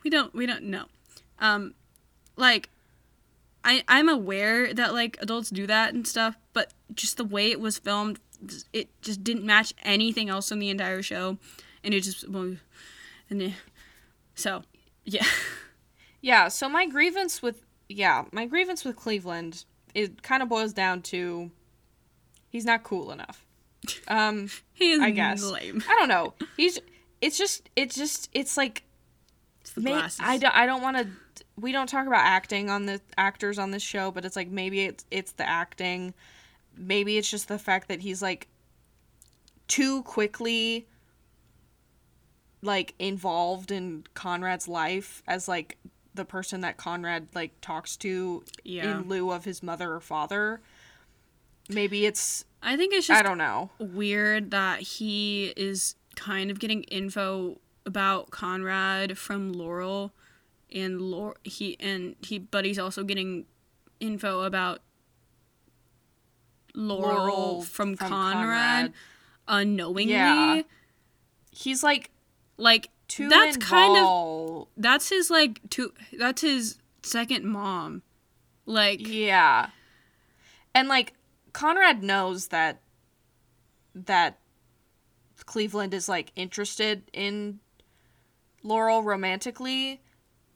we 0.03 0.09
don't 0.09 0.33
we 0.33 0.45
don't 0.45 0.63
know 0.63 0.85
um 1.41 1.73
like 2.37 2.69
i 3.65 3.83
i'm 3.89 4.07
aware 4.07 4.73
that 4.73 4.93
like 4.93 5.17
adults 5.21 5.49
do 5.49 5.67
that 5.67 5.93
and 5.93 6.07
stuff 6.07 6.37
but 6.53 6.71
just 6.93 7.17
the 7.17 7.25
way 7.25 7.51
it 7.51 7.59
was 7.59 7.77
filmed 7.77 8.19
it 8.71 8.89
just 9.01 9.23
didn't 9.23 9.45
match 9.45 9.73
anything 9.83 10.29
else 10.29 10.51
in 10.51 10.59
the 10.59 10.69
entire 10.69 11.01
show 11.01 11.37
and 11.83 11.93
it 11.93 12.01
just 12.01 12.27
well, 12.29 12.55
and 13.29 13.41
then, 13.41 13.55
so 14.35 14.63
yeah 15.03 15.25
Yeah, 16.21 16.47
so 16.49 16.69
my 16.69 16.85
grievance 16.85 17.41
with 17.41 17.65
yeah, 17.89 18.25
my 18.31 18.45
grievance 18.45 18.85
with 18.85 18.95
Cleveland 18.95 19.65
it 19.93 20.23
kind 20.23 20.41
of 20.41 20.47
boils 20.47 20.71
down 20.71 21.01
to 21.01 21.51
he's 22.49 22.63
not 22.63 22.83
cool 22.83 23.11
enough. 23.11 23.45
Um 24.07 24.49
he 24.73 24.91
is 24.91 25.01
I 25.01 25.09
guess. 25.09 25.43
lame 25.43 25.83
I 25.89 25.95
don't 25.95 26.07
know. 26.07 26.33
He's 26.55 26.79
it's 27.19 27.37
just 27.37 27.69
it's 27.75 27.95
just 27.95 28.29
it's 28.33 28.55
like 28.55 28.83
it's 29.61 29.71
the 29.71 29.81
may, 29.81 30.01
I 30.19 30.37
don't 30.37 30.55
I 30.55 30.65
don't 30.65 30.81
want 30.81 30.97
to 30.97 31.07
we 31.59 31.71
don't 31.71 31.87
talk 31.87 32.07
about 32.07 32.25
acting 32.25 32.69
on 32.69 32.85
the 32.85 33.01
actors 33.17 33.59
on 33.59 33.71
this 33.71 33.83
show, 33.83 34.11
but 34.11 34.25
it's 34.25 34.35
like 34.35 34.49
maybe 34.49 34.81
it's 34.81 35.05
it's 35.11 35.31
the 35.33 35.47
acting. 35.47 36.13
Maybe 36.77 37.17
it's 37.17 37.29
just 37.29 37.47
the 37.47 37.59
fact 37.59 37.87
that 37.89 37.99
he's 38.01 38.21
like 38.21 38.47
too 39.67 40.03
quickly 40.03 40.87
like 42.61 42.93
involved 42.99 43.71
in 43.71 44.03
Conrad's 44.13 44.67
life 44.67 45.23
as 45.27 45.47
like 45.47 45.77
the 46.13 46.25
person 46.25 46.61
that 46.61 46.77
Conrad 46.77 47.27
like 47.33 47.51
talks 47.61 47.95
to 47.97 48.43
yeah 48.63 48.99
in 48.99 49.07
lieu 49.07 49.31
of 49.31 49.45
his 49.45 49.63
mother 49.63 49.93
or 49.93 49.99
father. 49.99 50.61
Maybe 51.69 52.05
it's 52.05 52.45
i 52.63 52.75
think 52.75 52.93
it's 52.93 53.09
I 53.09 53.21
don't 53.23 53.37
know. 53.37 53.69
weird 53.79 54.51
that 54.51 54.81
he 54.81 55.53
is 55.55 55.95
kind 56.15 56.51
of 56.51 56.59
getting 56.59 56.83
info 56.83 57.59
about 57.85 58.29
Conrad 58.29 59.17
from 59.17 59.53
Laurel 59.53 60.11
and 60.71 61.01
Laurel 61.01 61.35
he 61.43 61.77
and 61.79 62.15
he 62.21 62.39
but 62.39 62.65
he's 62.65 62.79
also 62.79 63.03
getting 63.03 63.45
info 63.99 64.41
about 64.41 64.79
Laurel, 66.73 67.25
Laurel 67.25 67.61
from, 67.61 67.95
from 67.95 68.09
Conrad, 68.09 68.33
Conrad. 68.33 68.93
unknowingly. 69.47 70.13
Yeah. 70.13 70.61
He's 71.51 71.83
like 71.83 72.09
Like 72.57 72.89
too 73.07 73.27
that's 73.27 73.57
kind 73.57 73.97
of 73.97 74.67
that's 74.77 75.09
his 75.09 75.29
like 75.29 75.59
two 75.69 75.93
that's 76.17 76.41
his 76.41 76.77
second 77.03 77.45
mom. 77.45 78.03
Like 78.65 79.05
Yeah. 79.07 79.69
And 80.73 80.87
like 80.87 81.13
Conrad 81.53 82.03
knows 82.03 82.47
that 82.47 82.81
that 83.93 84.39
Cleveland 85.45 85.93
is 85.93 86.07
like 86.07 86.31
interested 86.35 87.03
in 87.11 87.59
Laurel 88.63 89.03
romantically. 89.03 90.01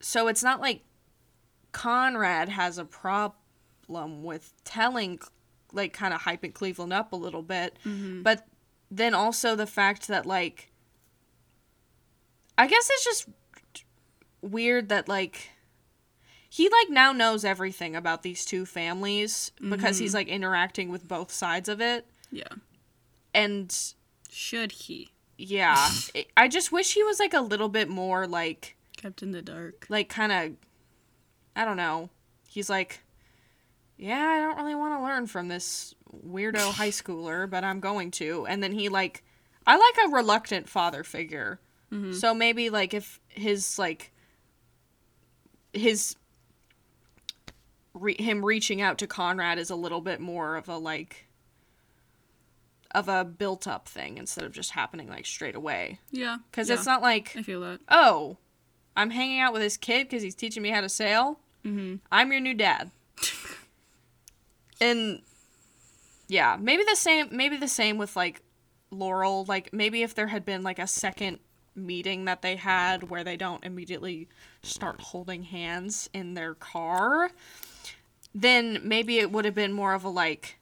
So 0.07 0.27
it's 0.27 0.43
not 0.43 0.61
like 0.61 0.83
Conrad 1.71 2.47
has 2.47 2.77
a 2.77 2.85
problem 2.85 4.23
with 4.23 4.53
telling, 4.63 5.19
like, 5.73 5.93
kind 5.93 6.13
of 6.13 6.21
hyping 6.21 6.53
Cleveland 6.53 6.93
up 6.93 7.11
a 7.11 7.15
little 7.15 7.41
bit. 7.41 7.79
Mm-hmm. 7.83 8.21
But 8.21 8.45
then 8.91 9.15
also 9.15 9.55
the 9.55 9.65
fact 9.65 10.07
that, 10.07 10.27
like, 10.27 10.71
I 12.55 12.67
guess 12.67 12.87
it's 12.87 13.03
just 13.03 13.29
weird 14.43 14.89
that, 14.89 15.09
like, 15.09 15.49
he, 16.51 16.69
like, 16.69 16.91
now 16.91 17.11
knows 17.11 17.43
everything 17.43 17.95
about 17.95 18.21
these 18.21 18.45
two 18.45 18.67
families 18.67 19.53
because 19.59 19.97
he's, 19.97 20.13
like, 20.13 20.27
interacting 20.27 20.89
with 20.89 21.07
both 21.07 21.31
sides 21.31 21.67
of 21.67 21.81
it. 21.81 22.05
Yeah. 22.31 22.43
And 23.33 23.75
Should 24.29 24.71
he? 24.71 25.09
yeah, 25.39 25.89
I 26.37 26.47
just 26.47 26.71
wish 26.71 26.93
he 26.93 27.01
was, 27.01 27.19
like, 27.19 27.33
a 27.33 27.41
little 27.41 27.69
bit 27.69 27.89
more, 27.89 28.27
like, 28.27 28.77
Kept 28.97 29.21
in 29.23 29.31
the 29.31 29.41
dark. 29.41 29.85
like 29.89 30.09
kind 30.09 30.31
of 30.31 30.51
I 31.55 31.65
don't 31.65 31.77
know. 31.77 32.09
He's 32.49 32.69
like, 32.69 33.01
"Yeah, 33.97 34.19
I 34.19 34.39
don't 34.39 34.57
really 34.57 34.75
want 34.75 34.99
to 34.99 35.03
learn 35.03 35.27
from 35.27 35.47
this 35.47 35.95
weirdo 36.27 36.71
high 36.73 36.89
schooler, 36.89 37.49
but 37.49 37.63
I'm 37.63 37.79
going 37.79 38.11
to." 38.11 38.45
And 38.47 38.61
then 38.61 38.71
he 38.71 38.89
like 38.89 39.23
I 39.67 39.77
like 39.77 40.07
a 40.07 40.09
reluctant 40.11 40.69
father 40.69 41.03
figure. 41.03 41.59
Mm-hmm. 41.91 42.13
So 42.13 42.33
maybe 42.33 42.69
like 42.69 42.93
if 42.93 43.19
his 43.29 43.79
like 43.79 44.11
his 45.73 46.15
re- 47.93 48.21
him 48.21 48.43
reaching 48.45 48.81
out 48.81 48.97
to 48.99 49.07
Conrad 49.07 49.57
is 49.57 49.69
a 49.69 49.75
little 49.75 50.01
bit 50.01 50.19
more 50.19 50.55
of 50.55 50.69
a 50.69 50.77
like 50.77 51.27
of 52.91 53.09
a 53.09 53.25
built 53.25 53.67
up 53.67 53.87
thing 53.89 54.17
instead 54.17 54.45
of 54.45 54.53
just 54.53 54.71
happening 54.71 55.09
like 55.09 55.25
straight 55.25 55.55
away. 55.55 55.99
Yeah. 56.11 56.37
Cuz 56.51 56.69
yeah. 56.69 56.75
it's 56.75 56.85
not 56.85 57.01
like 57.01 57.35
I 57.35 57.41
feel 57.41 57.61
that. 57.61 57.81
oh, 57.89 58.37
I'm 58.95 59.09
hanging 59.09 59.39
out 59.39 59.53
with 59.53 59.61
this 59.61 59.77
kid 59.77 60.07
because 60.07 60.23
he's 60.23 60.35
teaching 60.35 60.63
me 60.63 60.69
how 60.69 60.81
to 60.81 60.89
sail. 60.89 61.39
Mm-hmm. 61.65 61.95
I'm 62.11 62.31
your 62.31 62.41
new 62.41 62.53
dad. 62.53 62.91
and 64.81 65.21
yeah, 66.27 66.57
maybe 66.59 66.83
the 66.83 66.95
same. 66.95 67.29
Maybe 67.31 67.57
the 67.57 67.67
same 67.67 67.97
with 67.97 68.15
like 68.15 68.41
Laurel. 68.91 69.45
Like 69.45 69.73
maybe 69.73 70.03
if 70.03 70.15
there 70.15 70.27
had 70.27 70.45
been 70.45 70.63
like 70.63 70.79
a 70.79 70.87
second 70.87 71.39
meeting 71.75 72.25
that 72.25 72.41
they 72.41 72.55
had 72.55 73.09
where 73.09 73.23
they 73.23 73.35
don't 73.35 73.63
immediately 73.65 74.27
start 74.63 75.01
holding 75.01 75.43
hands 75.43 76.09
in 76.13 76.33
their 76.33 76.53
car, 76.55 77.31
then 78.33 78.79
maybe 78.83 79.19
it 79.19 79.31
would 79.31 79.45
have 79.45 79.55
been 79.55 79.73
more 79.73 79.93
of 79.93 80.03
a 80.03 80.09
like, 80.09 80.57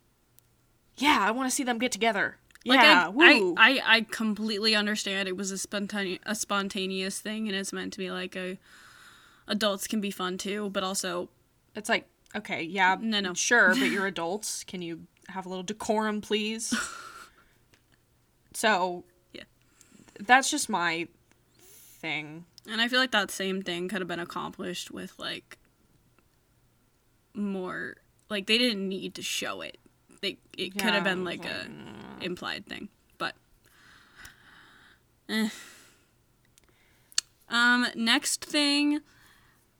yeah, 0.97 1.19
I 1.21 1.31
want 1.31 1.49
to 1.49 1.55
see 1.55 1.63
them 1.63 1.77
get 1.77 1.91
together. 1.91 2.37
Like 2.65 2.81
yeah, 2.81 3.11
I. 3.19 3.53
I, 3.57 3.71
I, 3.81 3.81
I 3.97 4.01
completely 4.01 4.73
understand 4.75 5.27
it 5.27 5.35
was 5.35 5.51
a 5.51 5.57
spontaneous, 5.57 6.19
a 6.25 6.33
spontaneous 6.35 7.19
thing, 7.19 7.47
and 7.47 7.55
it's 7.57 7.73
meant 7.73 7.93
to 7.93 7.99
be 7.99 8.09
like 8.11 8.35
a. 8.35 8.57
Adults 9.47 9.87
can 9.87 9.99
be 9.99 10.11
fun 10.11 10.37
too, 10.37 10.69
but 10.69 10.83
also 10.83 11.27
It's 11.75 11.89
like, 11.89 12.07
okay, 12.33 12.63
yeah, 12.63 12.95
No, 13.01 13.19
no. 13.19 13.33
sure, 13.33 13.69
but 13.75 13.91
you're 13.91 14.07
adults. 14.15 14.63
Can 14.63 14.81
you 14.81 15.01
have 15.27 15.45
a 15.45 15.49
little 15.49 15.63
decorum, 15.63 16.21
please? 16.21 16.73
so, 18.53 19.03
Yeah. 19.33 19.43
that's 20.19 20.49
just 20.49 20.69
my 20.69 21.09
thing. 21.99 22.45
And 22.71 22.79
I 22.79 22.87
feel 22.87 22.99
like 22.99 23.11
that 23.11 23.31
same 23.31 23.61
thing 23.61 23.89
could 23.89 23.99
have 23.99 24.07
been 24.07 24.19
accomplished 24.21 24.91
with 24.91 25.13
like 25.19 25.57
more 27.33 27.95
like 28.29 28.47
they 28.47 28.57
didn't 28.57 28.87
need 28.87 29.15
to 29.15 29.21
show 29.21 29.59
it. 29.61 29.77
They 30.23 30.37
it 30.57 30.71
could 30.79 30.93
have 30.93 31.03
been 31.03 31.25
like 31.25 31.43
was 31.43 31.51
a 31.51 32.25
implied 32.25 32.65
thing. 32.65 32.87
But 33.17 33.35
eh. 35.27 35.49
Um 37.49 37.87
next 37.93 38.45
thing 38.45 39.01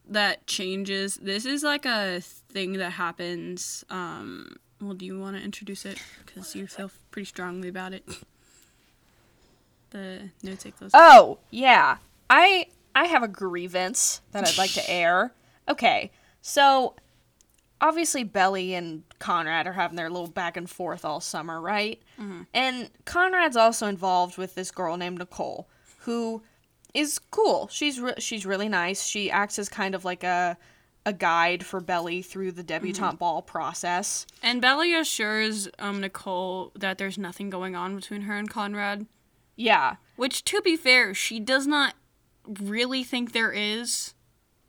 that 0.06 0.46
changes 0.46 1.16
this 1.16 1.46
is 1.46 1.64
like 1.64 1.86
a 1.86 2.20
thing 2.20 2.74
that 2.74 2.92
happens 2.92 3.86
um 3.90 4.58
well 4.82 4.94
do 4.94 5.06
you 5.06 5.18
want 5.18 5.38
to 5.38 5.42
introduce 5.42 5.86
it 5.86 5.98
cuz 6.26 6.56
you 6.56 6.68
feel 6.68 6.92
pretty 7.10 7.26
strongly 7.26 7.70
about 7.70 7.94
it. 7.94 8.04
The 9.92 10.30
no 10.42 10.56
take 10.56 10.78
those. 10.78 10.92
Oh, 10.94 11.38
yeah. 11.52 11.98
I 12.30 12.68
I 12.94 13.06
have 13.06 13.24
a 13.24 13.30
grievance 13.30 14.20
that 14.34 14.46
I'd 14.46 14.58
like 14.58 14.72
to 14.72 14.90
air. 14.90 15.32
Okay. 15.70 16.12
So, 16.42 16.96
obviously 17.84 18.24
Belly 18.24 18.74
and 18.74 19.04
Conrad 19.20 19.68
are 19.68 19.74
having 19.74 19.98
their 19.98 20.10
little 20.10 20.30
back 20.30 20.58
and 20.58 20.68
forth 20.68 21.06
all 21.06 21.20
summer, 21.20 21.62
right? 21.62 22.02
And 22.54 22.90
Conrad's 23.06 23.58
also 23.58 23.86
involved 23.88 24.38
with 24.38 24.56
this 24.56 24.72
girl 24.72 24.98
named 24.98 25.20
Nicole, 25.20 25.68
who 26.00 26.42
is 26.94 27.20
cool. 27.30 27.68
She's 27.72 28.00
re- 28.00 28.14
she's 28.20 28.46
really 28.46 28.70
nice. 28.70 29.04
She 29.04 29.30
acts 29.30 29.60
as 29.60 29.70
kind 29.70 29.94
of 29.94 30.04
like 30.06 30.24
a 30.24 30.58
a 31.06 31.12
guide 31.12 31.66
for 31.66 31.82
Belly 31.82 32.22
through 32.22 32.54
the 32.54 32.64
debutante 32.64 33.20
ball 33.20 33.42
process. 33.42 34.26
And 34.42 34.62
Belly 34.62 34.96
assures 34.96 35.68
um, 35.78 36.00
Nicole 36.00 36.72
that 36.76 36.98
there's 36.98 37.18
nothing 37.18 37.50
going 37.50 37.76
on 37.76 37.98
between 37.98 38.22
her 38.22 38.38
and 38.38 38.50
Conrad. 38.50 39.06
Yeah. 39.58 39.98
Which, 40.16 40.46
to 40.46 40.62
be 40.62 40.78
fair, 40.78 41.14
she 41.14 41.42
does 41.42 41.68
not 41.68 41.96
really 42.48 43.04
think 43.04 43.34
there 43.34 43.52
is 43.52 44.14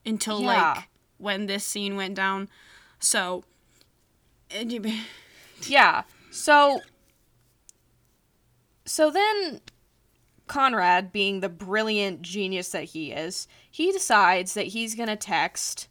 until 0.04 0.40
Yeah. 0.40 0.72
like 0.74 0.88
when 1.18 1.46
this 1.46 1.64
scene 1.64 1.94
went 1.94 2.16
down. 2.16 2.48
So, 3.00 3.44
Yeah. 5.66 6.02
So 6.30 6.80
so 8.84 9.10
then 9.10 9.60
Conrad, 10.46 11.12
being 11.12 11.40
the 11.40 11.48
brilliant 11.48 12.22
genius 12.22 12.68
that 12.70 12.84
he 12.84 13.12
is, 13.12 13.48
he 13.70 13.92
decides 13.92 14.54
that 14.54 14.68
he's 14.68 14.94
going 14.94 15.08
to 15.08 15.16
text 15.16 15.88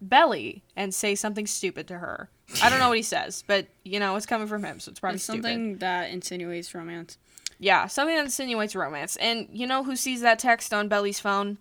Belly 0.00 0.64
and 0.74 0.94
say 0.94 1.14
something 1.14 1.46
stupid 1.46 1.86
to 1.88 1.98
her. 1.98 2.30
I 2.62 2.70
don't 2.70 2.78
know 2.78 2.88
what 2.88 2.96
he 2.96 3.02
says, 3.16 3.44
but 3.46 3.66
you 3.84 4.00
know, 4.00 4.16
it's 4.16 4.26
coming 4.26 4.46
from 4.46 4.64
him, 4.64 4.80
so 4.80 4.90
it's 4.90 5.00
probably 5.00 5.16
it's 5.16 5.24
stupid. 5.24 5.42
something 5.42 5.78
that 5.78 6.10
insinuates 6.10 6.74
romance. 6.74 7.18
Yeah, 7.58 7.86
something 7.86 8.16
that 8.16 8.24
insinuates 8.24 8.74
romance. 8.74 9.16
And 9.16 9.48
you 9.52 9.66
know 9.66 9.84
who 9.84 9.96
sees 9.96 10.20
that 10.22 10.38
text 10.38 10.72
on 10.72 10.88
Belly's 10.88 11.20
phone? 11.20 11.58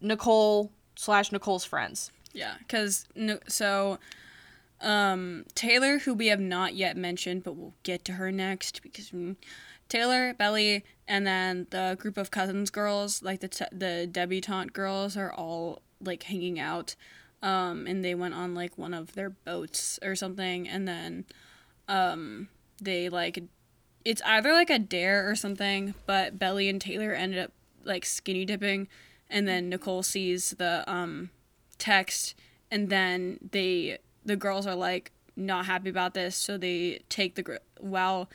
Nicole 0.00 0.70
slash 0.96 1.32
Nicole's 1.32 1.64
friends. 1.64 2.10
Yeah, 2.34 2.54
because 2.58 3.06
no, 3.14 3.38
so 3.48 3.98
um, 4.80 5.44
Taylor, 5.54 5.98
who 6.00 6.12
we 6.14 6.26
have 6.26 6.40
not 6.40 6.74
yet 6.74 6.96
mentioned, 6.96 7.44
but 7.44 7.54
we'll 7.56 7.74
get 7.84 8.04
to 8.06 8.12
her 8.14 8.30
next 8.32 8.82
because 8.82 9.10
mm, 9.10 9.36
Taylor, 9.88 10.34
Belly, 10.34 10.84
and 11.06 11.26
then 11.26 11.68
the 11.70 11.96
group 11.98 12.18
of 12.18 12.30
cousins 12.32 12.70
girls, 12.70 13.22
like 13.22 13.40
the 13.40 13.48
t- 13.48 13.64
the 13.72 14.08
debutante 14.10 14.72
girls, 14.72 15.16
are 15.16 15.32
all 15.32 15.80
like 16.02 16.24
hanging 16.24 16.58
out, 16.58 16.96
um, 17.42 17.86
and 17.86 18.04
they 18.04 18.14
went 18.16 18.34
on 18.34 18.54
like 18.54 18.76
one 18.76 18.92
of 18.94 19.14
their 19.14 19.30
boats 19.30 20.00
or 20.02 20.16
something, 20.16 20.68
and 20.68 20.88
then 20.88 21.24
um, 21.88 22.48
they 22.82 23.08
like 23.08 23.42
it's 24.04 24.22
either 24.26 24.52
like 24.52 24.70
a 24.70 24.78
dare 24.78 25.30
or 25.30 25.36
something, 25.36 25.94
but 26.04 26.38
Belly 26.38 26.68
and 26.68 26.80
Taylor 26.80 27.12
ended 27.12 27.38
up 27.38 27.52
like 27.84 28.04
skinny 28.04 28.44
dipping, 28.44 28.88
and 29.30 29.46
then 29.46 29.68
Nicole 29.68 30.02
sees 30.02 30.50
the 30.58 30.82
um 30.90 31.30
text 31.78 32.34
and 32.70 32.88
then 32.88 33.38
they 33.52 33.98
the 34.24 34.36
girls 34.36 34.66
are 34.66 34.74
like 34.74 35.12
not 35.36 35.66
happy 35.66 35.88
about 35.90 36.14
this 36.14 36.36
so 36.36 36.56
they 36.56 37.02
take 37.08 37.34
the 37.34 37.42
gr- 37.42 37.56
while 37.80 38.28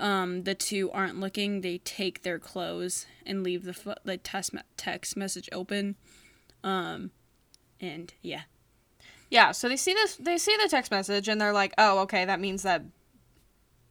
um 0.00 0.44
the 0.44 0.54
two 0.54 0.90
aren't 0.92 1.18
looking 1.20 1.60
they 1.60 1.78
take 1.78 2.22
their 2.22 2.38
clothes 2.38 3.06
and 3.26 3.42
leave 3.42 3.64
the 3.64 3.74
fo- 3.74 3.94
the 4.04 4.16
test 4.16 4.52
me- 4.54 4.62
text 4.76 5.16
message 5.16 5.48
open 5.52 5.94
um 6.64 7.10
and 7.80 8.14
yeah 8.22 8.42
Yeah, 9.30 9.52
so 9.52 9.68
they 9.68 9.76
see 9.76 9.92
this 9.92 10.16
they 10.16 10.38
see 10.38 10.56
the 10.62 10.68
text 10.68 10.90
message 10.90 11.28
and 11.28 11.38
they're 11.40 11.52
like, 11.52 11.74
"Oh, 11.76 11.98
okay, 12.00 12.24
that 12.24 12.40
means 12.40 12.62
that 12.62 12.82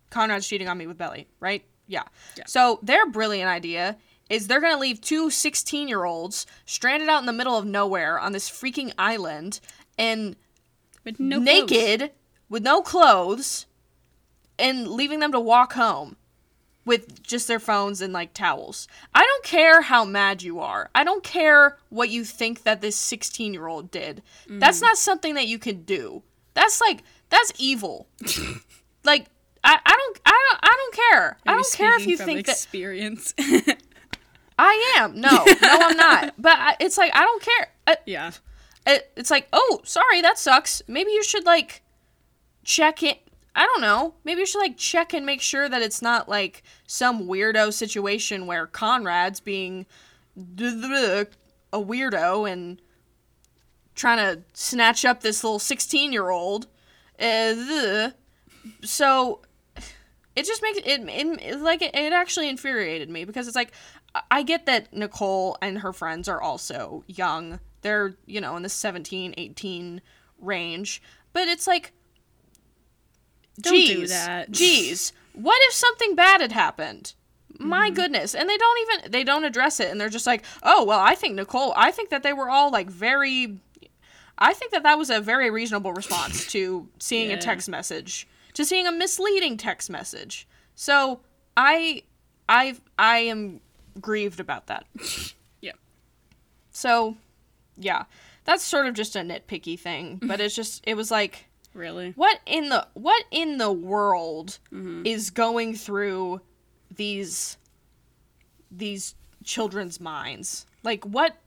Conrad's 0.09 0.47
cheating 0.47 0.67
on 0.67 0.77
me 0.77 0.87
with 0.87 0.97
Belly, 0.97 1.27
right?" 1.39 1.63
Yeah. 1.87 2.03
Yeah. 2.35 2.43
So 2.47 2.79
their 2.81 3.05
brilliant 3.05 3.49
idea 3.49 3.97
is 4.29 4.47
they're 4.47 4.61
going 4.61 4.73
to 4.73 4.79
leave 4.79 5.01
two 5.01 5.27
16-year-olds 5.29 6.45
stranded 6.65 7.09
out 7.09 7.19
in 7.19 7.25
the 7.25 7.33
middle 7.33 7.57
of 7.57 7.65
nowhere 7.65 8.19
on 8.19 8.31
this 8.31 8.49
freaking 8.49 8.93
island 8.97 9.59
and 9.97 10.35
but 11.03 11.19
no 11.19 11.37
clothes. 11.37 11.45
naked 11.45 12.11
with 12.49 12.63
no 12.63 12.81
clothes 12.81 13.65
and 14.59 14.87
leaving 14.87 15.19
them 15.19 15.31
to 15.31 15.39
walk 15.39 15.73
home 15.73 16.17
with 16.85 17.21
just 17.21 17.47
their 17.47 17.59
phones 17.59 18.01
and 18.01 18.13
like 18.13 18.33
towels. 18.33 18.87
I 19.13 19.23
don't 19.23 19.43
care 19.43 19.81
how 19.81 20.05
mad 20.05 20.41
you 20.41 20.59
are. 20.59 20.89
I 20.95 21.03
don't 21.03 21.23
care 21.23 21.77
what 21.89 22.09
you 22.09 22.23
think 22.23 22.63
that 22.63 22.81
this 22.81 22.95
16 22.95 23.53
year 23.53 23.67
old 23.67 23.91
did. 23.91 24.23
That's 24.47 24.79
mm. 24.79 24.83
not 24.83 24.97
something 24.97 25.35
that 25.35 25.47
you 25.47 25.59
can 25.59 25.83
do. 25.83 26.23
That's 26.53 26.81
like, 26.81 27.03
that's 27.29 27.51
evil. 27.59 28.07
like, 29.03 29.27
I, 29.63 29.77
I 29.85 29.91
don't 29.91 30.19
I 30.25 30.49
don't 30.49 30.59
I 30.63 30.75
don't 30.77 30.93
care. 30.95 31.37
I 31.45 31.51
Are 31.51 31.57
you 31.57 31.63
don't 31.63 31.73
care 31.73 31.99
if 31.99 32.07
you 32.07 32.15
think 32.15 32.45
that 32.45 32.53
experience 32.53 33.33
I 34.57 34.95
am. 34.97 35.19
No, 35.19 35.29
no, 35.29 35.55
I'm 35.61 35.97
not. 35.97 36.33
But 36.37 36.57
I, 36.57 36.75
it's 36.79 36.97
like 36.97 37.11
I 37.15 37.21
don't 37.21 37.41
care. 37.41 37.71
Uh, 37.85 37.95
yeah 38.05 38.31
it, 38.87 39.11
it's 39.15 39.29
like, 39.29 39.47
oh, 39.53 39.81
sorry, 39.83 40.21
that 40.21 40.39
sucks. 40.39 40.81
Maybe 40.87 41.11
you 41.11 41.23
should 41.23 41.45
like 41.45 41.83
check 42.63 43.03
it. 43.03 43.19
I 43.55 43.65
don't 43.65 43.81
know. 43.81 44.15
Maybe 44.23 44.39
you 44.39 44.45
should 44.45 44.59
like 44.59 44.77
check 44.77 45.13
and 45.13 45.25
make 45.25 45.41
sure 45.41 45.67
that 45.67 45.81
it's 45.81 46.01
not 46.01 46.29
like 46.29 46.63
some 46.85 47.27
weirdo 47.27 47.73
situation 47.73 48.47
where 48.47 48.65
Conrad's 48.65 49.39
being 49.39 49.85
a 50.37 51.25
weirdo 51.73 52.51
and 52.51 52.81
trying 53.95 54.17
to 54.17 54.43
snatch 54.53 55.03
up 55.05 55.21
this 55.21 55.43
little 55.43 55.59
16 55.59 56.13
year 56.13 56.29
old. 56.29 56.67
Uh, 57.19 58.11
so 58.83 59.41
it 60.35 60.45
just 60.45 60.61
makes 60.61 60.77
it, 60.77 60.85
it, 60.85 61.41
it 61.41 61.59
like 61.61 61.81
it, 61.81 61.95
it 61.95 62.13
actually 62.13 62.47
infuriated 62.47 63.09
me 63.09 63.25
because 63.25 63.47
it's 63.47 63.55
like 63.55 63.71
I 64.31 64.43
get 64.43 64.65
that 64.65 64.93
Nicole 64.93 65.57
and 65.61 65.79
her 65.79 65.93
friends 65.93 66.27
are 66.27 66.41
also 66.41 67.03
young. 67.07 67.59
They're, 67.81 68.15
you 68.25 68.41
know, 68.41 68.55
in 68.55 68.63
the 68.63 68.69
17, 68.69 69.33
18 69.37 70.01
range. 70.39 71.01
But 71.33 71.47
it's 71.47 71.67
like 71.67 71.93
Don't 73.59 73.73
geez, 73.73 73.89
do 73.89 74.07
that. 74.07 74.51
Geez. 74.51 75.13
What 75.33 75.59
if 75.63 75.73
something 75.73 76.15
bad 76.15 76.41
had 76.41 76.51
happened? 76.51 77.13
My 77.59 77.87
mm-hmm. 77.87 77.95
goodness. 77.95 78.35
And 78.35 78.49
they 78.49 78.57
don't 78.57 78.79
even 78.81 79.11
they 79.11 79.23
don't 79.23 79.43
address 79.43 79.79
it 79.79 79.89
and 79.91 79.99
they're 79.99 80.09
just 80.09 80.27
like, 80.27 80.43
"Oh, 80.63 80.83
well, 80.83 80.99
I 80.99 81.15
think 81.15 81.35
Nicole, 81.35 81.73
I 81.75 81.91
think 81.91 82.09
that 82.09 82.23
they 82.23 82.33
were 82.33 82.49
all 82.49 82.71
like 82.71 82.89
very 82.89 83.59
I 84.37 84.53
think 84.53 84.71
that 84.71 84.83
that 84.83 84.97
was 84.97 85.09
a 85.09 85.19
very 85.19 85.49
reasonable 85.49 85.93
response 85.93 86.45
to 86.51 86.87
seeing 86.99 87.31
a 87.31 87.37
text 87.37 87.67
message, 87.67 88.27
to 88.53 88.65
seeing 88.65 88.85
a 88.85 88.91
misleading 88.91 89.57
text 89.57 89.89
message. 89.89 90.47
So, 90.75 91.21
I 91.55 92.03
I 92.47 92.75
I 92.99 93.17
am 93.19 93.61
grieved 94.01 94.39
about 94.39 94.67
that. 94.67 94.85
Yeah. 95.61 95.71
So, 96.71 97.17
yeah. 97.77 98.03
That's 98.45 98.63
sort 98.63 98.85
of 98.87 98.93
just 98.93 99.15
a 99.15 99.19
nitpicky 99.19 99.77
thing, 99.79 100.19
but 100.23 100.39
it's 100.39 100.55
just 100.55 100.83
it 100.87 100.93
was 100.95 101.09
like 101.11 101.45
Really? 101.73 102.11
what 102.15 102.39
in 102.45 102.69
the 102.69 102.87
what 102.93 103.23
in 103.31 103.57
the 103.57 103.71
world 103.71 104.59
Mm-hmm. 104.71 105.05
is 105.05 105.29
going 105.29 105.75
through 105.75 106.41
these 106.95 107.57
these 108.71 109.15
children's 109.43 109.99
minds 110.01 110.65
like 110.83 111.03
what 111.05 111.37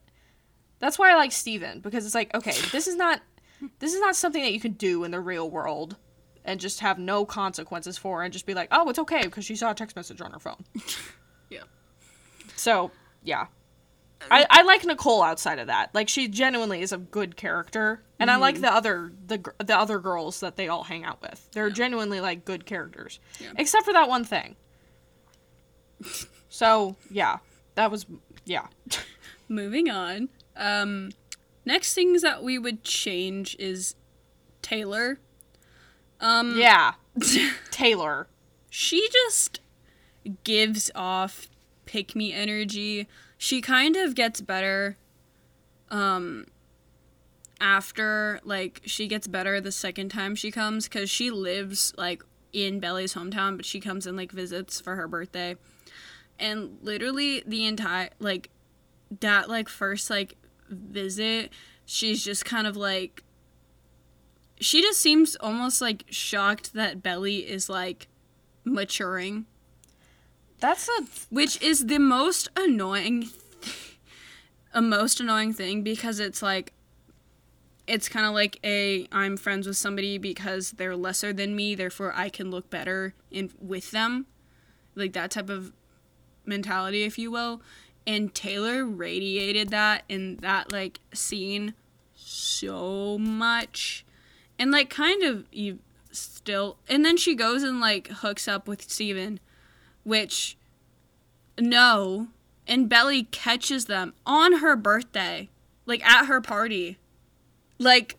that's 0.78 0.98
why 0.98 1.10
i 1.10 1.14
like 1.16 1.32
steven 1.32 1.80
because 1.80 2.06
it's 2.06 2.14
like 2.14 2.32
okay 2.34 2.54
this 2.72 2.86
is 2.86 2.96
not 2.96 3.20
this 3.78 3.92
is 3.92 4.00
not 4.00 4.14
something 4.16 4.42
that 4.42 4.52
you 4.54 4.60
can 4.60 4.72
do 4.72 5.04
in 5.04 5.10
the 5.10 5.20
real 5.20 5.50
world 5.50 5.96
and 6.44 6.60
just 6.60 6.80
have 6.80 6.98
no 6.98 7.24
consequences 7.26 7.98
for 7.98 8.22
and 8.22 8.32
just 8.32 8.46
be 8.46 8.54
like 8.54 8.68
oh 8.72 8.88
it's 8.88 8.98
okay 8.98 9.22
because 9.24 9.44
she 9.44 9.56
saw 9.56 9.70
a 9.70 9.74
text 9.74 9.96
message 9.96 10.20
on 10.20 10.30
her 10.30 10.38
phone. 10.38 10.64
so 12.60 12.90
yeah 13.24 13.46
I, 14.30 14.44
I 14.50 14.62
like 14.64 14.84
Nicole 14.84 15.22
outside 15.22 15.58
of 15.58 15.68
that. 15.68 15.94
Like 15.94 16.10
she 16.10 16.28
genuinely 16.28 16.82
is 16.82 16.92
a 16.92 16.98
good 16.98 17.36
character, 17.38 18.02
and 18.18 18.30
I 18.30 18.34
Mm-hmm. 18.34 18.42
like 18.42 18.60
the 18.60 18.70
other 18.70 19.12
the 19.26 19.42
the 19.64 19.74
other 19.78 19.98
girls 19.98 20.40
that 20.40 20.56
they 20.56 20.68
all 20.68 20.84
hang 20.84 21.04
out 21.04 21.22
with. 21.22 21.48
They're 21.52 21.70
genuinely 21.70 22.20
like 22.20 22.44
good 22.44 22.66
characters, 22.66 23.18
Yeah. 23.40 23.52
except 23.56 23.86
for 23.86 23.94
that 23.94 24.10
one 24.10 24.24
thing. 24.24 24.56
So 26.48 26.96
yeah, 27.10 27.38
that 27.76 27.90
was 27.90 28.06
yeah. 28.44 28.66
Moving 29.48 29.88
on. 29.90 30.28
Um, 30.56 31.10
next 31.64 31.94
things 31.94 32.22
that 32.22 32.42
we 32.42 32.58
would 32.58 32.84
change 32.84 33.56
is 33.58 33.94
Taylor. 34.62 35.18
Um, 36.20 36.56
Yeah, 36.56 36.92
Taylor. 37.70 38.28
she 38.68 39.08
just 39.10 39.60
gives 40.44 40.90
off 40.94 41.48
pick 41.90 42.14
me 42.14 42.32
energy. 42.32 43.08
She 43.36 43.60
kind 43.60 43.96
of 43.96 44.14
gets 44.14 44.40
better 44.40 44.96
um 45.90 46.46
after 47.60 48.38
like 48.44 48.80
she 48.84 49.08
gets 49.08 49.26
better 49.26 49.60
the 49.60 49.72
second 49.72 50.08
time 50.08 50.36
she 50.36 50.52
comes 50.52 50.86
cuz 50.86 51.10
she 51.10 51.32
lives 51.32 51.92
like 51.98 52.22
in 52.52 52.78
Belly's 52.78 53.14
hometown 53.14 53.56
but 53.56 53.66
she 53.66 53.80
comes 53.80 54.06
and 54.06 54.16
like 54.16 54.30
visits 54.30 54.80
for 54.80 54.94
her 54.94 55.08
birthday. 55.08 55.56
And 56.38 56.78
literally 56.80 57.42
the 57.44 57.66
entire 57.66 58.10
like 58.20 58.50
that 59.18 59.48
like 59.48 59.68
first 59.68 60.10
like 60.10 60.36
visit 60.68 61.52
she's 61.84 62.24
just 62.24 62.44
kind 62.44 62.68
of 62.68 62.76
like 62.76 63.24
she 64.60 64.80
just 64.80 65.00
seems 65.00 65.34
almost 65.40 65.80
like 65.80 66.04
shocked 66.08 66.74
that 66.74 67.02
Belly 67.02 67.38
is 67.38 67.68
like 67.68 68.06
maturing, 68.64 69.46
That's 70.60 70.88
a 70.88 71.04
which 71.30 71.60
is 71.62 71.86
the 71.86 71.98
most 71.98 72.48
annoying 72.56 73.30
a 74.74 74.82
most 74.82 75.20
annoying 75.20 75.52
thing 75.52 75.82
because 75.82 76.20
it's 76.20 76.42
like 76.42 76.72
it's 77.86 78.08
kind 78.08 78.24
of 78.24 78.32
like 78.32 78.58
a 78.62 79.08
I'm 79.10 79.36
friends 79.36 79.66
with 79.66 79.76
somebody 79.76 80.16
because 80.16 80.72
they're 80.72 80.96
lesser 80.96 81.32
than 81.32 81.56
me, 81.56 81.74
therefore 81.74 82.12
I 82.14 82.28
can 82.28 82.50
look 82.50 82.70
better 82.70 83.14
in 83.32 83.50
with 83.60 83.90
them. 83.90 84.26
Like 84.94 85.12
that 85.14 85.32
type 85.32 85.50
of 85.50 85.72
mentality 86.44 87.02
if 87.02 87.18
you 87.18 87.30
will. 87.30 87.62
And 88.06 88.34
Taylor 88.34 88.84
radiated 88.84 89.70
that 89.70 90.04
in 90.08 90.36
that 90.36 90.72
like 90.72 91.00
scene 91.12 91.74
so 92.14 93.18
much. 93.18 94.04
And 94.58 94.70
like 94.70 94.88
kind 94.88 95.22
of 95.24 95.46
you 95.50 95.80
still 96.12 96.76
and 96.88 97.04
then 97.04 97.16
she 97.16 97.34
goes 97.34 97.62
and 97.62 97.80
like 97.80 98.08
hooks 98.08 98.46
up 98.46 98.68
with 98.68 98.88
Steven, 98.88 99.40
which 100.04 100.56
no, 101.58 102.28
and 102.66 102.88
Belly 102.88 103.24
catches 103.24 103.86
them 103.86 104.14
on 104.26 104.58
her 104.58 104.76
birthday, 104.76 105.48
like 105.86 106.04
at 106.04 106.26
her 106.26 106.40
party. 106.40 106.98
Like, 107.78 108.16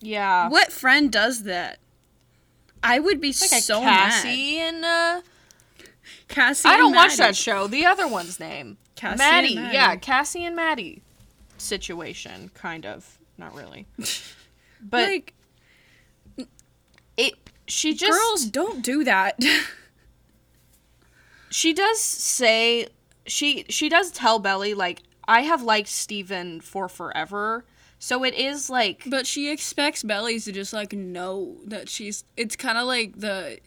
yeah. 0.00 0.48
what 0.48 0.72
friend 0.72 1.10
does 1.10 1.44
that? 1.44 1.78
I 2.82 2.98
would 2.98 3.20
be 3.20 3.28
Like 3.28 3.62
so 3.62 3.80
mad. 3.80 4.10
Cassie 4.10 4.58
and 4.58 4.84
uh 4.84 5.20
Cassie. 6.28 6.68
I 6.68 6.76
don't 6.76 6.94
watch 6.94 7.16
that 7.16 7.36
show. 7.36 7.66
The 7.66 7.84
other 7.84 8.08
one's 8.08 8.40
name. 8.40 8.78
Cassie 8.96 9.18
Maddie. 9.18 9.46
and 9.48 9.64
Maddie. 9.64 9.74
Yeah, 9.74 9.96
Cassie 9.96 10.44
and 10.44 10.56
Maddie 10.56 11.02
situation, 11.58 12.50
kind 12.54 12.86
of. 12.86 13.18
Not 13.38 13.54
really. 13.54 13.86
But 14.82 15.08
like, 15.08 15.34
it 17.18 17.34
she 17.66 17.92
just 17.92 18.10
girls 18.18 18.46
don't 18.46 18.82
do 18.82 19.04
that. 19.04 19.38
she 21.50 21.72
does 21.72 22.00
say 22.00 22.86
she 23.26 23.64
she 23.68 23.88
does 23.88 24.10
tell 24.10 24.38
Belly 24.38 24.72
like 24.72 25.02
I 25.26 25.42
have 25.42 25.62
liked 25.62 25.88
Steven 25.88 26.60
for 26.60 26.88
forever. 26.88 27.64
So 27.98 28.24
it 28.24 28.34
is 28.34 28.70
like 28.70 29.02
but 29.06 29.26
she 29.26 29.50
expects 29.50 30.02
Belly 30.02 30.40
to 30.40 30.52
just 30.52 30.72
like 30.72 30.92
know 30.92 31.56
that 31.66 31.88
she's. 31.88 32.24
It's 32.36 32.56
kind 32.56 32.78
of 32.78 32.86
like 32.86 33.18
the. 33.20 33.58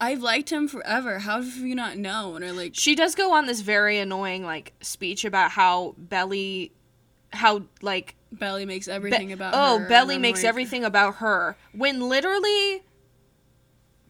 I've 0.00 0.20
liked 0.20 0.50
him 0.50 0.68
forever. 0.68 1.20
How 1.20 1.40
have 1.40 1.56
you 1.56 1.74
not 1.74 1.96
known? 1.96 2.42
Or 2.42 2.52
like, 2.52 2.72
she 2.74 2.96
does 2.96 3.14
go 3.14 3.32
on 3.32 3.46
this 3.46 3.60
very 3.60 3.98
annoying 3.98 4.44
like 4.44 4.74
speech 4.80 5.24
about 5.24 5.52
how 5.52 5.94
Belly 5.96 6.72
how 7.32 7.62
like 7.80 8.16
Belly 8.32 8.66
makes 8.66 8.86
Be- 8.86 8.92
everything 8.92 9.32
about 9.32 9.54
oh, 9.56 9.78
her. 9.78 9.88
Belly 9.88 10.18
makes 10.18 10.42
like, 10.42 10.48
everything 10.48 10.84
about 10.84 11.16
her. 11.16 11.56
When 11.72 12.00
literally 12.00 12.82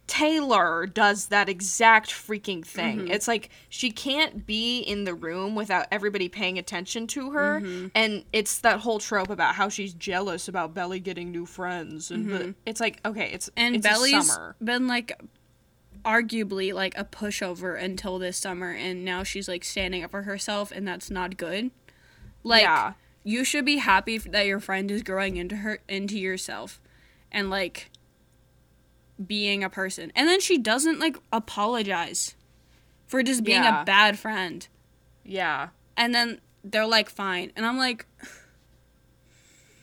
Taylor 0.06 0.84
does 0.86 1.26
that 1.28 1.48
exact 1.48 2.10
freaking 2.10 2.64
thing. 2.64 2.98
Mm-hmm. 3.00 3.10
It's 3.10 3.26
like 3.26 3.48
she 3.70 3.90
can't 3.90 4.46
be 4.46 4.80
in 4.80 5.04
the 5.04 5.14
room 5.14 5.54
without 5.54 5.86
everybody 5.90 6.28
paying 6.28 6.58
attention 6.58 7.06
to 7.08 7.30
her. 7.30 7.60
Mm-hmm. 7.60 7.86
And 7.94 8.24
it's 8.32 8.58
that 8.58 8.80
whole 8.80 8.98
trope 8.98 9.30
about 9.30 9.54
how 9.54 9.68
she's 9.70 9.94
jealous 9.94 10.46
about 10.46 10.74
Belly 10.74 11.00
getting 11.00 11.30
new 11.32 11.46
friends. 11.46 12.10
And 12.10 12.28
the- 12.30 12.54
it's 12.66 12.80
like, 12.80 13.00
okay, 13.04 13.30
it's, 13.32 13.46
Mm-hmm. 13.50 13.60
And 13.66 13.76
it's 13.76 13.86
Belly's 13.86 14.28
summer. 14.30 14.56
been 14.62 14.86
like 14.86 15.18
arguably 16.04 16.72
like 16.74 16.96
a 16.98 17.04
pushover 17.04 17.80
until 17.82 18.18
this 18.18 18.36
summer 18.36 18.70
and 18.72 19.04
now 19.04 19.22
she's 19.22 19.48
like 19.48 19.64
standing 19.64 20.04
up 20.04 20.10
for 20.10 20.22
herself 20.22 20.70
and 20.70 20.86
that's 20.86 21.10
not 21.10 21.36
good. 21.38 21.70
Like 22.42 22.62
Yeah. 22.62 22.92
you 23.22 23.42
should 23.42 23.64
be 23.64 23.78
happy 23.78 24.18
that 24.18 24.44
your 24.46 24.60
friend 24.60 24.90
is 24.90 25.02
growing 25.02 25.36
into 25.38 25.56
her 25.56 25.78
into 25.88 26.18
yourself 26.18 26.78
and 27.32 27.48
like 27.48 27.90
being 29.24 29.62
a 29.64 29.70
person. 29.70 30.10
And 30.16 30.28
then 30.28 30.40
she 30.40 30.58
doesn't 30.58 30.98
like 30.98 31.16
apologize 31.32 32.34
for 33.06 33.22
just 33.22 33.44
being 33.44 33.62
Yeah. 33.62 33.82
a 33.82 33.84
bad 33.84 34.18
friend. 34.18 34.66
Yeah. 35.24 35.68
And 35.96 36.14
then 36.14 36.40
they're 36.64 36.86
like 36.86 37.08
fine. 37.10 37.52
And 37.56 37.64
I'm 37.66 37.78
like 37.78 38.06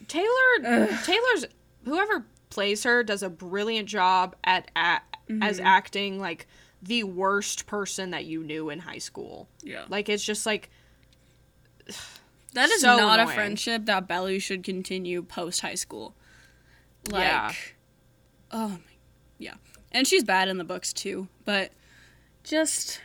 Taylor 0.07 0.27
Taylor's 1.03 1.45
whoever 1.86 2.25
plays 2.49 2.84
her 2.84 3.03
does 3.03 3.23
a 3.23 3.29
brilliant 3.29 3.88
job 3.88 4.36
at, 4.43 4.69
at 4.75 5.03
as 5.41 5.57
Mm-hmm. 5.57 5.65
acting 5.65 6.19
like 6.19 6.45
the 6.84 7.03
worst 7.03 7.67
person 7.67 8.09
that 8.11 8.25
you 8.25 8.43
knew 8.43 8.69
in 8.69 8.79
high 8.79 8.97
school. 8.97 9.47
yeah. 9.63 9.86
Like 9.88 10.09
it's 10.09 10.23
just 10.23 10.45
like 10.45 10.69
That 12.53 12.69
is 12.69 12.82
so 12.82 12.97
not 12.97 13.19
a 13.21 13.27
friendship 13.27 13.86
that 13.86 14.09
Belly 14.09 14.39
should 14.39 14.63
continue 14.63 15.21
post 15.23 15.61
high 15.61 15.75
school. 15.75 16.13
Like, 17.09 17.23
Yeah. 17.23 17.53
oh 18.51 18.67
my, 18.67 18.77
yeah, 19.41 19.55
and 19.91 20.07
she's 20.07 20.23
bad 20.23 20.47
in 20.47 20.57
the 20.57 20.63
books 20.63 20.93
too. 20.93 21.27
But 21.43 21.71
just 22.43 23.01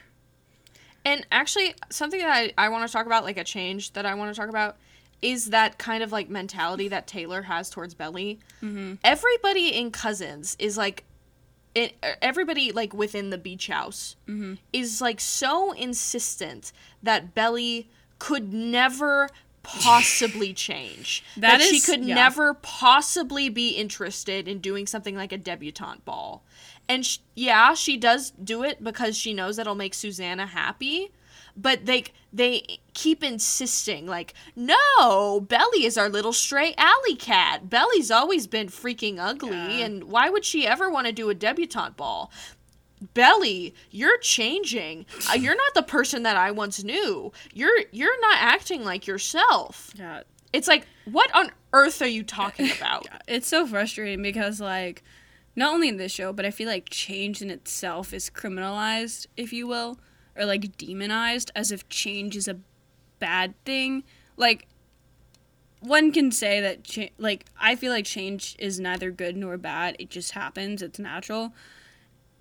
and 1.05 1.27
actually 1.31 1.75
something 1.91 2.21
that 2.21 2.31
I, 2.31 2.53
I 2.59 2.69
want 2.69 2.87
to 2.87 2.93
talk 2.93 3.07
about, 3.07 3.25
like 3.25 3.39
a 3.39 3.45
change 3.45 3.93
that 3.95 4.05
I 4.05 4.15
want 4.15 4.35
to 4.35 4.41
talk 4.41 4.49
about, 4.49 4.77
is 5.23 5.51
that 5.51 5.79
kind 5.79 6.03
of 6.03 6.13
like 6.13 6.29
mentality 6.29 6.89
that 6.89 7.07
Taylor 7.07 7.43
has 7.43 7.71
towards 7.71 7.95
Belly. 7.95 8.39
Mm-hmm. 8.63 8.95
Everybody 9.03 9.69
in 9.69 9.91
Cousins 9.91 10.57
is 10.59 10.77
like 10.77 11.05
it, 11.75 11.95
everybody 12.23 12.73
like 12.73 12.93
within 12.95 13.31
the 13.31 13.39
beach 13.39 13.69
house 13.69 14.17
is 14.73 15.01
like 15.01 15.21
so 15.21 15.73
insistent 15.73 16.73
that 17.03 17.35
Belly 17.35 17.89
could 18.19 18.53
never 18.53 19.29
possibly 19.67 20.53
change. 20.53 21.23
That 21.37 21.59
that 21.59 21.63
she 21.63 21.81
could 21.81 22.05
yeah. 22.05 22.15
never 22.15 22.55
possibly 22.55 23.49
be 23.49 23.71
interested 23.71 24.49
in 24.49 24.61
doing 24.61 24.87
something 24.87 25.17
like 25.17 25.33
a 25.33 25.39
debutante 25.39 26.05
ball. 26.05 26.45
And 26.89 27.05
sh- 27.05 27.19
yeah, 27.35 27.75
she 27.75 27.97
does 27.97 28.31
do 28.31 28.63
it 28.63 28.83
because 28.83 29.17
she 29.17 29.35
knows 29.35 29.57
that'll 29.57 29.75
make 29.75 29.95
Susannah 29.95 30.47
happy. 30.47 31.11
But 31.59 31.87
they 31.87 32.05
they 32.33 32.81
keep 32.93 33.25
insisting 33.25 34.07
like, 34.07 34.35
no, 34.55 35.41
Belly 35.41 35.87
is 35.87 35.97
our 35.97 36.11
little 36.11 36.35
stray 36.35 36.75
alley 36.77 37.15
cat. 37.17 37.71
Belly's 37.71 38.11
always 38.11 38.47
been 38.47 38.67
freaking 38.69 39.17
ugly, 39.19 39.51
Yeah. 39.79 39.87
and 39.87 40.05
why 40.05 40.29
would 40.29 40.45
she 40.45 40.67
ever 40.67 40.91
want 40.91 41.07
to 41.07 41.13
do 41.15 41.31
a 41.31 41.35
debutante 41.35 41.97
ball? 41.97 42.31
Belly, 43.15 43.75
you're 43.91 44.19
changing. 44.19 45.07
Uh, 45.31 45.35
you're 45.35 45.57
not 45.57 45.75
the 45.75 45.83
person 45.83 46.23
that 46.23 46.37
I 46.37 46.51
once 46.51 46.83
knew. 46.83 47.33
You're 47.53 47.85
you're 47.93 48.21
not 48.21 48.39
acting 48.41 48.85
like 48.85 49.07
yourself. 49.07 49.93
Yeah. 49.97 50.23
It's 50.53 50.69
like, 50.69 50.87
what 51.05 51.35
on 51.35 51.51
earth 51.73 52.01
are 52.01 52.09
you 52.09 52.23
talking 52.23 52.71
about? 52.77 53.07
It's 53.29 53.49
so 53.49 53.67
frustrating 53.67 54.23
because 54.23 54.61
like 54.61 55.03
not 55.55 55.73
only 55.75 55.89
in 55.89 55.97
this 55.97 56.13
show, 56.13 56.33
but 56.33 56.45
I 56.47 56.51
feel 56.51 56.69
like 56.69 56.89
change 56.91 57.43
in 57.43 57.51
itself 57.51 58.13
is 58.13 58.31
criminalized, 58.31 59.27
if 59.37 59.53
you 59.53 59.67
will, 59.67 59.99
or 60.37 60.45
like 60.45 60.77
demonized 60.77 61.51
as 61.55 61.73
if 61.73 61.89
change 61.89 62.37
is 62.37 62.49
a 62.49 62.59
bad 63.19 63.55
thing. 63.65 64.05
Like 64.37 64.67
one 65.81 66.13
can 66.13 66.33
say 66.33 66.61
that 66.61 66.85
cha- 66.85 67.09
like 67.19 67.47
I 67.61 67.77
feel 67.77 67.93
like 67.93 68.05
change 68.07 68.57
is 68.59 68.81
neither 68.81 69.11
good 69.11 69.37
nor 69.37 69.57
bad. 69.59 69.97
It 69.99 70.11
just 70.11 70.33
happens. 70.33 70.83
It's 70.83 70.99
natural. 70.99 71.53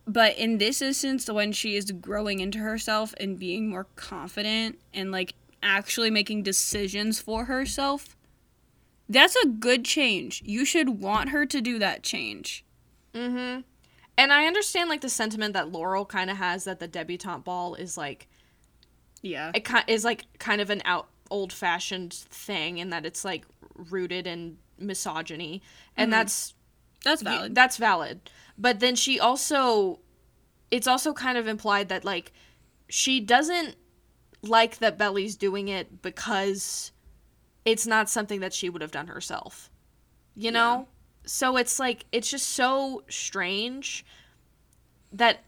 But 0.07 0.37
in 0.37 0.59
this 0.59 0.81
instance, 0.81 1.29
when 1.29 1.51
she 1.51 1.75
is 1.75 1.91
growing 1.91 2.39
into 2.39 2.59
herself 2.59 3.13
and 3.19 3.39
being 3.39 3.69
more 3.69 3.85
confident 3.95 4.79
and 4.93 5.11
like 5.11 5.33
actually 5.63 6.11
making 6.11 6.43
decisions 6.43 7.19
for 7.19 7.45
herself, 7.45 8.15
that's 9.09 9.35
a 9.35 9.47
good 9.47 9.83
change. 9.83 10.43
You 10.45 10.63
should 10.65 10.89
want 11.01 11.29
her 11.29 11.45
to 11.47 11.59
do 11.61 11.79
that 11.79 12.03
change. 12.03 12.63
Mm-hmm. 13.13 13.61
And 14.17 14.31
I 14.33 14.45
understand 14.45 14.89
like 14.89 15.01
the 15.01 15.09
sentiment 15.09 15.53
that 15.55 15.71
Laurel 15.71 16.05
kind 16.05 16.29
of 16.29 16.37
has 16.37 16.65
that 16.65 16.79
the 16.79 16.87
debutante 16.87 17.43
ball 17.43 17.73
is 17.75 17.97
like 17.97 18.27
Yeah. 19.23 19.51
it 19.55 19.65
ki- 19.65 19.83
is 19.91 20.03
like 20.05 20.25
kind 20.37 20.61
of 20.61 20.69
an 20.69 20.81
out 20.85 21.07
old 21.31 21.51
fashioned 21.51 22.13
thing, 22.13 22.79
and 22.79 22.93
that 22.93 23.05
it's 23.05 23.25
like 23.25 23.45
rooted 23.89 24.27
in 24.27 24.57
misogyny, 24.77 25.63
and 25.97 26.13
that's 26.13 26.53
That's 27.03 27.23
valid. 27.23 27.55
that's 27.55 27.77
valid. 27.77 28.29
But 28.57 28.79
then 28.79 28.95
she 28.95 29.19
also, 29.19 29.99
it's 30.71 30.87
also 30.87 31.13
kind 31.13 31.37
of 31.37 31.47
implied 31.47 31.89
that 31.89 32.05
like 32.05 32.31
she 32.87 33.19
doesn't 33.19 33.75
like 34.41 34.77
that 34.77 34.97
Belly's 34.97 35.35
doing 35.35 35.67
it 35.67 36.01
because 36.01 36.91
it's 37.65 37.87
not 37.87 38.09
something 38.09 38.39
that 38.39 38.53
she 38.53 38.69
would 38.69 38.81
have 38.81 38.91
done 38.91 39.07
herself. 39.07 39.69
You 40.35 40.51
know? 40.51 40.87
So 41.25 41.57
it's 41.57 41.79
like 41.79 42.05
it's 42.11 42.29
just 42.29 42.49
so 42.49 43.03
strange 43.09 44.05
that 45.11 45.39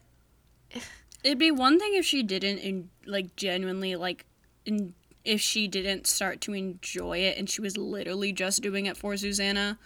It'd 1.24 1.38
be 1.38 1.50
one 1.50 1.80
thing 1.80 1.94
if 1.94 2.06
she 2.06 2.22
didn't 2.22 2.58
in, 2.58 2.90
like 3.04 3.34
genuinely 3.36 3.96
like 3.96 4.24
in, 4.64 4.94
if 5.24 5.40
she 5.40 5.66
didn't 5.66 6.06
start 6.06 6.40
to 6.42 6.54
enjoy 6.54 7.18
it 7.18 7.36
and 7.36 7.50
she 7.50 7.60
was 7.60 7.76
literally 7.76 8.32
just 8.32 8.62
doing 8.62 8.86
it 8.86 8.96
for 8.96 9.16
Susannah, 9.16 9.78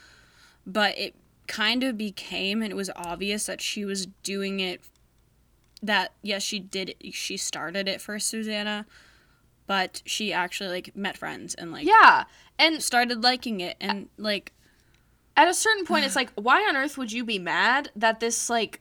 but 0.66 0.96
it 0.98 1.14
kind 1.52 1.84
of 1.84 1.98
became 1.98 2.62
and 2.62 2.72
it 2.72 2.74
was 2.74 2.90
obvious 2.96 3.44
that 3.44 3.60
she 3.60 3.84
was 3.84 4.06
doing 4.22 4.58
it 4.58 4.80
that 5.82 6.12
yes 6.22 6.42
she 6.42 6.58
did 6.58 6.94
she 7.12 7.36
started 7.36 7.86
it 7.86 8.00
for 8.00 8.18
Susannah, 8.18 8.86
but 9.66 10.00
she 10.06 10.32
actually 10.32 10.70
like 10.70 10.96
met 10.96 11.18
friends 11.18 11.54
and 11.54 11.70
like 11.70 11.86
yeah. 11.86 12.24
And 12.58 12.82
started 12.82 13.22
liking 13.22 13.60
it 13.60 13.76
and 13.82 14.08
like 14.16 14.52
at 15.36 15.46
a 15.46 15.52
certain 15.52 15.84
point 15.84 16.06
it's 16.06 16.16
like 16.22 16.32
why 16.36 16.66
on 16.66 16.74
earth 16.74 16.96
would 16.96 17.12
you 17.12 17.22
be 17.22 17.38
mad 17.38 17.90
that 17.94 18.20
this 18.20 18.48
like 18.48 18.80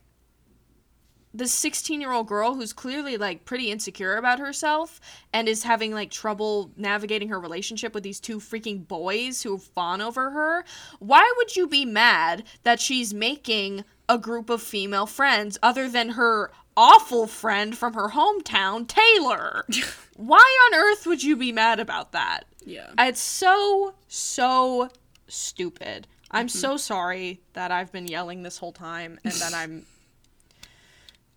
this 1.33 1.51
16 1.53 2.01
year 2.01 2.11
old 2.11 2.27
girl 2.27 2.55
who's 2.55 2.73
clearly 2.73 3.17
like 3.17 3.45
pretty 3.45 3.71
insecure 3.71 4.15
about 4.15 4.39
herself 4.39 4.99
and 5.33 5.47
is 5.47 5.63
having 5.63 5.93
like 5.93 6.11
trouble 6.11 6.71
navigating 6.75 7.29
her 7.29 7.39
relationship 7.39 7.93
with 7.93 8.03
these 8.03 8.19
two 8.19 8.39
freaking 8.39 8.87
boys 8.87 9.43
who 9.43 9.57
fawn 9.57 10.01
over 10.01 10.31
her 10.31 10.63
why 10.99 11.31
would 11.37 11.55
you 11.55 11.67
be 11.67 11.85
mad 11.85 12.43
that 12.63 12.79
she's 12.79 13.13
making 13.13 13.83
a 14.09 14.17
group 14.17 14.49
of 14.49 14.61
female 14.61 15.05
friends 15.05 15.57
other 15.63 15.89
than 15.89 16.09
her 16.09 16.51
awful 16.75 17.27
friend 17.27 17.77
from 17.77 17.93
her 17.93 18.09
hometown 18.09 18.87
taylor 18.87 19.65
why 20.15 20.69
on 20.71 20.79
earth 20.79 21.05
would 21.05 21.23
you 21.23 21.35
be 21.35 21.51
mad 21.51 21.79
about 21.79 22.11
that 22.11 22.45
yeah. 22.65 22.89
it's 22.99 23.21
so 23.21 23.93
so 24.07 24.89
stupid. 25.31 26.07
I'm 26.29 26.47
mm-hmm. 26.47 26.57
so 26.57 26.77
sorry 26.77 27.41
that 27.53 27.71
I've 27.71 27.91
been 27.91 28.07
yelling 28.07 28.43
this 28.43 28.57
whole 28.57 28.71
time 28.71 29.19
and 29.23 29.33
that 29.33 29.53
I'm 29.53 29.85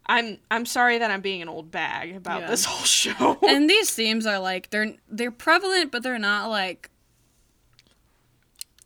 I'm 0.06 0.38
I'm 0.50 0.66
sorry 0.66 0.98
that 0.98 1.10
I'm 1.10 1.20
being 1.20 1.40
an 1.42 1.48
old 1.48 1.70
bag 1.70 2.14
about 2.16 2.42
Yeah. 2.42 2.50
this 2.50 2.64
whole 2.64 2.84
show. 2.84 3.38
and 3.48 3.68
these 3.70 3.90
themes 3.90 4.26
are 4.26 4.38
like 4.38 4.70
they're 4.70 4.94
they're 5.08 5.30
prevalent 5.30 5.90
but 5.92 6.02
they're 6.02 6.18
not 6.18 6.48
like 6.50 6.90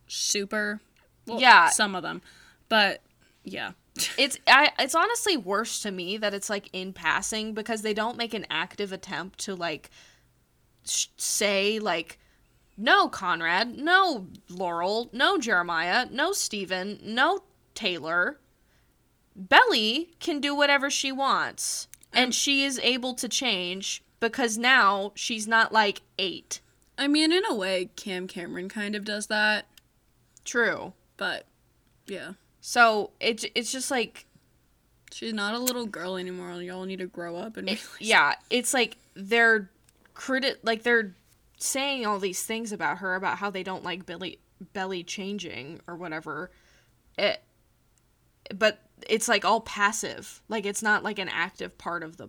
super 0.07 0.81
well, 1.27 1.41
Yeah. 1.41 1.69
some 1.69 1.95
of 1.95 2.03
them 2.03 2.23
but 2.69 3.03
yeah 3.45 3.73
it's 4.19 4.39
I 4.47 4.71
it's 4.79 4.95
honestly 4.95 5.37
worse 5.37 5.81
to 5.83 5.91
me 5.91 6.17
that 6.19 6.33
it's 6.35 6.49
like 6.49 6.69
in 6.73 6.93
passing 6.93 7.53
because 7.53 7.83
they 7.83 7.95
don't 7.95 8.17
make 8.17 8.33
an 8.35 8.47
active 8.51 8.93
attempt 8.93 9.39
to 9.41 9.55
like 9.55 9.91
sh- 10.85 11.07
say 11.17 11.79
like 11.79 12.19
no 12.81 13.09
Conrad, 13.09 13.77
no 13.77 14.29
Laurel, 14.49 15.11
no 15.13 15.37
Jeremiah, 15.37 16.07
no 16.13 16.31
Steven, 16.31 17.01
no 17.03 17.41
Taylor. 17.75 18.39
Belly 19.39 20.11
can 20.21 20.41
do 20.41 20.55
whatever 20.55 20.91
she 20.91 21.13
wants 21.13 21.87
and 22.13 22.35
she 22.35 22.65
is 22.65 22.79
able 22.83 23.15
to 23.15 23.29
change 23.29 24.03
because 24.21 24.59
now 24.59 25.13
she's 25.15 25.47
not 25.47 25.73
like 25.73 26.03
8. 26.19 26.61
i 26.99 27.07
mean 27.07 27.31
in 27.33 27.45
a 27.49 27.55
way 27.55 27.91
cam 27.97 28.27
cameron 28.27 28.69
kind 28.69 28.95
of 28.97 29.05
does 29.05 29.29
that 29.29 29.67
True. 30.45 30.93
but 31.17 31.47
yeah 32.07 32.33
So 32.61 33.11
it 33.21 33.45
it's 33.55 33.71
just 33.71 33.91
like 33.91 34.27
she's 35.13 35.33
not 35.33 35.55
a 35.55 35.59
little 35.59 35.87
girl 35.87 36.17
anymore 36.17 36.51
y'all 36.61 36.85
need 36.85 36.99
to 36.99 37.07
grow 37.07 37.37
up 37.37 37.57
and 37.57 37.69
it- 37.71 37.87
yeah, 38.01 38.35
it's 38.51 38.75
like 38.75 38.97
they're 39.15 39.71
credit 40.15 40.65
like 40.65 40.83
they're 40.83 41.15
saying 41.59 42.05
all 42.07 42.19
these 42.19 42.43
things 42.45 42.73
about 42.73 42.99
her 42.99 43.15
about 43.15 43.39
how 43.39 43.51
they 43.51 43.63
don't 43.63 43.85
like 43.85 44.05
Billy 44.07 44.39
Belly 44.73 45.05
changing 45.05 45.81
or 45.87 45.95
whatever. 45.95 46.51
It 47.17 47.41
it's 49.09 49.29
like 49.29 49.45
all 49.45 49.61
passive. 49.61 50.43
Like 50.49 50.67
it's 50.67 50.83
not 50.83 51.03
like 51.03 51.19
an 51.19 51.29
active 51.29 51.77
part 51.79 52.03
of 52.03 52.17
the 52.17 52.29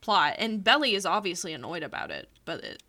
plot. 0.00 0.36
And 0.38 0.62
Belly 0.64 0.94
is 0.94 1.04
obviously 1.04 1.52
annoyed 1.52 1.82
about 1.82 2.10
it, 2.10 2.28
but 2.44 2.62
it, 2.62 2.82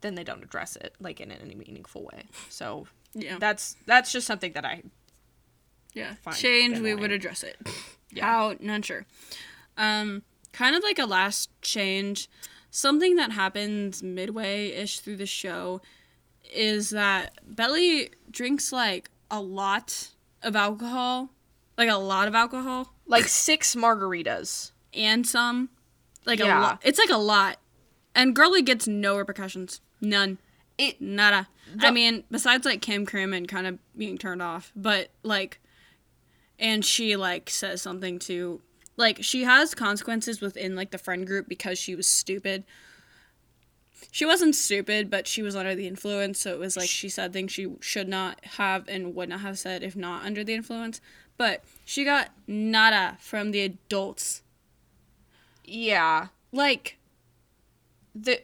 then 0.00 0.14
they 0.14 0.24
don't 0.24 0.42
address 0.42 0.76
it 0.76 0.94
like 1.00 1.20
in 1.20 1.30
any 1.30 1.54
meaningful 1.54 2.04
way. 2.04 2.24
So 2.48 2.86
yeah 3.14 3.36
that's 3.38 3.76
that's 3.86 4.12
just 4.12 4.26
something 4.26 4.52
that 4.52 4.64
I 4.64 4.82
yeah 5.94 6.14
change 6.34 6.78
we 6.78 6.94
would 6.94 7.10
address 7.10 7.42
it 7.42 7.56
Yeah. 8.12 8.24
how 8.26 8.54
not 8.60 8.84
sure 8.84 9.06
um 9.76 10.22
kind 10.52 10.76
of 10.76 10.82
like 10.82 10.98
a 10.98 11.06
last 11.06 11.50
change 11.62 12.28
something 12.70 13.16
that 13.16 13.32
happens 13.32 14.02
midway 14.02 14.68
ish 14.72 15.00
through 15.00 15.16
the 15.16 15.26
show 15.26 15.80
is 16.54 16.90
that 16.90 17.38
belly 17.46 18.10
drinks 18.30 18.72
like 18.72 19.10
a 19.30 19.40
lot 19.40 20.10
of 20.42 20.54
alcohol 20.56 21.30
like 21.78 21.88
a 21.88 21.96
lot 21.96 22.28
of 22.28 22.34
alcohol. 22.34 22.92
Like 23.06 23.24
six 23.24 23.74
margaritas. 23.74 24.72
and 24.92 25.26
some. 25.26 25.70
Like 26.26 26.40
Yeah. 26.40 26.58
a 26.58 26.60
lot 26.60 26.80
it's 26.84 26.98
like 26.98 27.10
a 27.10 27.16
lot. 27.16 27.58
And 28.14 28.34
girly 28.36 28.60
gets 28.62 28.86
no 28.86 29.16
repercussions. 29.16 29.80
None. 30.00 30.38
It 30.76 31.00
nada. 31.00 31.48
i 31.80 31.90
mean 31.90 32.24
besides 32.30 32.64
like 32.64 32.80
kim 32.82 33.06
and 33.32 33.48
kind 33.48 33.66
of 33.66 33.78
being 33.96 34.16
turned 34.16 34.40
off 34.40 34.72
but 34.76 35.10
like 35.22 35.60
and 36.58 36.84
she 36.84 37.16
like 37.16 37.50
says 37.50 37.82
something 37.82 38.18
to 38.20 38.60
like 38.96 39.18
she 39.22 39.42
has 39.44 39.74
consequences 39.74 40.40
within 40.40 40.74
like 40.76 40.90
the 40.92 40.98
friend 40.98 41.26
group 41.26 41.48
because 41.48 41.78
she 41.78 41.94
was 41.94 42.06
stupid. 42.08 42.64
She 44.12 44.24
wasn't 44.24 44.54
stupid 44.54 45.10
but 45.10 45.26
she 45.26 45.42
was 45.42 45.56
under 45.56 45.74
the 45.74 45.86
influence 45.88 46.38
so 46.38 46.52
it 46.52 46.58
was 46.58 46.76
like 46.76 46.88
she 46.88 47.08
said 47.08 47.32
things 47.32 47.50
she 47.52 47.74
should 47.80 48.08
not 48.08 48.38
have 48.44 48.88
and 48.88 49.14
would 49.14 49.28
not 49.28 49.40
have 49.40 49.58
said 49.58 49.82
if 49.82 49.96
not 49.96 50.24
under 50.24 50.44
the 50.44 50.54
influence 50.54 51.00
but 51.38 51.64
she 51.84 52.04
got 52.04 52.30
nada 52.46 53.16
from 53.20 53.52
the 53.52 53.60
adults 53.60 54.42
yeah. 55.68 56.28
like 56.52 56.98
The 58.14 58.42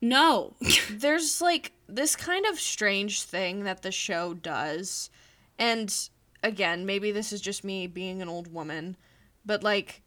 no 0.00 0.54
there's 0.90 1.40
like 1.40 1.72
this 1.88 2.14
kind 2.14 2.46
of 2.46 2.60
strange 2.60 3.22
thing 3.22 3.64
that 3.64 3.82
the 3.82 3.90
show 3.90 4.34
does 4.34 5.10
and 5.58 6.08
again 6.42 6.86
maybe 6.86 7.10
this 7.10 7.32
is 7.32 7.40
just 7.40 7.64
me 7.64 7.86
being 7.88 8.22
an 8.22 8.28
old 8.28 8.52
woman 8.52 8.96
but 9.44 9.64
like 9.64 10.02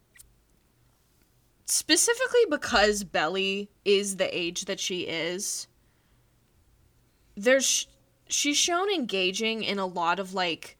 specifically 1.65 2.45
because 2.49 3.03
belly 3.03 3.69
is 3.83 4.15
the 4.15 4.37
age 4.37 4.63
that 4.65 4.79
she 4.79 5.01
is 5.01 5.67
there's 7.35 7.87
she's 8.27 8.57
shown 8.57 8.89
engaging 8.89 9.63
in 9.63 9.77
a 9.77 9.85
lot 9.85 10.19
of 10.19 10.33
like 10.33 10.77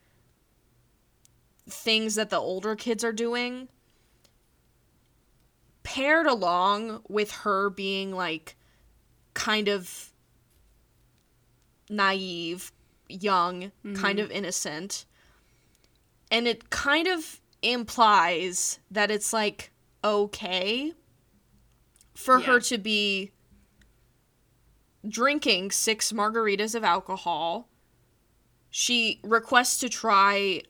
things 1.74 2.16
that 2.16 2.30
the 2.30 2.38
older 2.38 2.76
kids 2.76 3.04
are 3.04 3.14
doing 3.14 3.68
paired 5.84 6.28
along 6.28 7.02
with 7.10 7.32
her 7.32 7.70
being 7.70 8.12
like 8.12 8.56
kind 9.34 9.68
of 9.68 10.12
naive, 11.90 12.72
young, 13.10 13.72
kind 13.84 14.18
mm-hmm. 14.18 14.20
of 14.20 14.32
innocent. 14.32 15.06
And 16.30 16.48
it 16.48 16.70
kind 16.70 17.08
of 17.08 17.42
implies 17.62 18.80
that 18.90 19.12
it's 19.12 19.34
like 19.34 19.72
okay 20.04 20.94
for 22.16 22.40
her 22.40 22.60
to 22.60 22.78
be 22.78 23.32
drinking 25.08 25.72
six 25.72 26.12
margaritas 26.12 26.76
of 26.76 26.84
alcohol. 26.84 27.68
She 28.70 29.20
requests 29.24 29.80
to 29.80 29.90
try 29.90 30.62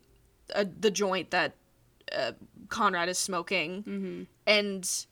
uh, 0.55 0.65
the 0.79 0.91
joint 0.91 1.31
that 1.31 1.55
uh, 2.15 2.31
Conrad 2.69 3.09
is 3.09 3.17
smoking. 3.17 3.83
Mm-hmm. 3.83 4.23
And, 4.47 5.05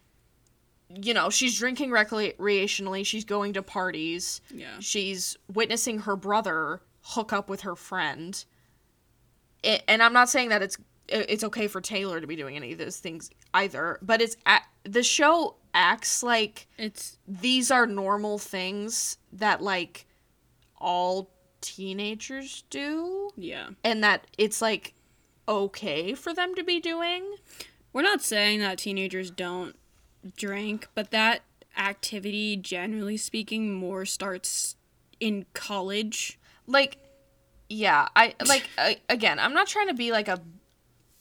you 1.02 1.14
know, 1.14 1.30
she's 1.30 1.58
drinking 1.58 1.90
recreationally. 1.92 3.06
She's 3.06 3.26
going 3.26 3.54
to 3.54 3.62
parties. 3.62 4.42
Yeah. 4.54 4.80
She's 4.80 5.38
witnessing 5.54 6.00
her 6.00 6.16
brother 6.16 6.82
hook 7.02 7.34
up 7.34 7.50
with 7.50 7.62
her 7.62 7.76
friend. 7.76 8.44
I 9.64 9.82
and 9.88 10.02
I'm 10.02 10.14
not 10.14 10.30
saying 10.30 10.50
that 10.50 10.62
it's 10.62 10.78
it's 11.08 11.44
okay 11.44 11.68
for 11.68 11.82
Taylor 11.82 12.22
to 12.22 12.28
be 12.28 12.36
doing 12.36 12.56
any 12.56 12.72
of 12.72 12.78
those 12.78 12.98
things 12.98 13.30
either, 13.54 13.98
but 14.02 14.22
it's 14.22 14.38
a- 14.46 14.62
the 14.84 15.04
show 15.04 15.56
acts 15.74 16.24
like 16.24 16.68
It's 16.78 17.18
these 17.28 17.72
are 17.72 17.86
normal 17.86 18.38
things 18.38 19.18
that 19.34 19.62
like 19.62 20.06
all 20.78 21.32
teenagers 21.62 22.64
do 22.70 23.32
yeah. 23.36 23.70
and 23.84 24.04
that 24.04 24.26
it's 24.38 24.62
like 24.62 24.94
okay 25.50 26.14
for 26.14 26.34
them 26.34 26.56
to 26.56 26.64
be 26.64 26.80
doing. 26.80 27.36
We're 27.92 28.04
not 28.04 28.22
saying 28.22 28.60
that 28.60 28.78
teenagers 28.78 29.30
don't 29.32 29.76
drink, 30.38 30.88
but 30.96 31.12
that 31.12 31.42
activity, 31.78 32.56
generally 32.56 33.18
speaking, 33.18 33.74
more 33.74 34.06
starts 34.06 34.76
in 35.20 35.46
college. 35.54 36.40
like 36.68 36.98
yeah 37.72 38.08
i 38.16 38.34
like 38.48 38.68
I, 38.80 38.98
again 39.10 39.38
i'm 39.38 39.54
not 39.54 39.68
trying 39.68 39.90
to 39.90 39.94
be 39.94 40.12
like 40.12 40.28
a 40.28 40.40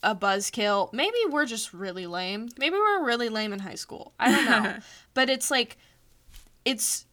a 0.03 0.15
buzzkill 0.15 0.91
maybe 0.95 1.19
we're 1.29 1.45
just 1.45 1.75
really 1.75 2.07
lame 2.07 2.49
maybe 2.59 2.75
we're 2.77 3.05
really 3.05 3.29
lame 3.29 3.53
in 3.53 3.59
high 3.59 3.75
school 3.75 4.13
i 4.19 4.31
don't 4.31 4.45
know 4.47 4.77
but 5.15 5.29
it's 5.29 5.51
like 5.51 5.77
it's 6.65 7.05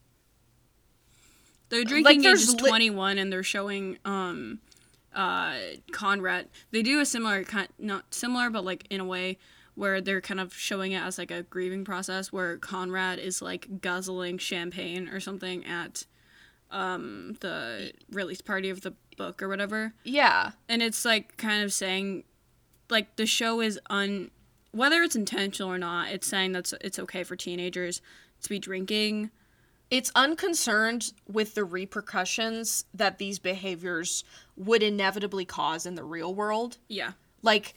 They're 1.68 1.84
drinking 1.84 2.22
there's 2.22 2.44
ages 2.48 2.60
li- 2.62 2.68
21 2.70 3.18
and 3.18 3.30
they're 3.32 3.42
showing 3.42 3.98
um 4.06 4.60
uh 5.16 5.56
Conrad. 5.90 6.48
They 6.70 6.82
do 6.82 7.00
a 7.00 7.06
similar 7.06 7.42
kind 7.42 7.68
not 7.78 8.14
similar 8.14 8.50
but 8.50 8.64
like 8.64 8.86
in 8.90 9.00
a 9.00 9.04
way 9.04 9.38
where 9.74 10.00
they're 10.00 10.20
kind 10.20 10.40
of 10.40 10.54
showing 10.54 10.92
it 10.92 11.02
as 11.02 11.18
like 11.18 11.30
a 11.30 11.42
grieving 11.42 11.84
process 11.84 12.32
where 12.32 12.56
Conrad 12.58 13.18
is 13.18 13.42
like 13.42 13.80
guzzling 13.80 14.38
champagne 14.38 15.08
or 15.08 15.18
something 15.20 15.64
at 15.66 16.06
um 16.70 17.36
the 17.40 17.92
release 18.10 18.40
party 18.40 18.70
of 18.70 18.82
the 18.82 18.92
book 19.16 19.42
or 19.42 19.48
whatever. 19.48 19.94
yeah 20.04 20.52
And 20.68 20.82
it's 20.82 21.04
like 21.04 21.36
kind 21.38 21.62
of 21.64 21.72
saying 21.72 22.24
like 22.90 23.16
the 23.16 23.26
show 23.26 23.60
is 23.60 23.80
un 23.88 24.30
whether 24.72 25.02
it's 25.02 25.16
intentional 25.16 25.70
or 25.72 25.78
not, 25.78 26.10
it's 26.10 26.26
saying 26.26 26.52
that 26.52 26.70
it's 26.82 26.98
okay 26.98 27.24
for 27.24 27.34
teenagers 27.36 28.02
to 28.42 28.48
be 28.50 28.58
drinking. 28.58 29.30
it's 29.90 30.12
unconcerned 30.14 31.12
with 31.26 31.54
the 31.54 31.64
repercussions 31.64 32.84
that 32.92 33.16
these 33.18 33.38
behaviors 33.38 34.22
would 34.56 34.82
inevitably 34.82 35.44
cause 35.44 35.86
in 35.86 35.94
the 35.94 36.04
real 36.04 36.34
world 36.34 36.78
Yeah. 36.88 37.12
like 37.42 37.74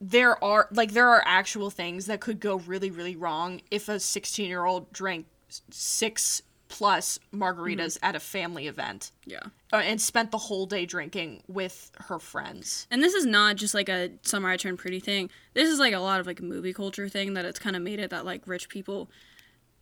there 0.00 0.42
are 0.42 0.66
like 0.72 0.92
there 0.92 1.08
are 1.08 1.22
actual 1.26 1.70
things 1.70 2.06
that 2.06 2.20
could 2.20 2.40
go 2.40 2.56
really 2.60 2.90
really 2.90 3.14
wrong 3.16 3.60
if 3.70 3.88
a 3.88 4.00
16 4.00 4.48
year 4.48 4.64
old 4.64 4.92
drank 4.92 5.26
six 5.70 6.42
plus 6.68 7.18
margaritas 7.34 7.98
at 8.02 8.14
a 8.14 8.20
family 8.20 8.68
event 8.68 9.10
Yeah. 9.26 9.40
uh, 9.72 9.76
and 9.78 10.00
spent 10.00 10.30
the 10.30 10.38
whole 10.38 10.66
day 10.66 10.86
drinking 10.86 11.42
with 11.48 11.90
her 11.98 12.18
friends 12.20 12.86
And 12.92 13.02
this 13.02 13.12
is 13.14 13.26
not 13.26 13.56
just 13.56 13.74
like 13.74 13.88
a 13.88 14.10
summer 14.22 14.48
I 14.48 14.56
turned 14.56 14.78
pretty 14.78 15.00
thing. 15.00 15.30
This 15.52 15.68
is 15.68 15.80
like 15.80 15.92
a 15.94 15.98
lot 15.98 16.20
of 16.20 16.26
like 16.28 16.40
movie 16.40 16.72
culture 16.72 17.08
thing 17.08 17.34
that 17.34 17.44
it's 17.44 17.58
kind 17.58 17.74
of 17.74 17.82
made 17.82 17.98
it 17.98 18.10
that 18.10 18.24
like 18.24 18.46
rich 18.46 18.68
people, 18.68 19.10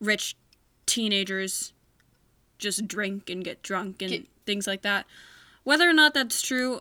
rich 0.00 0.34
teenagers, 0.86 1.74
just 2.58 2.88
drink 2.88 3.28
and 3.30 3.44
get 3.44 3.62
drunk 3.62 4.00
and 4.02 4.10
Get- 4.10 4.26
things 4.46 4.66
like 4.66 4.80
that. 4.82 5.06
Whether 5.68 5.86
or 5.86 5.92
not 5.92 6.14
that's 6.14 6.40
true, 6.40 6.80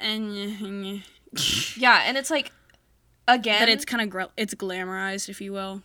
and 0.00 0.34
yeah 1.76 2.02
and 2.04 2.16
it's 2.16 2.30
like 2.30 2.50
again 3.28 3.60
that 3.60 3.68
it's 3.68 3.84
kind 3.84 4.02
of 4.02 4.10
gr- 4.10 4.32
it's 4.36 4.54
glamorized, 4.54 5.28
if 5.28 5.40
you 5.40 5.52
will. 5.52 5.82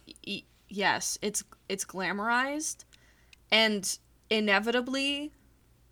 yes 0.68 1.20
it's 1.22 1.44
it's 1.68 1.86
glamorized 1.86 2.86
and 3.52 4.00
inevitably 4.32 5.32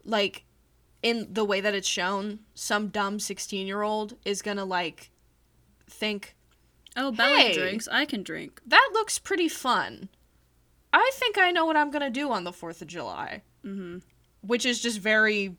like 0.03 0.45
in 1.03 1.27
the 1.31 1.45
way 1.45 1.61
that 1.61 1.75
it's 1.75 1.87
shown 1.87 2.39
some 2.55 2.87
dumb 2.87 3.19
16 3.19 3.67
year 3.67 3.83
old 3.83 4.15
is 4.25 4.41
gonna 4.41 4.65
like 4.65 5.11
think 5.87 6.33
Oh, 6.95 7.11
Belly 7.11 7.39
Hey. 7.39 7.53
drinks. 7.53 7.87
I 7.91 8.05
can 8.05 8.23
drink. 8.23 8.59
that 8.65 8.89
looks 8.93 9.19
pretty 9.19 9.47
fun. 9.47 10.09
I 10.91 11.11
think 11.13 11.37
I 11.37 11.51
know 11.51 11.65
what 11.67 11.77
I'm 11.77 11.91
gonna 11.91 12.09
do 12.09 12.31
on 12.31 12.45
the 12.45 12.51
Fourth 12.51 12.81
of 12.81 12.87
July, 12.87 13.43
Mm-hmm. 13.63 13.99
which 14.41 14.65
is 14.65 14.81
just 14.81 14.97
very. 14.99 15.55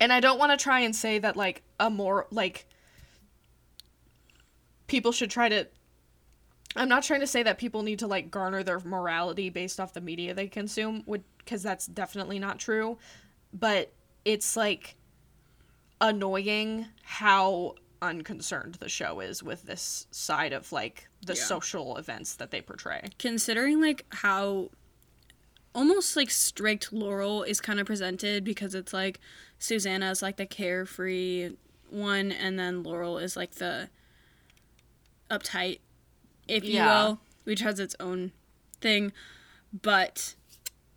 And 0.00 0.12
I 0.12 0.20
don't 0.20 0.38
want 0.38 0.58
to 0.58 0.62
try 0.62 0.80
and 0.80 0.96
say 0.96 1.18
that 1.18 1.36
like 1.36 1.62
a 1.78 1.90
more 1.90 2.26
like. 2.30 2.66
People 4.86 5.12
should 5.12 5.30
try 5.30 5.48
to. 5.48 5.68
I'm 6.76 6.88
not 6.88 7.02
trying 7.02 7.20
to 7.20 7.26
say 7.26 7.42
that 7.42 7.58
people 7.58 7.82
need 7.82 7.98
to 8.00 8.06
like 8.06 8.30
garner 8.30 8.62
their 8.62 8.80
morality 8.80 9.50
based 9.50 9.78
off 9.78 9.92
the 9.92 10.00
media 10.00 10.34
they 10.34 10.48
consume, 10.48 11.02
would 11.06 11.22
because 11.38 11.62
that's 11.62 11.86
definitely 11.86 12.38
not 12.38 12.58
true. 12.58 12.98
But 13.52 13.92
it's 14.24 14.56
like 14.56 14.96
annoying 16.00 16.86
how 17.02 17.74
unconcerned 18.02 18.76
the 18.76 18.88
show 18.88 19.20
is 19.20 19.42
with 19.42 19.64
this 19.64 20.06
side 20.10 20.52
of 20.54 20.72
like 20.72 21.08
the 21.26 21.34
Yeah. 21.34 21.42
social 21.42 21.96
events 21.98 22.34
that 22.36 22.50
they 22.50 22.62
portray. 22.62 23.02
considering 23.18 23.80
like 23.80 24.06
how 24.08 24.70
almost 25.74 26.16
like 26.16 26.30
strict 26.30 26.92
Laurel 26.94 27.42
is 27.42 27.60
kind 27.60 27.78
of 27.78 27.86
presented 27.86 28.42
because 28.42 28.74
it's 28.74 28.94
like 28.94 29.20
Susannah 29.60 30.10
is 30.10 30.22
like 30.22 30.36
the 30.36 30.46
carefree 30.46 31.50
one 31.90 32.32
and 32.32 32.58
then 32.58 32.82
Laurel 32.82 33.18
is 33.18 33.36
like 33.36 33.52
the 33.56 33.88
uptight 35.30 35.78
if 36.48 36.64
you 36.64 36.74
Yeah. 36.74 36.86
will 37.08 37.20
which 37.44 37.60
has 37.60 37.78
its 37.78 37.94
own 38.00 38.32
thing. 38.80 39.12
But 39.82 40.34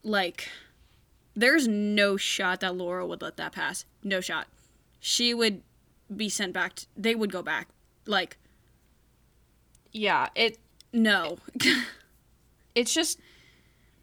like 0.01 0.49
there's 1.35 1.67
no 1.67 2.15
shot 2.17 2.61
that 2.61 2.75
Laurel 2.75 3.09
would 3.09 3.21
let 3.21 3.37
that 3.37 3.51
pass. 3.51 3.85
No 4.03 4.21
shot. 4.21 4.47
She 4.99 5.33
would 5.33 5.61
be 6.15 6.29
sent 6.29 6.53
back 6.53 6.75
to, 6.75 6.85
they 6.95 7.15
would 7.15 7.31
go 7.31 7.41
back. 7.43 7.67
Like 8.07 8.37
Yeah, 9.91 10.29
it 10.35 10.57
no. 10.93 11.37
It's 12.75 12.91
just 12.93 13.19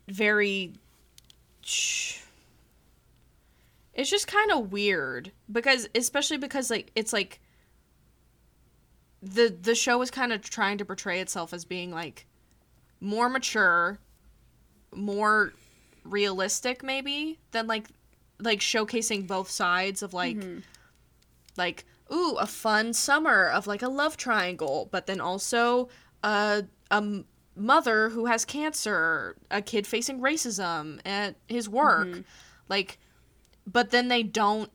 very 0.07 0.75
it's 4.01 4.11
just 4.11 4.27
kind 4.27 4.51
of 4.51 4.73
weird 4.73 5.31
because 5.51 5.89
especially 5.95 6.39
because 6.39 6.71
like 6.71 6.91
it's 6.95 7.13
like 7.13 7.41
the 9.23 9.55
the 9.61 9.75
show 9.75 10.01
is 10.01 10.11
kind 10.11 10.33
of 10.33 10.41
trying 10.43 10.79
to 10.79 10.85
portray 10.85 11.21
itself 11.21 11.53
as 11.53 11.65
being 11.65 11.91
like 11.91 12.27
more 13.01 13.29
mature 13.29 13.99
more 14.95 15.53
realistic 16.05 16.83
maybe 16.83 17.39
than 17.53 17.67
like 17.67 17.89
like 18.39 18.61
showcasing 18.61 19.27
both 19.27 19.51
sides 19.51 20.03
of 20.03 20.15
like 20.15 20.37
mm-hmm. 20.37 20.61
like 21.57 21.85
ooh 22.13 22.37
a 22.41 22.47
fun 22.47 22.93
summer 22.95 23.49
of 23.49 23.67
like 23.67 23.83
a 23.83 23.89
love 23.89 24.17
triangle 24.17 24.89
but 24.91 25.07
then 25.07 25.21
also 25.21 25.89
uh, 26.23 26.63
a 26.91 26.97
a 26.97 27.25
mother 27.61 28.09
who 28.09 28.27
has 28.27 28.45
cancer 28.45 29.37
a 29.51 29.61
kid 29.61 29.87
facing 29.87 30.21
racism 30.21 30.99
at 31.05 31.37
his 31.49 31.69
work. 31.69 32.09
Mm-hmm. 32.09 32.21
Like 32.69 32.99
but 33.67 33.91
then 33.91 34.09
they 34.09 34.23
don't 34.23 34.71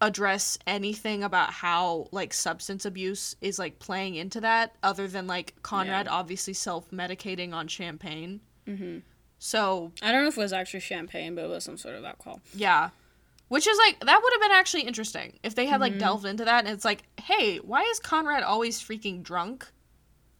address 0.00 0.58
anything 0.66 1.24
about 1.24 1.52
how 1.52 2.06
like 2.12 2.32
substance 2.32 2.84
abuse 2.84 3.34
is 3.40 3.58
like 3.58 3.78
playing 3.80 4.14
into 4.14 4.40
that 4.40 4.76
other 4.82 5.08
than 5.08 5.26
like 5.26 5.54
conrad 5.62 6.06
Yeah. 6.06 6.12
obviously 6.12 6.54
self-medicating 6.54 7.52
on 7.52 7.66
champagne 7.66 8.40
mm-hmm. 8.66 8.98
so 9.40 9.90
I 10.00 10.12
don't 10.12 10.22
know 10.22 10.28
if 10.28 10.38
it 10.38 10.40
was 10.40 10.52
actually 10.52 10.80
champagne 10.80 11.34
but 11.34 11.44
it 11.44 11.48
was 11.48 11.64
some 11.64 11.76
sort 11.76 11.96
of 11.96 12.04
alcohol 12.04 12.40
yeah. 12.54 12.90
Which 13.48 13.66
is 13.66 13.78
like 13.78 13.98
that 14.00 14.20
would 14.22 14.32
have 14.34 14.42
been 14.42 14.58
actually 14.58 14.82
interesting 14.82 15.38
if 15.42 15.54
they 15.54 15.64
had 15.64 15.80
like 15.80 15.98
delved 15.98 16.26
into 16.26 16.44
that 16.44 16.66
and 16.66 16.74
it's 16.74 16.84
like, 16.84 17.02
"Hey, 17.18 17.56
why 17.56 17.80
is 17.84 17.98
Conrad 17.98 18.42
always 18.42 18.78
freaking 18.78 19.22
drunk?" 19.22 19.66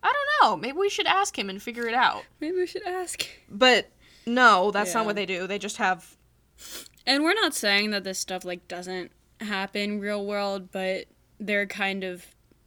I 0.03 0.13
don't 0.13 0.51
know. 0.51 0.57
Maybe 0.59 0.77
we 0.77 0.91
should 0.91 1.07
ask 1.07 1.39
him 1.39 1.49
and 1.49 1.61
figure 1.63 1.89
it 1.89 1.95
out. 1.95 2.25
Maybe 2.39 2.59
we 2.59 2.67
should 2.67 2.87
ask. 2.87 3.27
But 3.49 3.91
no, 4.27 4.71
that's 4.73 4.93
not 4.93 5.07
what 5.07 5.17
they 5.17 5.25
do. 5.25 5.47
They 5.47 5.59
just 5.59 5.79
have 5.79 6.19
And 7.09 7.25
we're 7.25 7.35
not 7.35 7.55
saying 7.55 7.91
that 7.91 8.05
this 8.05 8.19
stuff 8.21 8.45
like 8.45 8.69
doesn't 8.69 9.11
happen 9.41 9.99
real 9.99 10.25
world, 10.27 10.71
but 10.71 11.07
they're 11.41 11.67
kind 11.67 12.05
of 12.05 12.25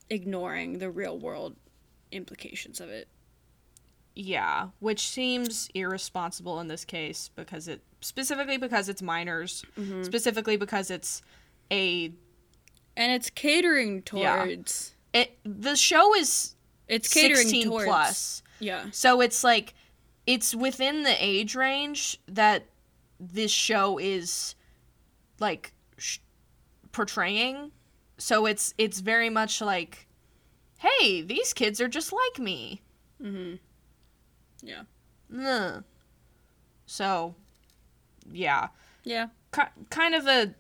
ignoring 0.09 0.79
the 0.79 0.89
real 0.89 1.17
world 1.17 1.55
implications 2.11 2.81
of 2.81 2.89
it. 2.89 3.07
Yeah, 4.15 4.69
which 4.79 5.07
seems 5.07 5.69
irresponsible 5.73 6.59
in 6.59 6.67
this 6.67 6.83
case 6.83 7.29
because 7.35 7.67
it 7.69 7.81
specifically 8.01 8.57
because 8.57 8.89
it's 8.89 9.01
minors, 9.01 9.63
Mm-hmm. 9.79 10.03
specifically 10.03 10.57
because 10.57 10.91
it's 10.91 11.21
a 11.71 12.11
And 12.97 13.11
it's 13.13 13.29
catering 13.29 14.03
Yeah. 14.11 14.43
towards 14.45 14.95
it 15.13 15.37
the 15.45 15.75
show 15.75 16.15
is 16.15 16.55
it's 16.87 17.07
catering 17.13 17.37
16 17.47 17.67
towards 17.67 17.85
plus. 17.85 18.43
Yeah. 18.59 18.85
So 18.91 19.21
it's 19.21 19.43
like 19.43 19.73
it's 20.27 20.53
within 20.55 21.03
the 21.03 21.15
age 21.23 21.55
range 21.55 22.17
that 22.27 22.65
this 23.21 23.51
show 23.51 23.97
is 23.99 24.55
like 25.39 25.73
sh- 25.97 26.17
portraying. 26.91 27.71
So 28.17 28.45
it's 28.45 28.73
it's 28.77 28.99
very 28.99 29.29
much 29.29 29.61
like 29.61 30.07
hey, 30.79 31.21
these 31.21 31.53
kids 31.53 31.79
are 31.79 31.87
just 31.87 32.11
like 32.11 32.39
me. 32.43 32.81
Mhm. 33.21 33.59
Yeah. 34.63 34.83
Ugh. 35.39 35.83
So 36.87 37.35
yeah, 38.31 38.67
Yeah. 39.03 39.27
Ki- 39.53 39.61
kind 39.89 40.15
of 40.15 40.25
a 40.27 40.53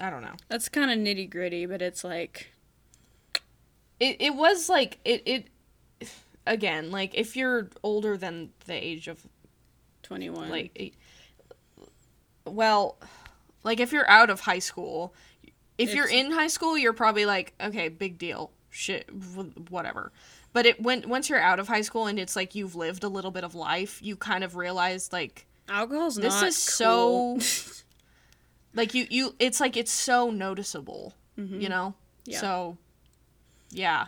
I 0.00 0.10
don't 0.10 0.22
know. 0.22 0.34
That's 0.48 0.68
kind 0.68 0.90
of 0.92 0.98
nitty-gritty, 0.98 1.66
but 1.66 1.80
it's 1.82 2.04
like 2.04 2.52
It 4.00 4.16
it 4.20 4.34
was 4.34 4.68
like 4.68 4.98
it 5.04 5.22
it 5.26 5.46
again, 6.46 6.90
like 6.90 7.14
if 7.14 7.36
you're 7.36 7.68
older 7.82 8.16
than 8.16 8.50
the 8.66 8.74
age 8.74 9.08
of 9.08 9.26
21. 10.02 10.48
like 10.50 10.70
eight- 10.76 10.94
well 12.50 12.96
like 13.64 13.80
if 13.80 13.92
you're 13.92 14.08
out 14.08 14.30
of 14.30 14.40
high 14.40 14.58
school 14.58 15.14
if 15.76 15.94
you're 15.94 16.08
in 16.08 16.30
high 16.32 16.46
school 16.48 16.76
you're 16.78 16.92
probably 16.92 17.24
like 17.26 17.52
okay 17.60 17.88
big 17.88 18.18
deal 18.18 18.50
shit 18.70 19.08
whatever 19.70 20.12
but 20.52 20.66
it 20.66 20.80
when 20.82 21.08
once 21.08 21.28
you're 21.28 21.40
out 21.40 21.58
of 21.58 21.68
high 21.68 21.80
school 21.82 22.06
and 22.06 22.18
it's 22.18 22.34
like 22.36 22.54
you've 22.54 22.74
lived 22.74 23.04
a 23.04 23.08
little 23.08 23.30
bit 23.30 23.44
of 23.44 23.54
life 23.54 24.00
you 24.02 24.16
kind 24.16 24.42
of 24.44 24.56
realize 24.56 25.12
like 25.12 25.46
alcohol's 25.68 26.16
this 26.16 26.42
is 26.42 26.76
cool. 26.78 27.38
like 28.74 28.94
you 28.94 29.06
you 29.10 29.34
it's 29.38 29.60
like 29.60 29.76
it's 29.76 29.92
so 29.92 30.30
noticeable 30.30 31.14
you 31.36 31.68
know 31.68 31.94
Mm-hmm. 32.26 32.30
Yeah. 32.32 32.40
so 32.40 32.76
yeah 33.70 34.06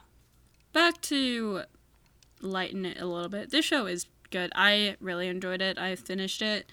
back 0.72 1.00
to 1.02 1.62
lighten 2.42 2.84
it 2.86 3.00
a 3.00 3.06
little 3.06 3.28
bit. 3.28 3.50
This 3.50 3.64
show 3.64 3.86
is 3.86 4.06
good. 4.30 4.50
I 4.54 4.96
really 5.00 5.28
enjoyed 5.28 5.60
it. 5.62 5.78
I 5.78 5.94
finished 5.96 6.42
it 6.42 6.70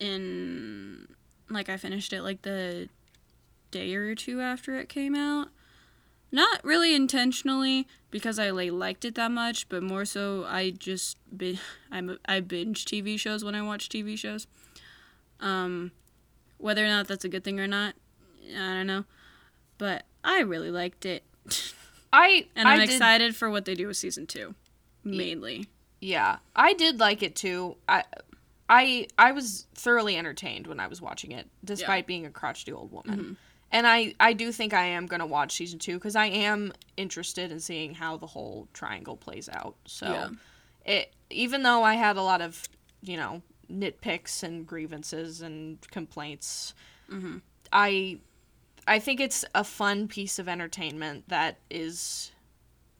in 0.00 1.08
like 1.48 1.68
I 1.68 1.76
finished 1.76 2.12
it 2.12 2.22
like 2.22 2.42
the 2.42 2.88
day 3.70 3.94
or 3.94 4.14
two 4.14 4.40
after 4.40 4.76
it 4.76 4.88
came 4.88 5.14
out. 5.14 5.48
Not 6.32 6.62
really 6.64 6.94
intentionally 6.94 7.86
because 8.10 8.38
I 8.38 8.50
like 8.50 8.72
liked 8.72 9.04
it 9.04 9.14
that 9.14 9.30
much, 9.30 9.68
but 9.68 9.82
more 9.82 10.04
so 10.04 10.44
I 10.46 10.70
just 10.70 11.16
bin- 11.36 11.58
I'm 11.92 12.18
I 12.28 12.40
binge 12.40 12.84
TV 12.84 13.18
shows 13.18 13.44
when 13.44 13.54
I 13.54 13.62
watch 13.62 13.88
TV 13.88 14.18
shows. 14.18 14.46
Um, 15.40 15.92
whether 16.58 16.84
or 16.84 16.88
not 16.88 17.06
that's 17.08 17.24
a 17.24 17.28
good 17.28 17.44
thing 17.44 17.60
or 17.60 17.66
not, 17.66 17.94
I 18.50 18.72
don't 18.74 18.86
know. 18.86 19.04
But 19.78 20.04
I 20.24 20.40
really 20.40 20.70
liked 20.70 21.04
it. 21.06 21.22
i 22.12 22.46
And 22.56 22.66
I 22.68 22.74
I'm 22.74 22.80
did- 22.80 22.88
excited 22.90 23.36
for 23.36 23.48
what 23.50 23.64
they 23.64 23.74
do 23.74 23.86
with 23.86 23.96
season 23.96 24.26
two, 24.26 24.54
mainly. 25.04 25.68
Yeah, 26.00 26.38
I 26.54 26.72
did 26.72 26.98
like 26.98 27.22
it 27.22 27.34
too. 27.36 27.76
I 27.88 28.04
I 28.68 29.06
I 29.18 29.32
was 29.32 29.66
thoroughly 29.74 30.16
entertained 30.16 30.66
when 30.66 30.80
I 30.80 30.86
was 30.86 31.00
watching 31.00 31.32
it, 31.32 31.48
despite 31.64 32.06
being 32.06 32.26
a 32.26 32.30
crotchety 32.30 32.72
old 32.72 32.90
woman. 32.92 33.18
Mm-hmm. 33.18 33.32
And 33.72 33.86
I 33.86 34.14
I 34.20 34.32
do 34.32 34.52
think 34.52 34.72
I 34.74 34.84
am 34.86 35.06
gonna 35.06 35.26
watch 35.26 35.52
season 35.54 35.78
two 35.78 35.94
because 35.94 36.16
I 36.16 36.26
am 36.26 36.72
interested 36.96 37.52
in 37.52 37.60
seeing 37.60 37.94
how 37.94 38.16
the 38.16 38.26
whole 38.26 38.68
triangle 38.72 39.16
plays 39.16 39.48
out. 39.48 39.76
So, 39.86 40.06
Yeah. 40.06 40.28
it 40.84 41.12
even 41.30 41.62
though 41.62 41.82
I 41.82 41.94
had 41.94 42.16
a 42.16 42.22
lot 42.22 42.40
of 42.40 42.68
you 43.02 43.16
know 43.16 43.42
nitpicks 43.70 44.42
and 44.42 44.66
grievances 44.66 45.40
and 45.42 45.80
complaints, 45.90 46.74
Mm-hmm. 47.10 47.38
I 47.72 48.18
I 48.88 48.98
think 49.00 49.20
it's 49.20 49.44
a 49.54 49.64
fun 49.64 50.06
piece 50.08 50.38
of 50.38 50.48
entertainment 50.48 51.28
that 51.28 51.58
is 51.70 52.32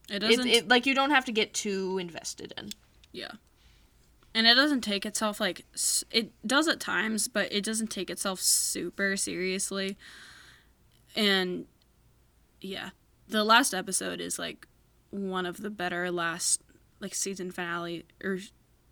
It 0.09 0.17
it, 0.17 0.19
doesn't, 0.29 0.47
it 0.47 0.69
like 0.69 0.87
you 0.87 0.95
don't 0.95 1.11
have 1.11 1.25
to 1.27 1.33
get 1.33 1.55
too 1.55 1.99
invested 1.99 2.53
in. 2.59 2.71
yeah, 3.13 3.33
and 4.37 4.47
it 4.47 4.55
doesn't 4.55 4.83
take 4.83 5.07
itself 5.07 5.41
like 5.41 5.65
it 6.11 6.31
does 6.47 6.69
at 6.69 6.79
times, 6.79 7.27
but 7.27 7.51
it 7.51 7.65
doesn't 7.65 7.87
take 7.87 8.11
itself 8.11 8.39
super 8.39 9.17
seriously. 9.17 9.97
And 11.17 11.65
yeah, 12.61 12.91
the 13.27 13.45
last 13.45 13.73
episode 13.73 14.21
is 14.21 14.39
like 14.39 14.69
one 15.09 15.47
of 15.47 15.63
the 15.63 15.71
better 15.71 16.11
last 16.11 16.61
like 17.01 17.15
season 17.15 17.51
finale 17.51 18.05
or 18.23 18.39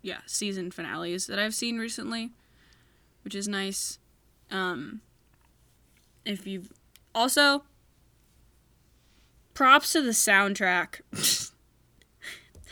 yeah 0.01 0.21
season 0.25 0.71
finales 0.71 1.27
that 1.27 1.37
I've 1.37 1.53
seen 1.53 1.77
recently, 1.77 2.31
which 3.23 3.35
is 3.35 3.47
nice. 3.47 3.99
Um, 4.49 5.01
if 6.25 6.47
you've 6.47 6.73
also 7.13 7.65
props 9.53 9.93
to 9.93 10.01
the 10.01 10.09
soundtrack. 10.09 11.01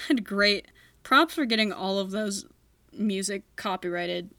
had 0.07 0.25
great 0.25 0.67
props 1.01 1.35
for 1.35 1.45
getting 1.45 1.71
all 1.71 1.97
of 1.97 2.11
those 2.11 2.45
music 2.97 3.43
copyrighted 3.55 4.29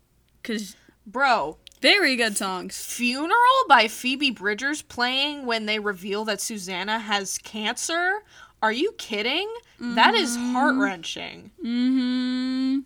because 0.41 0.77
Bro, 1.07 1.59
very 1.83 2.17
good 2.17 2.37
songs. 2.37 2.83
Funeral 2.83 3.35
by 3.69 3.89
Phoebe 3.89 4.31
Bridgers 4.31 4.81
playing 4.81 5.45
when 5.45 5.67
they 5.67 5.79
reveal 5.79 6.25
that 6.25 6.41
Susannah 6.41 6.99
has 6.99 7.37
cancer? 7.39 8.23
Are 8.63 8.73
you 8.73 8.93
kidding? 8.93 9.53
That 9.79 10.15
is 10.15 10.35
heart 10.37 10.77
wrenching. 10.77 11.51
Mm-hmm. 11.63 12.79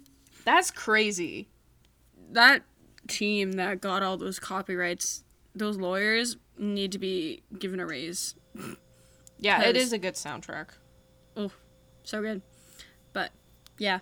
That's 0.45 0.73
crazy. 0.73 1.49
That 2.33 2.63
team 3.07 3.53
that 3.53 3.81
got 3.81 4.03
all 4.03 4.17
those 4.17 4.41
copyrights, 4.41 5.23
those 5.55 5.77
lawyers 5.77 6.37
need 6.59 6.91
to 6.93 6.99
be 6.99 7.45
given 7.57 7.79
a 7.79 7.87
raise. 7.87 8.35
Yeah, 9.39 9.63
it 9.63 9.77
is 9.77 9.93
a 9.93 9.99
good 9.99 10.15
soundtrack. 10.15 10.71
Oh. 11.37 11.53
So 12.03 12.21
good, 12.21 12.43
but 13.13 13.31
yeah, 13.79 14.01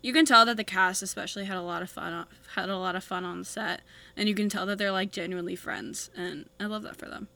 you 0.00 0.12
can 0.12 0.24
tell 0.24 0.44
that 0.46 0.56
the 0.56 0.64
cast 0.64 1.02
especially 1.02 1.44
had 1.44 1.56
a 1.56 1.62
lot 1.62 1.82
of 1.82 1.90
fun. 1.90 2.26
Had 2.54 2.68
a 2.68 2.78
lot 2.78 2.94
of 2.94 3.02
fun 3.02 3.24
on 3.24 3.40
the 3.40 3.44
set, 3.44 3.82
and 4.16 4.28
you 4.28 4.34
can 4.34 4.48
tell 4.48 4.66
that 4.66 4.78
they're 4.78 4.92
like 4.92 5.10
genuinely 5.10 5.56
friends, 5.56 6.10
and 6.16 6.48
I 6.60 6.66
love 6.66 6.82
that 6.82 6.96
for 6.96 7.06
them. 7.06 7.28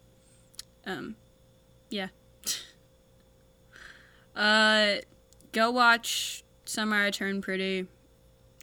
Um, 0.86 1.16
yeah. 1.90 2.09
uh, 4.36 4.97
go 5.52 5.70
watch 5.70 6.44
Summer 6.64 7.05
I 7.05 7.10
Turned 7.10 7.43
Pretty, 7.43 7.86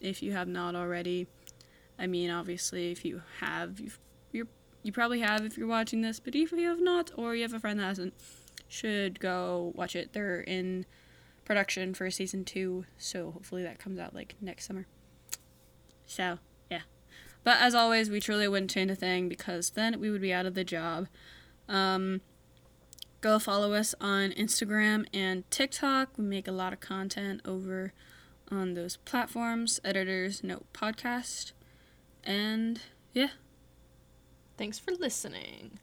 if 0.01 0.23
you 0.23 0.31
have 0.31 0.47
not 0.47 0.75
already. 0.75 1.27
I 1.97 2.07
mean, 2.07 2.29
obviously, 2.29 2.91
if 2.91 3.03
you 3.03 3.21
have, 3.41 3.79
you've, 3.81 3.99
you're 4.31 4.47
you 4.81 4.93
probably 4.93 5.19
have 5.19 5.45
if 5.45 5.57
you're 5.57 5.67
watching 5.67 6.01
this, 6.01 6.21
but 6.21 6.35
if 6.35 6.53
you 6.53 6.67
have 6.69 6.81
not, 6.81 7.11
or 7.17 7.35
you 7.35 7.41
have 7.41 7.53
a 7.53 7.59
friend 7.59 7.79
that 7.79 7.83
hasn't, 7.83 8.13
should 8.69 9.19
go 9.19 9.73
watch 9.75 9.95
it. 9.95 10.13
They're 10.13 10.41
in 10.41 10.85
production 11.49 11.95
for 11.95 12.11
season 12.11 12.45
two, 12.45 12.85
so 12.99 13.31
hopefully 13.31 13.63
that 13.63 13.79
comes 13.79 13.97
out 13.97 14.13
like 14.13 14.35
next 14.39 14.67
summer. 14.67 14.85
So, 16.05 16.37
yeah. 16.69 16.81
But 17.43 17.57
as 17.59 17.73
always, 17.73 18.07
we 18.07 18.19
truly 18.19 18.47
wouldn't 18.47 18.69
change 18.69 18.91
a 18.91 18.95
thing 18.95 19.27
because 19.27 19.71
then 19.71 19.99
we 19.99 20.11
would 20.11 20.21
be 20.21 20.31
out 20.31 20.45
of 20.45 20.53
the 20.53 20.63
job. 20.63 21.07
Um, 21.67 22.21
go 23.21 23.39
follow 23.39 23.73
us 23.73 23.95
on 23.99 24.29
Instagram 24.33 25.07
and 25.11 25.49
TikTok. 25.49 26.19
We 26.19 26.23
make 26.23 26.47
a 26.47 26.51
lot 26.51 26.71
of 26.71 26.81
content 26.81 27.41
over 27.43 27.93
on 28.51 28.75
those 28.75 28.97
platforms. 28.97 29.79
Editors 29.83 30.43
Note 30.43 30.67
Podcast. 30.71 31.53
And 32.23 32.79
yeah. 33.11 33.29
Thanks 34.55 34.77
for 34.77 34.91
listening. 34.91 35.79